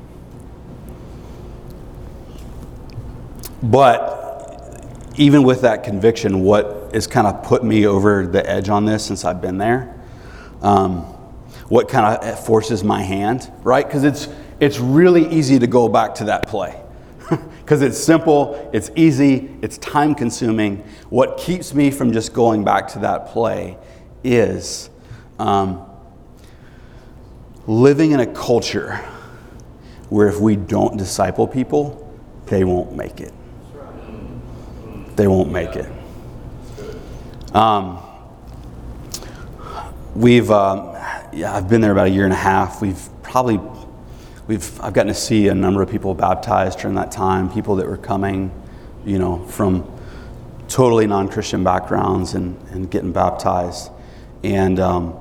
But 3.63 4.87
even 5.19 5.43
with 5.43 5.61
that 5.61 5.85
conviction, 5.85 6.41
what 6.41 6.89
has 6.95 7.07
kind 7.07 7.27
of 7.27 7.43
put 7.43 7.63
me 7.63 7.87
over 7.87 8.27
the 8.27 8.49
edge 8.49 8.71
on 8.71 8.87
this 8.87 9.05
since 9.05 9.27
I've 9.27 9.43
been 9.43 9.59
there? 9.59 9.95
Um, 10.63 11.01
what 11.69 11.91
kind 11.91 12.07
of 12.07 12.43
forces 12.43 12.83
my 12.83 13.03
hand, 13.03 13.53
right? 13.65 13.87
Because 13.87 14.03
it's, 14.03 14.29
it's 14.61 14.79
really 14.79 15.29
easy 15.29 15.59
to 15.59 15.67
go 15.67 15.91
back 15.91 16.15
to 16.15 16.25
that 16.25 16.49
play. 16.49 16.82
Because 17.63 17.81
it's 17.81 17.97
simple, 17.97 18.71
it's 18.75 18.91
easy, 18.97 19.57
it's 19.63 19.79
time 19.79 20.15
consuming. 20.15 20.79
What 21.11 21.39
keeps 21.39 21.73
me 21.73 21.91
from 21.91 22.13
just 22.13 22.33
going 22.35 22.65
back 22.65 22.89
to 22.89 22.99
that 22.99 23.29
play 23.29 23.79
is 24.25 24.91
um, 25.39 25.89
living 27.67 28.11
in 28.11 28.21
a 28.21 28.27
culture 28.27 28.97
where 30.09 30.29
if 30.29 30.41
we 30.41 30.57
don't 30.57 30.97
disciple 30.99 31.47
people, 31.47 31.99
they 32.47 32.65
won't 32.65 32.95
make 32.95 33.21
it. 33.21 33.33
They 35.17 35.27
won't 35.27 35.53
make 35.53 35.77
it. 35.77 35.91
Um, 37.55 37.99
we've, 40.15 40.51
um, 40.51 40.95
yeah, 41.33 41.55
I've 41.55 41.69
been 41.69 41.81
there 41.81 41.93
about 41.93 42.09
a 42.09 42.11
year 42.11 42.25
and 42.25 42.33
a 42.33 42.37
half. 42.37 42.83
We've 42.83 43.09
probably, 43.23 43.59
we've, 44.47 44.81
I've 44.81 44.93
gotten 44.93 45.13
to 45.13 45.19
see 45.19 45.49
a 45.49 45.55
number 45.55 45.83
of 45.83 45.91
people 45.91 46.15
baptized 46.15 46.81
during 46.81 46.97
that 46.97 47.11
time, 47.11 47.53
people 47.53 47.77
that 47.77 47.87
were 47.87 47.97
coming, 47.97 48.51
you 49.05 49.19
know, 49.19 49.45
from 49.47 49.91
totally 50.69 51.07
non 51.07 51.29
Christian 51.29 51.63
backgrounds 51.65 52.35
and, 52.35 52.61
and 52.71 52.91
getting 52.91 53.13
baptized. 53.13 53.91
And 54.43 54.81
um, 54.81 55.19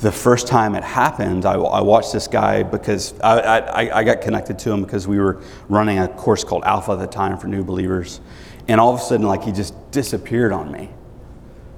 the 0.00 0.12
first 0.12 0.46
time 0.46 0.74
it 0.74 0.84
happened, 0.84 1.46
I, 1.46 1.54
I 1.54 1.80
watched 1.80 2.12
this 2.12 2.28
guy 2.28 2.62
because 2.62 3.18
I, 3.20 3.40
I, 3.40 3.98
I, 3.98 4.04
got 4.04 4.20
connected 4.20 4.58
to 4.60 4.70
him 4.70 4.82
because 4.82 5.08
we 5.08 5.18
were 5.18 5.42
running 5.68 5.98
a 5.98 6.08
course 6.08 6.44
called 6.44 6.62
Alpha 6.64 6.92
at 6.92 6.98
the 6.98 7.06
time 7.06 7.38
for 7.38 7.48
new 7.48 7.64
believers. 7.64 8.20
And 8.68 8.80
all 8.80 8.94
of 8.94 9.00
a 9.00 9.02
sudden, 9.02 9.26
like, 9.26 9.42
he 9.42 9.52
just 9.52 9.74
disappeared 9.90 10.52
on 10.52 10.70
me. 10.70 10.90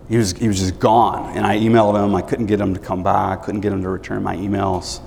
He 0.08 0.16
was, 0.16 0.32
he 0.32 0.46
was 0.46 0.58
just 0.58 0.78
gone. 0.78 1.36
And 1.36 1.46
I 1.46 1.56
emailed 1.58 2.02
him. 2.02 2.14
I 2.14 2.22
couldn't 2.22 2.46
get 2.46 2.60
him 2.60 2.74
to 2.74 2.80
come 2.80 3.02
back, 3.02 3.40
I 3.40 3.44
couldn't 3.44 3.60
get 3.60 3.72
him 3.72 3.82
to 3.82 3.88
return 3.88 4.22
my 4.22 4.36
emails. 4.36 5.00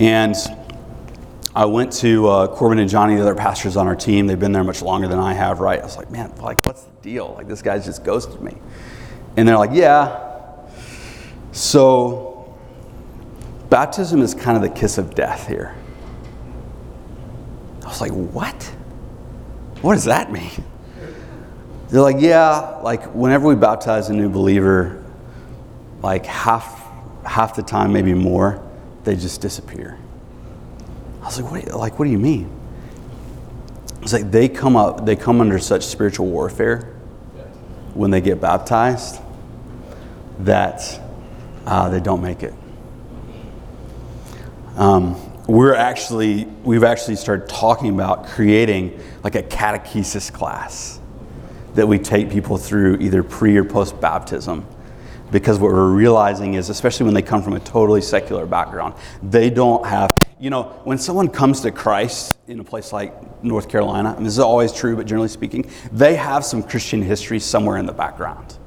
And 0.00 0.34
I 1.54 1.66
went 1.66 1.92
to 1.94 2.26
uh, 2.28 2.46
Corbin 2.48 2.80
and 2.80 2.90
Johnny, 2.90 3.14
the 3.14 3.22
other 3.22 3.34
pastors 3.34 3.76
on 3.76 3.86
our 3.86 3.94
team. 3.94 4.26
They've 4.26 4.38
been 4.38 4.52
there 4.52 4.64
much 4.64 4.82
longer 4.82 5.06
than 5.06 5.18
I 5.20 5.34
have, 5.34 5.60
right? 5.60 5.80
I 5.80 5.84
was 5.84 5.96
like, 5.96 6.10
man, 6.10 6.34
like, 6.36 6.66
what's 6.66 6.82
the 6.82 6.92
deal? 7.02 7.34
Like, 7.36 7.46
this 7.46 7.62
guy's 7.62 7.84
just 7.84 8.02
ghosted 8.02 8.40
me. 8.40 8.56
And 9.36 9.46
they're 9.46 9.58
like, 9.58 9.70
yeah. 9.72 10.20
So, 11.52 12.56
baptism 13.70 14.20
is 14.20 14.34
kind 14.34 14.56
of 14.56 14.62
the 14.62 14.68
kiss 14.68 14.98
of 14.98 15.14
death 15.14 15.46
here. 15.46 15.76
I 17.84 17.88
was 17.88 18.00
like, 18.00 18.12
what? 18.12 18.62
What 19.80 19.94
does 19.94 20.04
that 20.04 20.32
mean? 20.32 20.64
They're 21.90 22.00
like, 22.00 22.16
yeah, 22.18 22.78
like 22.82 23.04
whenever 23.14 23.46
we 23.46 23.54
baptize 23.54 24.08
a 24.08 24.12
new 24.12 24.28
believer, 24.28 25.04
like 26.02 26.26
half 26.26 26.82
half 27.24 27.54
the 27.54 27.62
time, 27.62 27.92
maybe 27.92 28.14
more, 28.14 28.63
they 29.04 29.16
just 29.16 29.40
disappear. 29.40 29.98
I 31.22 31.26
was 31.26 31.40
like, 31.40 31.50
what, 31.50 31.78
like, 31.78 31.98
what 31.98 32.04
do 32.04 32.10
you 32.10 32.18
mean? 32.18 32.50
It's 34.02 34.12
like 34.12 34.30
they 34.30 34.48
come 34.48 34.76
up, 34.76 35.06
they 35.06 35.16
come 35.16 35.40
under 35.40 35.58
such 35.58 35.86
spiritual 35.86 36.26
warfare 36.26 36.94
when 37.94 38.10
they 38.10 38.20
get 38.20 38.40
baptized 38.40 39.20
that 40.40 41.00
uh, 41.66 41.88
they 41.88 42.00
don't 42.00 42.20
make 42.20 42.42
it. 42.42 42.52
Um, 44.76 45.16
we're 45.46 45.74
actually 45.74 46.44
we've 46.64 46.84
actually 46.84 47.16
started 47.16 47.48
talking 47.48 47.94
about 47.94 48.26
creating 48.26 48.98
like 49.22 49.34
a 49.34 49.42
catechesis 49.42 50.32
class 50.32 50.98
that 51.74 51.86
we 51.86 51.98
take 51.98 52.30
people 52.30 52.56
through 52.56 52.96
either 52.96 53.22
pre 53.22 53.56
or 53.56 53.64
post 53.64 54.00
baptism 54.00 54.66
because 55.30 55.58
what 55.58 55.72
we're 55.72 55.92
realizing 55.92 56.54
is 56.54 56.70
especially 56.70 57.04
when 57.04 57.14
they 57.14 57.22
come 57.22 57.42
from 57.42 57.54
a 57.54 57.60
totally 57.60 58.00
secular 58.00 58.46
background 58.46 58.94
they 59.22 59.50
don't 59.50 59.86
have 59.86 60.10
you 60.38 60.50
know 60.50 60.64
when 60.84 60.98
someone 60.98 61.28
comes 61.28 61.60
to 61.60 61.70
christ 61.70 62.36
in 62.48 62.60
a 62.60 62.64
place 62.64 62.92
like 62.92 63.42
north 63.42 63.68
carolina 63.68 64.14
and 64.16 64.24
this 64.24 64.32
is 64.32 64.38
always 64.38 64.72
true 64.72 64.96
but 64.96 65.06
generally 65.06 65.28
speaking 65.28 65.68
they 65.92 66.14
have 66.14 66.44
some 66.44 66.62
christian 66.62 67.02
history 67.02 67.38
somewhere 67.40 67.78
in 67.78 67.86
the 67.86 67.92
background 67.92 68.58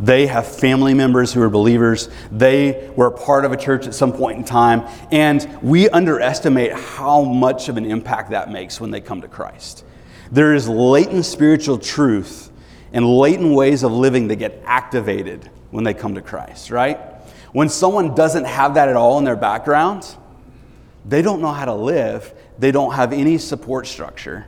they 0.00 0.26
have 0.26 0.46
family 0.46 0.94
members 0.94 1.32
who 1.32 1.40
are 1.42 1.48
believers. 1.48 2.08
They 2.32 2.90
were 2.96 3.10
part 3.10 3.44
of 3.44 3.52
a 3.52 3.56
church 3.56 3.86
at 3.86 3.94
some 3.94 4.12
point 4.12 4.38
in 4.38 4.44
time. 4.44 4.88
And 5.12 5.58
we 5.62 5.88
underestimate 5.88 6.72
how 6.72 7.22
much 7.22 7.68
of 7.68 7.76
an 7.76 7.84
impact 7.84 8.30
that 8.30 8.50
makes 8.50 8.80
when 8.80 8.90
they 8.90 9.00
come 9.00 9.20
to 9.20 9.28
Christ. 9.28 9.84
There 10.32 10.54
is 10.54 10.68
latent 10.68 11.26
spiritual 11.26 11.78
truth 11.78 12.50
and 12.92 13.06
latent 13.06 13.54
ways 13.54 13.82
of 13.82 13.92
living 13.92 14.28
that 14.28 14.36
get 14.36 14.60
activated 14.64 15.50
when 15.74 15.82
they 15.82 15.92
come 15.92 16.14
to 16.14 16.22
Christ, 16.22 16.70
right? 16.70 17.00
When 17.50 17.68
someone 17.68 18.14
doesn't 18.14 18.44
have 18.44 18.74
that 18.74 18.88
at 18.88 18.94
all 18.94 19.18
in 19.18 19.24
their 19.24 19.34
background, 19.34 20.06
they 21.04 21.20
don't 21.20 21.42
know 21.42 21.50
how 21.50 21.64
to 21.64 21.74
live, 21.74 22.32
they 22.60 22.70
don't 22.70 22.94
have 22.94 23.12
any 23.12 23.38
support 23.38 23.88
structure. 23.88 24.46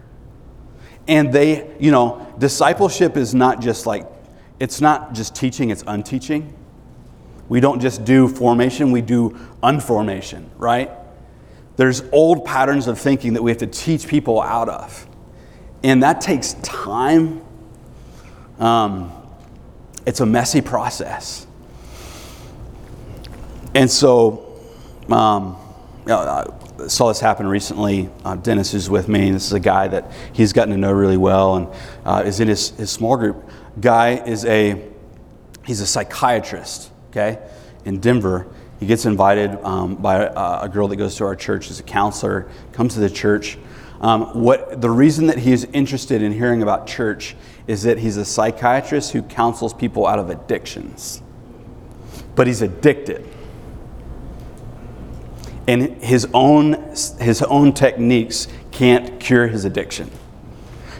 And 1.09 1.33
they, 1.33 1.75
you 1.81 1.91
know, 1.91 2.33
discipleship 2.39 3.17
is 3.17 3.35
not 3.35 3.61
just 3.61 3.87
like 3.87 4.07
it's 4.61 4.81
not 4.81 5.15
just 5.15 5.35
teaching, 5.35 5.71
it's 5.71 5.83
unteaching. 5.89 6.55
We 7.49 7.59
don't 7.59 7.81
just 7.81 8.05
do 8.05 8.29
formation, 8.29 8.93
we 8.93 9.01
do 9.01 9.37
unformation, 9.65 10.49
right? 10.57 10.93
There's 11.75 12.05
old 12.13 12.45
patterns 12.45 12.87
of 12.87 13.01
thinking 13.01 13.33
that 13.33 13.43
we 13.43 13.51
have 13.51 13.59
to 13.59 13.67
teach 13.67 14.07
people 14.07 14.41
out 14.41 14.69
of. 14.69 15.09
And 15.83 16.05
that 16.05 16.21
takes 16.21 16.53
time. 16.63 17.43
Um, 18.61 19.26
it's 20.07 20.21
a 20.21 20.27
messy 20.27 20.61
process. 20.61 21.47
And 23.75 23.91
so, 23.91 24.59
um, 25.11 25.57
I 26.07 26.47
saw 26.87 27.09
this 27.09 27.21
happen 27.21 27.47
recently. 27.47 28.09
Uh, 28.25 28.37
Dennis 28.37 28.73
is 28.73 28.89
with 28.89 29.09
me. 29.09 29.31
This 29.31 29.47
is 29.47 29.53
a 29.53 29.61
guy 29.61 29.89
that 29.89 30.13
he's 30.33 30.53
gotten 30.53 30.73
to 30.73 30.79
know 30.79 30.93
really 30.93 31.17
well 31.17 31.57
and 31.57 31.69
uh, 32.05 32.23
is 32.25 32.41
in 32.41 32.49
his, 32.49 32.71
his 32.71 32.91
small 32.91 33.17
group 33.17 33.51
guy 33.81 34.25
is 34.25 34.45
a 34.45 34.83
he's 35.65 35.81
a 35.81 35.87
psychiatrist, 35.87 36.91
okay, 37.11 37.39
in 37.85 38.01
Denver, 38.01 38.47
He 38.79 38.87
gets 38.87 39.05
invited 39.05 39.59
um, 39.65 39.97
by 39.97 40.25
a, 40.25 40.65
a 40.65 40.69
girl 40.69 40.89
that 40.89 40.97
goes 40.97 41.17
to 41.17 41.25
our 41.25 41.37
church 41.37 41.71
as 41.71 41.81
a 41.81 41.83
counselor, 41.83 42.49
comes 42.73 42.95
to 42.95 43.01
the 43.01 43.11
church. 43.11 43.59
Um, 44.01 44.43
what 44.43 44.81
the 44.81 44.91
reason 44.91 45.27
that 45.29 45.39
he 45.39 45.53
is 45.53 45.65
interested 45.73 46.23
in 46.23 46.33
hearing 46.33 46.63
about 46.63 46.87
church 46.87 47.35
is 47.67 47.83
that 47.83 47.99
he's 47.99 48.17
a 48.17 48.25
psychiatrist 48.25 49.13
who 49.13 49.23
counsels 49.23 49.75
people 49.75 50.07
out 50.07 50.19
of 50.19 50.31
addictions, 50.31 51.23
but 52.35 52.47
he's 52.47 52.63
addicted, 52.63 53.27
and 55.67 56.03
his 56.03 56.29
own 56.33 56.75
his 57.21 57.43
own 57.43 57.73
techniques 57.73 58.49
can't 58.71 59.19
cure 59.19 59.49
his 59.49 59.65
addiction. 59.65 60.11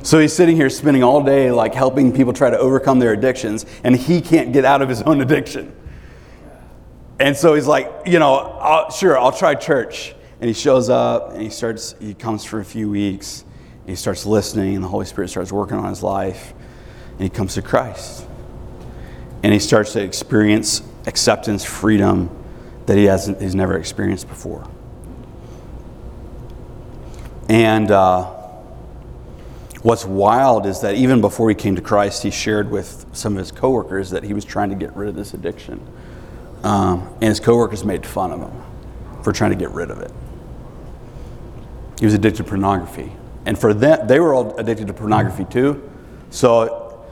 So 0.03 0.19
he's 0.19 0.33
sitting 0.33 0.57
here 0.57 0.71
spending 0.71 1.03
all 1.03 1.23
day 1.23 1.51
like 1.51 1.75
helping 1.75 2.13
people 2.13 2.33
try 2.33 2.51
to 2.51 2.59
overcome 2.59 2.99
their 2.99 3.13
addictions, 3.13 3.67
and 3.83 3.97
he 3.97 4.21
can't 4.21 4.53
get 4.53 4.65
out 4.65 4.83
of 4.83 4.89
his 4.89 5.03
own 5.03 5.21
addiction. 5.21 5.75
And 7.19 7.37
so 7.37 7.55
he's 7.55 7.67
like, 7.67 7.91
you 8.05 8.19
know, 8.19 8.35
I'll, 8.35 8.91
sure, 8.91 9.19
I'll 9.19 9.33
try 9.33 9.55
church. 9.55 10.15
And 10.41 10.49
he 10.49 10.55
shows 10.55 10.91
up 10.91 11.33
and 11.33 11.41
he 11.41 11.49
starts, 11.49 11.95
he 11.99 12.13
comes 12.13 12.45
for 12.45 12.61
a 12.61 12.65
few 12.65 12.91
weeks. 12.91 13.45
He 13.87 13.95
starts 13.95 14.27
listening, 14.27 14.75
and 14.75 14.83
the 14.83 14.89
Holy 14.89 15.07
Spirit 15.07 15.29
starts 15.29 15.53
working 15.53 15.79
on 15.79 15.89
his 15.89 16.03
life. 16.03 16.53
And 17.13 17.23
he 17.23 17.29
comes 17.29 17.55
to 17.55 17.63
Christ. 17.63 18.27
And 19.43 19.53
he 19.53 19.59
starts 19.59 19.93
to 19.93 20.03
experience 20.03 20.83
acceptance, 21.07 21.65
freedom 21.65 22.31
that 22.87 22.97
he 22.97 23.05
hasn't, 23.05 23.41
he's 23.41 23.55
never 23.55 23.77
experienced 23.77 24.29
before. 24.29 24.69
And 27.49 27.91
uh, 27.91 28.25
what's 29.83 30.05
wild 30.05 30.67
is 30.67 30.81
that 30.81 30.97
even 30.97 31.21
before 31.21 31.49
he 31.49 31.55
came 31.55 31.77
to 31.77 31.83
Christ, 31.83 32.25
he 32.25 32.31
shared 32.31 32.71
with 32.71 33.07
some 33.13 33.35
of 33.35 33.39
his 33.39 33.53
coworkers 33.53 34.11
that 34.11 34.25
he 34.25 34.35
was 34.35 34.45
trying 34.45 34.71
to 34.71 34.75
get 34.75 34.95
rid 34.97 35.09
of 35.09 35.15
this 35.15 35.33
addiction. 35.33 35.81
Um, 36.65 37.09
and 37.21 37.25
his 37.25 37.39
coworkers 37.39 37.85
made 37.85 38.05
fun 38.05 38.33
of 38.33 38.41
him 38.41 38.63
for 39.23 39.33
trying 39.33 39.51
to 39.51 39.57
get 39.57 39.71
rid 39.71 39.91
of 39.91 40.01
it. 40.01 40.11
He 42.01 42.05
was 42.05 42.15
addicted 42.15 42.39
to 42.39 42.45
pornography. 42.49 43.13
And 43.47 43.59
for 43.59 43.73
them, 43.73 44.07
they 44.07 44.21
were 44.21 44.35
all 44.35 44.55
addicted 44.59 44.89
to 44.89 44.93
pornography 44.93 45.45
mm-hmm. 45.45 45.53
too. 45.53 45.91
So, 46.29 47.07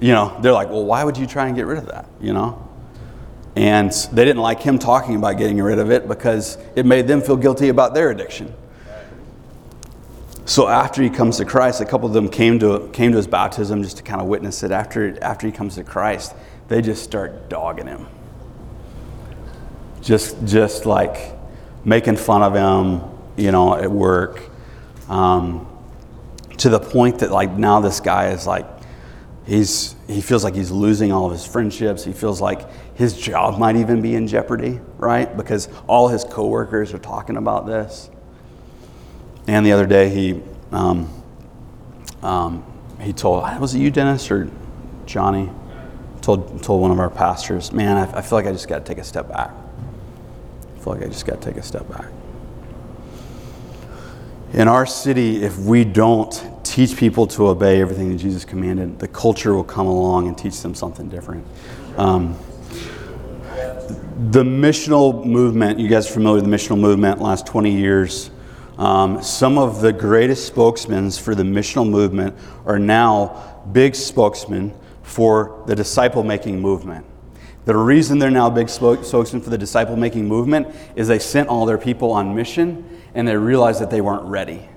you 0.00 0.12
know, 0.12 0.36
they're 0.40 0.52
like, 0.52 0.68
well, 0.70 0.84
why 0.84 1.04
would 1.04 1.16
you 1.16 1.26
try 1.26 1.46
and 1.46 1.54
get 1.54 1.66
rid 1.66 1.78
of 1.78 1.86
that? 1.86 2.06
You 2.20 2.32
know? 2.32 2.68
And 3.54 3.92
they 4.12 4.24
didn't 4.24 4.42
like 4.42 4.60
him 4.60 4.80
talking 4.80 5.14
about 5.14 5.38
getting 5.38 5.60
rid 5.62 5.78
of 5.78 5.92
it 5.92 6.08
because 6.08 6.58
it 6.74 6.84
made 6.84 7.06
them 7.06 7.20
feel 7.20 7.36
guilty 7.36 7.68
about 7.68 7.94
their 7.94 8.10
addiction. 8.10 8.52
So 10.44 10.66
after 10.66 11.02
he 11.02 11.10
comes 11.10 11.36
to 11.36 11.44
Christ, 11.44 11.80
a 11.80 11.84
couple 11.84 12.08
of 12.08 12.14
them 12.14 12.28
came 12.28 12.58
to, 12.58 12.88
came 12.92 13.12
to 13.12 13.16
his 13.18 13.26
baptism 13.26 13.82
just 13.82 13.98
to 13.98 14.02
kind 14.02 14.20
of 14.20 14.26
witness 14.26 14.62
it. 14.64 14.72
After, 14.72 15.22
after 15.22 15.46
he 15.46 15.52
comes 15.52 15.76
to 15.76 15.84
Christ, 15.84 16.34
they 16.68 16.80
just 16.80 17.04
start 17.04 17.48
dogging 17.48 17.86
him 17.86 18.06
just 20.08 20.42
just 20.44 20.86
like 20.86 21.34
making 21.84 22.16
fun 22.16 22.42
of 22.42 22.54
him, 22.54 23.02
you 23.36 23.52
know, 23.52 23.74
at 23.74 23.90
work, 23.90 24.47
um, 25.08 25.66
to 26.58 26.68
the 26.68 26.80
point 26.80 27.20
that 27.20 27.30
like 27.30 27.52
now 27.52 27.80
this 27.80 28.00
guy 28.00 28.28
is 28.28 28.46
like 28.46 28.66
he's 29.46 29.96
he 30.06 30.20
feels 30.20 30.44
like 30.44 30.54
he's 30.54 30.70
losing 30.70 31.12
all 31.12 31.26
of 31.26 31.32
his 31.32 31.46
friendships. 31.46 32.04
He 32.04 32.12
feels 32.12 32.40
like 32.40 32.66
his 32.94 33.18
job 33.18 33.58
might 33.58 33.76
even 33.76 34.02
be 34.02 34.14
in 34.14 34.26
jeopardy, 34.26 34.80
right? 34.96 35.34
Because 35.36 35.68
all 35.86 36.08
his 36.08 36.24
coworkers 36.24 36.92
are 36.94 36.98
talking 36.98 37.36
about 37.36 37.66
this. 37.66 38.10
And 39.46 39.64
the 39.64 39.72
other 39.72 39.86
day 39.86 40.10
he 40.10 40.42
um, 40.72 41.10
um, 42.22 42.64
he 43.00 43.12
told 43.12 43.42
was 43.60 43.74
it 43.74 43.78
you, 43.78 43.90
Dennis, 43.90 44.30
or 44.30 44.50
Johnny? 45.06 45.50
Told 46.20 46.62
told 46.62 46.82
one 46.82 46.90
of 46.90 46.98
our 46.98 47.10
pastors, 47.10 47.72
man, 47.72 47.96
I, 47.96 48.18
I 48.18 48.22
feel 48.22 48.38
like 48.38 48.46
I 48.46 48.52
just 48.52 48.68
got 48.68 48.80
to 48.80 48.84
take 48.84 48.98
a 48.98 49.04
step 49.04 49.28
back. 49.28 49.50
I 50.76 50.78
feel 50.80 50.92
like 50.92 51.02
I 51.02 51.06
just 51.06 51.26
got 51.26 51.40
to 51.40 51.48
take 51.48 51.56
a 51.56 51.62
step 51.62 51.88
back. 51.88 52.06
In 54.54 54.66
our 54.66 54.86
city, 54.86 55.42
if 55.42 55.58
we 55.58 55.84
don't 55.84 56.64
teach 56.64 56.96
people 56.96 57.26
to 57.26 57.48
obey 57.48 57.82
everything 57.82 58.08
that 58.08 58.16
Jesus 58.16 58.46
commanded, 58.46 58.98
the 58.98 59.06
culture 59.06 59.54
will 59.54 59.62
come 59.62 59.86
along 59.86 60.26
and 60.26 60.38
teach 60.38 60.62
them 60.62 60.74
something 60.74 61.10
different. 61.10 61.46
Um, 61.98 62.34
the 64.30 64.42
missional 64.42 65.22
movement, 65.22 65.78
you 65.78 65.86
guys 65.86 66.08
are 66.08 66.14
familiar 66.14 66.36
with 66.42 66.50
the 66.50 66.56
missional 66.56 66.78
movement, 66.78 67.20
last 67.20 67.46
20 67.46 67.76
years. 67.76 68.30
Um, 68.78 69.22
some 69.22 69.58
of 69.58 69.82
the 69.82 69.92
greatest 69.92 70.46
spokesmen 70.46 71.10
for 71.10 71.34
the 71.34 71.42
missional 71.42 71.88
movement 71.88 72.34
are 72.64 72.78
now 72.78 73.62
big 73.72 73.94
spokesmen 73.94 74.74
for 75.02 75.62
the 75.66 75.76
disciple 75.76 76.22
making 76.22 76.58
movement. 76.58 77.04
The 77.66 77.76
reason 77.76 78.18
they're 78.18 78.30
now 78.30 78.48
big 78.48 78.70
spokesmen 78.70 79.42
for 79.42 79.50
the 79.50 79.58
disciple 79.58 79.96
making 79.96 80.26
movement 80.26 80.74
is 80.96 81.06
they 81.06 81.18
sent 81.18 81.50
all 81.50 81.66
their 81.66 81.76
people 81.76 82.12
on 82.12 82.34
mission 82.34 82.97
and 83.14 83.26
they 83.26 83.36
realized 83.36 83.80
that 83.80 83.90
they 83.90 84.00
weren't 84.00 84.24
ready. 84.24 84.68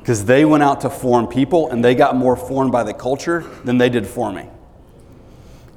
Because 0.00 0.24
they 0.24 0.44
went 0.44 0.62
out 0.62 0.80
to 0.82 0.90
form 0.90 1.26
people 1.26 1.70
and 1.70 1.84
they 1.84 1.94
got 1.94 2.16
more 2.16 2.36
formed 2.36 2.72
by 2.72 2.82
the 2.82 2.94
culture 2.94 3.44
than 3.64 3.78
they 3.78 3.88
did 3.90 4.06
forming. 4.06 4.50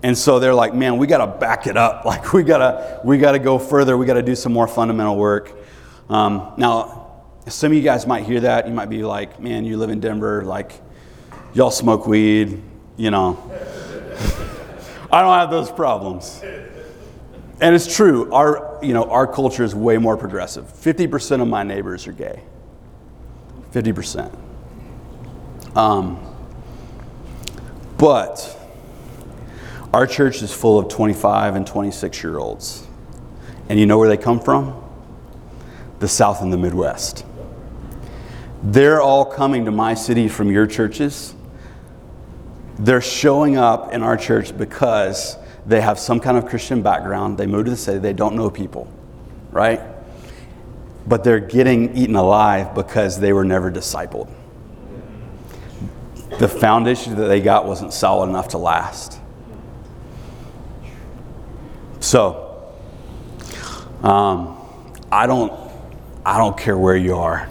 And 0.03 0.17
so 0.17 0.39
they're 0.39 0.53
like, 0.53 0.73
man, 0.73 0.97
we 0.97 1.05
got 1.05 1.17
to 1.17 1.39
back 1.39 1.67
it 1.67 1.77
up. 1.77 2.05
Like 2.11 2.33
we 2.33 2.43
got 2.43 2.57
to 2.57 3.01
we 3.03 3.17
got 3.17 3.33
to 3.33 3.39
go 3.39 3.59
further. 3.59 3.97
We 3.97 4.05
got 4.05 4.15
to 4.15 4.21
do 4.21 4.35
some 4.35 4.53
more 4.53 4.67
fundamental 4.67 5.15
work. 5.15 5.53
Um, 6.09 6.53
now, 6.57 7.23
some 7.47 7.71
of 7.71 7.77
you 7.77 7.83
guys 7.83 8.05
might 8.05 8.25
hear 8.25 8.41
that. 8.41 8.67
You 8.67 8.73
might 8.73 8.89
be 8.89 9.03
like, 9.03 9.39
man, 9.39 9.65
you 9.65 9.77
live 9.77 9.89
in 9.89 9.99
Denver. 9.99 10.43
Like, 10.43 10.81
y'all 11.53 11.71
smoke 11.71 12.07
weed. 12.07 12.61
You 12.97 13.11
know, 13.11 13.37
I 15.11 15.21
don't 15.21 15.37
have 15.37 15.51
those 15.51 15.71
problems. 15.71 16.41
And 17.61 17.75
it's 17.75 17.93
true. 17.95 18.31
Our, 18.33 18.79
you 18.81 18.93
know, 18.93 19.03
our 19.05 19.27
culture 19.27 19.63
is 19.63 19.73
way 19.75 19.97
more 19.97 20.17
progressive. 20.17 20.65
50% 20.65 21.41
of 21.41 21.47
my 21.47 21.63
neighbors 21.63 22.07
are 22.07 22.11
gay. 22.11 22.43
50%. 23.71 24.35
Um, 25.77 26.19
but 27.97 28.57
our 29.93 30.07
church 30.07 30.41
is 30.41 30.51
full 30.51 30.79
of 30.79 30.89
25 30.89 31.55
and 31.55 31.65
26 31.65 32.23
year 32.23 32.39
olds. 32.39 32.87
And 33.69 33.79
you 33.79 33.85
know 33.85 33.97
where 33.97 34.09
they 34.09 34.17
come 34.17 34.39
from? 34.39 34.83
The 35.99 36.07
South 36.07 36.41
and 36.41 36.51
the 36.51 36.57
Midwest. 36.57 37.25
They're 38.63 39.01
all 39.01 39.23
coming 39.23 39.65
to 39.65 39.71
my 39.71 39.93
city 39.93 40.27
from 40.27 40.51
your 40.51 40.67
churches 40.67 41.35
they're 42.81 43.01
showing 43.01 43.57
up 43.57 43.93
in 43.93 44.01
our 44.01 44.17
church 44.17 44.57
because 44.57 45.37
they 45.65 45.81
have 45.81 45.99
some 45.99 46.19
kind 46.19 46.37
of 46.37 46.45
Christian 46.47 46.81
background. 46.81 47.37
They 47.37 47.45
moved 47.45 47.65
to 47.65 47.71
the 47.71 47.77
city, 47.77 47.99
they 47.99 48.13
don't 48.13 48.35
know 48.35 48.49
people, 48.49 48.91
right? 49.51 49.81
But 51.07 51.23
they're 51.23 51.39
getting 51.39 51.95
eaten 51.95 52.15
alive 52.15 52.75
because 52.75 53.19
they 53.19 53.33
were 53.33 53.45
never 53.45 53.71
discipled. 53.71 54.29
The 56.39 56.47
foundation 56.47 57.15
that 57.15 57.27
they 57.27 57.41
got 57.41 57.65
wasn't 57.65 57.93
solid 57.93 58.29
enough 58.29 58.49
to 58.49 58.57
last. 58.57 59.19
So, 61.99 62.73
um, 64.01 64.57
I 65.11 65.27
don't, 65.27 65.53
I 66.25 66.37
don't 66.37 66.57
care 66.57 66.77
where 66.77 66.95
you 66.95 67.15
are. 67.15 67.47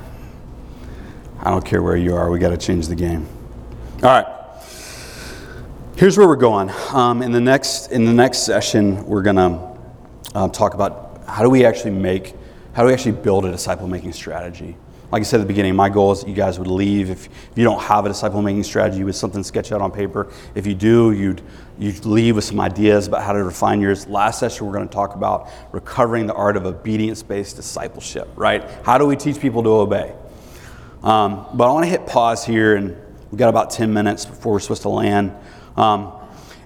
I 1.40 1.50
don't 1.50 1.64
care 1.64 1.82
where 1.82 1.96
you 1.96 2.16
are. 2.16 2.30
We 2.30 2.38
got 2.38 2.50
to 2.50 2.56
change 2.56 2.88
the 2.88 2.94
game. 2.94 3.26
All 4.02 4.08
right. 4.08 4.39
Here's 6.00 6.16
where 6.16 6.26
we're 6.26 6.36
going. 6.36 6.70
Um, 6.94 7.20
in 7.20 7.30
the 7.30 7.42
next 7.42 7.92
in 7.92 8.06
the 8.06 8.12
next 8.14 8.38
session, 8.38 9.04
we're 9.04 9.20
gonna 9.20 9.76
uh, 10.34 10.48
talk 10.48 10.72
about 10.72 11.24
how 11.26 11.42
do 11.42 11.50
we 11.50 11.66
actually 11.66 11.90
make, 11.90 12.34
how 12.72 12.80
do 12.80 12.86
we 12.86 12.94
actually 12.94 13.12
build 13.12 13.44
a 13.44 13.50
disciple 13.50 13.86
making 13.86 14.14
strategy. 14.14 14.78
Like 15.12 15.20
I 15.20 15.24
said 15.24 15.40
at 15.40 15.42
the 15.42 15.48
beginning, 15.48 15.76
my 15.76 15.90
goal 15.90 16.12
is 16.12 16.22
that 16.22 16.30
you 16.30 16.34
guys 16.34 16.58
would 16.58 16.68
leave. 16.68 17.10
If, 17.10 17.26
if 17.26 17.52
you 17.54 17.64
don't 17.64 17.82
have 17.82 18.06
a 18.06 18.08
disciple 18.08 18.40
making 18.40 18.62
strategy 18.62 19.04
with 19.04 19.14
something 19.14 19.42
sketched 19.42 19.72
out 19.72 19.82
on 19.82 19.92
paper, 19.92 20.32
if 20.54 20.66
you 20.66 20.74
do, 20.74 21.12
you'd 21.12 21.42
you'd 21.78 22.06
leave 22.06 22.34
with 22.34 22.44
some 22.44 22.60
ideas 22.60 23.06
about 23.06 23.22
how 23.22 23.34
to 23.34 23.44
refine 23.44 23.82
yours. 23.82 24.06
Last 24.06 24.40
session, 24.40 24.66
we're 24.66 24.72
going 24.72 24.88
to 24.88 24.94
talk 24.94 25.14
about 25.14 25.50
recovering 25.70 26.26
the 26.26 26.32
art 26.32 26.56
of 26.56 26.64
obedience 26.64 27.22
based 27.22 27.56
discipleship. 27.56 28.26
Right? 28.36 28.64
How 28.84 28.96
do 28.96 29.04
we 29.04 29.16
teach 29.16 29.38
people 29.38 29.62
to 29.64 29.68
obey? 29.68 30.14
Um, 31.02 31.44
but 31.52 31.68
I 31.68 31.72
want 31.74 31.84
to 31.84 31.90
hit 31.90 32.06
pause 32.06 32.42
here, 32.42 32.76
and 32.76 32.96
we've 33.30 33.38
got 33.38 33.50
about 33.50 33.70
10 33.70 33.92
minutes 33.92 34.24
before 34.24 34.54
we're 34.54 34.60
supposed 34.60 34.80
to 34.80 34.88
land. 34.88 35.36
Um, 35.80 36.12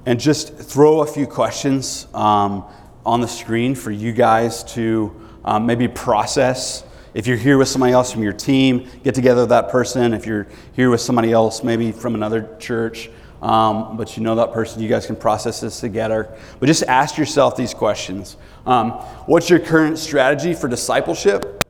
and 0.06 0.18
just 0.18 0.56
throw 0.56 1.02
a 1.02 1.06
few 1.06 1.24
questions 1.24 2.08
um, 2.14 2.64
on 3.06 3.20
the 3.20 3.28
screen 3.28 3.76
for 3.76 3.92
you 3.92 4.12
guys 4.12 4.64
to 4.74 5.14
um, 5.44 5.66
maybe 5.66 5.86
process. 5.86 6.82
If 7.14 7.28
you're 7.28 7.36
here 7.36 7.56
with 7.56 7.68
somebody 7.68 7.92
else 7.92 8.10
from 8.10 8.24
your 8.24 8.32
team, 8.32 8.88
get 9.04 9.14
together 9.14 9.42
with 9.42 9.50
that 9.50 9.68
person. 9.68 10.14
If 10.14 10.26
you're 10.26 10.48
here 10.72 10.90
with 10.90 11.00
somebody 11.00 11.30
else, 11.30 11.62
maybe 11.62 11.92
from 11.92 12.16
another 12.16 12.56
church, 12.58 13.08
um, 13.40 13.96
but 13.96 14.16
you 14.16 14.24
know 14.24 14.34
that 14.34 14.52
person, 14.52 14.82
you 14.82 14.88
guys 14.88 15.06
can 15.06 15.14
process 15.14 15.60
this 15.60 15.78
together. 15.78 16.36
But 16.58 16.66
just 16.66 16.82
ask 16.82 17.16
yourself 17.16 17.56
these 17.56 17.72
questions 17.72 18.36
um, 18.66 18.90
What's 19.26 19.48
your 19.48 19.60
current 19.60 19.96
strategy 20.00 20.54
for 20.54 20.66
discipleship? 20.66 21.64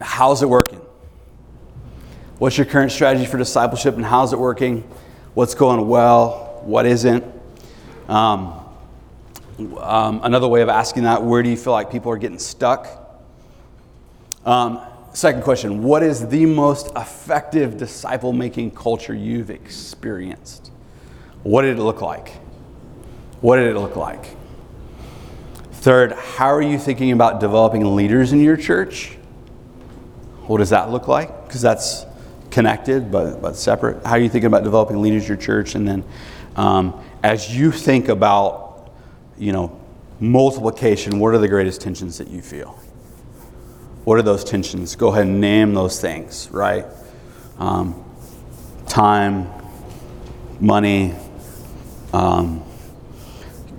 How's 0.00 0.42
it 0.42 0.48
working? 0.48 0.80
What's 2.38 2.58
your 2.58 2.66
current 2.66 2.90
strategy 2.90 3.24
for 3.24 3.38
discipleship 3.38 3.94
and 3.94 4.04
how's 4.04 4.32
it 4.32 4.38
working? 4.40 4.82
What's 5.40 5.54
going 5.54 5.88
well, 5.88 6.60
what 6.64 6.84
isn't. 6.84 7.24
Um, 8.06 8.58
Um, 9.78 10.20
another 10.22 10.46
way 10.46 10.60
of 10.60 10.68
asking 10.68 11.04
that, 11.04 11.22
where 11.22 11.42
do 11.42 11.48
you 11.48 11.56
feel 11.56 11.72
like 11.72 11.90
people 11.90 12.12
are 12.12 12.18
getting 12.18 12.38
stuck? 12.38 12.86
Um, 14.44 14.80
second 15.14 15.42
question, 15.42 15.82
what 15.82 16.02
is 16.02 16.28
the 16.28 16.44
most 16.44 16.90
effective 16.94 17.78
disciple 17.78 18.34
making 18.34 18.72
culture 18.72 19.14
you've 19.14 19.48
experienced? 19.48 20.70
What 21.42 21.62
did 21.62 21.78
it 21.78 21.82
look 21.82 22.02
like? 22.02 22.32
What 23.40 23.56
did 23.56 23.74
it 23.74 23.78
look 23.78 23.96
like? 23.96 24.36
Third, 25.72 26.12
how 26.12 26.48
are 26.48 26.62
you 26.62 26.78
thinking 26.78 27.12
about 27.12 27.40
developing 27.40 27.96
leaders 27.96 28.34
in 28.34 28.40
your 28.42 28.58
church? 28.58 29.16
What 30.46 30.58
does 30.58 30.70
that 30.70 30.90
look 30.90 31.08
like? 31.08 31.46
Because 31.46 31.62
that's 31.62 32.04
connected 32.50 33.10
but, 33.10 33.40
but 33.40 33.56
separate. 33.56 34.04
How 34.04 34.12
are 34.12 34.18
you 34.18 34.28
thinking 34.28 34.46
about 34.46 34.64
developing 34.64 35.00
leaders 35.00 35.28
your 35.28 35.36
church? 35.36 35.74
And 35.74 35.86
then 35.86 36.04
um, 36.56 37.02
as 37.22 37.56
you 37.56 37.70
think 37.70 38.08
about, 38.08 38.90
you 39.38 39.52
know, 39.52 39.78
multiplication, 40.18 41.18
what 41.18 41.34
are 41.34 41.38
the 41.38 41.48
greatest 41.48 41.80
tensions 41.80 42.18
that 42.18 42.28
you 42.28 42.42
feel? 42.42 42.78
What 44.04 44.18
are 44.18 44.22
those 44.22 44.44
tensions? 44.44 44.96
Go 44.96 45.08
ahead 45.08 45.26
and 45.26 45.40
name 45.40 45.74
those 45.74 46.00
things, 46.00 46.48
right? 46.50 46.86
Um, 47.58 48.04
time, 48.86 49.48
money, 50.58 51.14
um, 52.12 52.62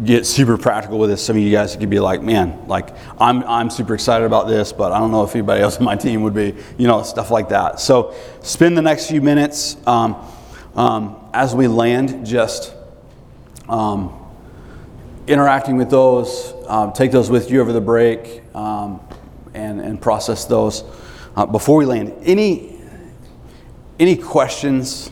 get 0.04 0.26
super 0.26 0.58
practical 0.58 0.98
with 0.98 1.10
this. 1.10 1.24
Some 1.24 1.38
of 1.38 1.44
you 1.44 1.52
guys 1.52 1.76
could 1.76 1.90
be 1.90 2.00
like, 2.00 2.22
man, 2.22 2.68
like 2.68 2.96
I'm, 3.20 3.44
I'm 3.44 3.70
super 3.70 3.94
excited 3.94 4.26
about 4.26 4.48
this, 4.48 4.72
but 4.74 4.92
I 4.92 5.00
don't 5.00 5.12
know 5.12 5.24
if 5.24 5.36
anybody 5.36 5.62
else 5.62 5.78
on 5.80 5.84
my 5.84 5.96
team 5.96 6.24
would 6.24 6.34
be, 6.34 6.56
you 6.78 6.88
know, 6.88 7.04
stuff 7.04 7.32
like 7.32 7.50
that. 7.50 7.80
So 7.80 8.16
spend 8.42 8.78
the 8.78 8.82
next 8.82 9.08
few 9.08 9.22
minutes 9.22 9.78
um, 9.86 10.16
um, 10.76 11.30
as 11.34 11.54
we 11.54 11.68
land 11.68 12.26
just 12.26 12.74
um, 13.70 14.18
interacting 15.28 15.78
with 15.78 15.90
those. 15.90 16.54
Um, 16.68 16.94
take 16.94 17.12
those 17.12 17.30
with 17.30 17.52
you 17.52 17.62
over 17.62 17.74
the 17.74 17.82
break 17.82 18.44
um, 18.56 19.02
and, 19.54 19.82
and 19.82 20.02
process 20.02 20.46
those. 20.46 20.84
Uh, 21.36 21.46
before 21.46 21.78
we 21.78 21.86
land, 21.86 22.14
any, 22.24 22.80
any 24.00 24.18
questions? 24.18 25.12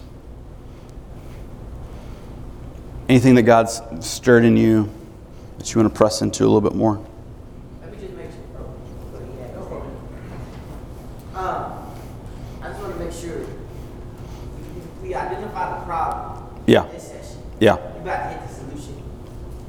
Anything 3.10 3.34
that 3.36 3.42
God's 3.42 3.82
stirred 4.02 4.46
in 4.46 4.56
you 4.56 4.88
that 5.58 5.74
you 5.74 5.82
want 5.82 5.92
to 5.92 5.98
press 5.98 6.22
into 6.22 6.44
a 6.44 6.46
little 6.46 6.62
bit 6.62 6.76
more? 6.76 7.04
Let 7.82 7.92
me 7.92 7.98
just 7.98 8.14
make 8.14 8.30
sure. 8.30 8.40
go 9.12 9.18
ahead, 9.18 9.56
go 9.56 9.64
for 9.64 9.80
it. 9.80 11.36
Um, 11.36 11.92
I 12.62 12.68
just 12.68 12.80
want 12.80 12.94
to 12.94 13.04
make 13.04 13.12
sure 13.12 13.40
we, 15.02 15.08
we 15.08 15.16
identify 15.16 15.80
the 15.80 15.86
problem. 15.86 16.62
Yeah. 16.68 16.86
This 16.92 17.08
session. 17.08 17.42
Yeah. 17.60 17.78
You 17.78 18.02
about 18.02 18.32
to 18.32 18.38
hit 18.38 18.48
the 18.48 18.54
solution. 18.54 19.04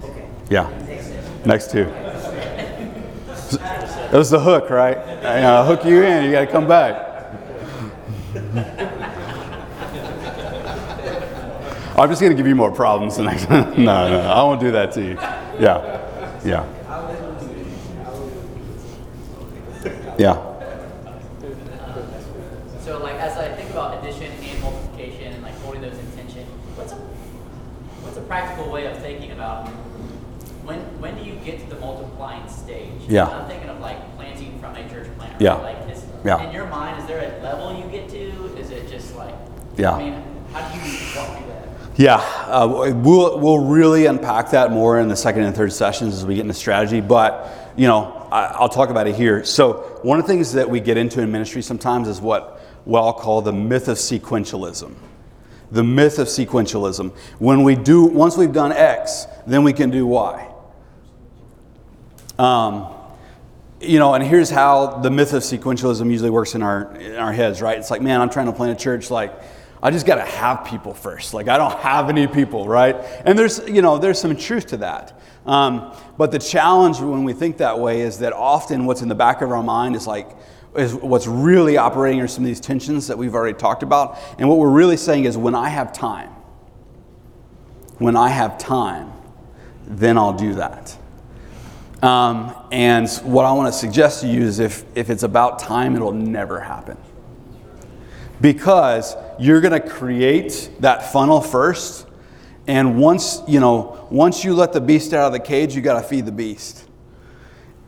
Okay. 0.04 0.28
Yeah. 0.50 0.68
Next. 0.86 1.46
Next 1.46 1.70
two. 1.70 1.84
That 3.56 4.12
was 4.12 4.28
the 4.28 4.40
hook, 4.40 4.68
right? 4.68 4.98
I 4.98 5.42
uh, 5.42 5.64
hook 5.64 5.86
you 5.86 6.02
in, 6.02 6.26
you 6.26 6.32
got 6.32 6.42
to 6.42 6.46
come 6.46 6.68
back. 6.68 7.06
I'm 11.96 12.08
just 12.08 12.20
going 12.20 12.30
to 12.32 12.36
give 12.36 12.46
you 12.46 12.54
more 12.54 12.70
problems 12.72 13.16
the 13.16 13.24
next 13.24 13.46
time. 13.46 13.70
No, 13.84 14.08
no, 14.08 14.20
I 14.20 14.42
won't 14.42 14.60
do 14.60 14.70
that 14.72 14.92
to 14.92 15.02
you. 15.02 15.14
Yeah. 15.58 16.40
Yeah. 16.44 16.64
Yeah. 20.18 20.46
So 22.80 22.98
like 23.02 23.14
as 23.16 23.36
I 23.38 23.48
think 23.54 23.70
about 23.70 24.02
addition 24.02 24.24
and 24.32 24.62
multiplication 24.62 25.32
and 25.34 25.42
like 25.42 25.54
holding 25.60 25.80
those 25.82 25.98
in 25.98 26.10
tension, 26.12 26.44
what's 26.76 26.92
a 26.92 26.96
what's 26.96 28.16
a 28.16 28.22
practical 28.22 28.70
way 28.70 28.86
of 28.86 28.98
thinking 28.98 29.32
about 29.32 29.68
when 30.64 30.78
when 31.00 31.16
do 31.16 31.22
you 31.24 31.34
get 31.44 31.60
to 31.60 31.66
the 31.74 31.80
multiplying 31.80 32.46
stage? 32.48 32.90
Yeah. 33.08 33.26
I'm 33.26 33.46
thinking 33.48 33.68
of 33.68 33.80
like 33.80 33.98
planting 34.16 34.58
from 34.60 34.74
a 34.76 34.88
church 34.90 35.08
plant. 35.16 35.32
right? 35.32 35.40
Yeah. 35.40 35.54
Like 35.54 35.88
is, 35.90 36.04
Yeah. 36.24 36.42
in 36.46 36.52
your 36.52 36.66
mind, 36.66 37.00
is 37.00 37.06
there 37.06 37.18
a 37.20 37.42
level 37.42 37.76
you 37.78 37.84
get 37.90 38.08
to? 38.10 38.56
Is 38.58 38.70
it 38.70 38.88
just 38.90 39.14
like 39.16 39.34
Yeah. 39.76 39.92
I 39.92 39.98
mean, 40.02 40.22
how 40.52 40.68
do 40.68 40.78
you 40.78 40.84
walk 41.16 41.36
through 41.38 41.46
that? 41.48 41.68
Yeah, 42.00 42.16
uh, 42.16 42.94
we'll, 42.94 43.38
we'll 43.38 43.58
really 43.58 44.06
unpack 44.06 44.52
that 44.52 44.70
more 44.70 44.98
in 45.00 45.08
the 45.08 45.16
second 45.16 45.42
and 45.42 45.54
third 45.54 45.70
sessions 45.70 46.14
as 46.14 46.24
we 46.24 46.34
get 46.34 46.40
into 46.40 46.54
strategy. 46.54 47.02
But, 47.02 47.74
you 47.76 47.86
know, 47.86 48.26
I, 48.32 48.44
I'll 48.54 48.70
talk 48.70 48.88
about 48.88 49.06
it 49.06 49.16
here. 49.16 49.44
So, 49.44 49.98
one 50.00 50.18
of 50.18 50.24
the 50.24 50.32
things 50.32 50.54
that 50.54 50.70
we 50.70 50.80
get 50.80 50.96
into 50.96 51.20
in 51.20 51.30
ministry 51.30 51.60
sometimes 51.60 52.08
is 52.08 52.18
what, 52.18 52.58
what 52.86 53.02
I'll 53.02 53.12
call 53.12 53.42
the 53.42 53.52
myth 53.52 53.86
of 53.88 53.98
sequentialism. 53.98 54.94
The 55.72 55.84
myth 55.84 56.18
of 56.18 56.28
sequentialism. 56.28 57.14
When 57.38 57.64
we 57.64 57.74
do, 57.74 58.04
once 58.04 58.34
we've 58.34 58.50
done 58.50 58.72
X, 58.72 59.26
then 59.46 59.62
we 59.62 59.74
can 59.74 59.90
do 59.90 60.06
Y. 60.06 60.50
Um, 62.38 62.94
you 63.78 63.98
know, 63.98 64.14
and 64.14 64.24
here's 64.24 64.48
how 64.48 65.00
the 65.00 65.10
myth 65.10 65.34
of 65.34 65.42
sequentialism 65.42 66.10
usually 66.10 66.30
works 66.30 66.54
in 66.54 66.62
our 66.62 66.96
in 66.96 67.16
our 67.16 67.32
heads, 67.34 67.60
right? 67.60 67.76
It's 67.76 67.90
like, 67.90 68.00
man, 68.00 68.22
I'm 68.22 68.30
trying 68.30 68.46
to 68.46 68.52
plant 68.52 68.72
a 68.72 68.82
church, 68.82 69.10
like 69.10 69.34
I 69.82 69.90
just 69.90 70.06
got 70.06 70.16
to 70.16 70.24
have 70.24 70.64
people 70.64 70.92
first. 70.92 71.32
Like 71.32 71.48
I 71.48 71.56
don't 71.56 71.78
have 71.78 72.08
any 72.08 72.26
people, 72.26 72.68
right? 72.68 72.96
And 73.24 73.38
there's 73.38 73.66
you 73.68 73.82
know 73.82 73.98
there's 73.98 74.20
some 74.20 74.36
truth 74.36 74.66
to 74.68 74.78
that. 74.78 75.20
Um, 75.46 75.94
but 76.18 76.32
the 76.32 76.38
challenge 76.38 77.00
when 77.00 77.24
we 77.24 77.32
think 77.32 77.58
that 77.58 77.78
way 77.78 78.02
is 78.02 78.18
that 78.18 78.32
often 78.32 78.84
what's 78.84 79.02
in 79.02 79.08
the 79.08 79.14
back 79.14 79.40
of 79.40 79.50
our 79.50 79.62
mind 79.62 79.96
is 79.96 80.06
like 80.06 80.28
is 80.76 80.94
what's 80.94 81.26
really 81.26 81.76
operating 81.76 82.20
are 82.20 82.28
some 82.28 82.44
of 82.44 82.48
these 82.48 82.60
tensions 82.60 83.06
that 83.08 83.18
we've 83.18 83.34
already 83.34 83.58
talked 83.58 83.82
about. 83.82 84.18
And 84.38 84.48
what 84.48 84.58
we're 84.58 84.70
really 84.70 84.96
saying 84.96 85.24
is 85.24 85.36
when 85.36 85.54
I 85.54 85.68
have 85.68 85.92
time, 85.92 86.30
when 87.98 88.16
I 88.16 88.28
have 88.28 88.58
time, 88.58 89.12
then 89.86 90.16
I'll 90.16 90.32
do 90.32 90.54
that. 90.54 90.96
Um, 92.02 92.54
and 92.70 93.08
what 93.24 93.44
I 93.44 93.52
want 93.52 93.72
to 93.72 93.78
suggest 93.78 94.22
to 94.22 94.28
you 94.28 94.42
is 94.42 94.58
if, 94.58 94.84
if 94.94 95.10
it's 95.10 95.22
about 95.22 95.58
time, 95.58 95.96
it'll 95.96 96.12
never 96.12 96.60
happen. 96.60 96.96
Because 98.40 99.16
you're 99.38 99.60
going 99.60 99.80
to 99.80 99.88
create 99.88 100.70
that 100.80 101.12
funnel 101.12 101.40
first. 101.40 102.06
And 102.66 102.98
once, 102.98 103.42
you 103.46 103.60
know, 103.60 104.06
once 104.10 104.44
you 104.44 104.54
let 104.54 104.72
the 104.72 104.80
beast 104.80 105.12
out 105.12 105.26
of 105.26 105.32
the 105.32 105.40
cage, 105.40 105.74
you 105.74 105.82
got 105.82 106.00
to 106.00 106.06
feed 106.06 106.26
the 106.26 106.32
beast. 106.32 106.86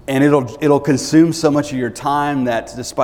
And 0.09 0.24
it'll, 0.24 0.59
it'll 0.61 0.80
consume 0.80 1.32
so 1.32 1.50
much 1.50 1.72
of 1.72 1.78
your 1.78 1.90
time 1.90 2.44
that 2.44 2.72
despite 2.74 3.00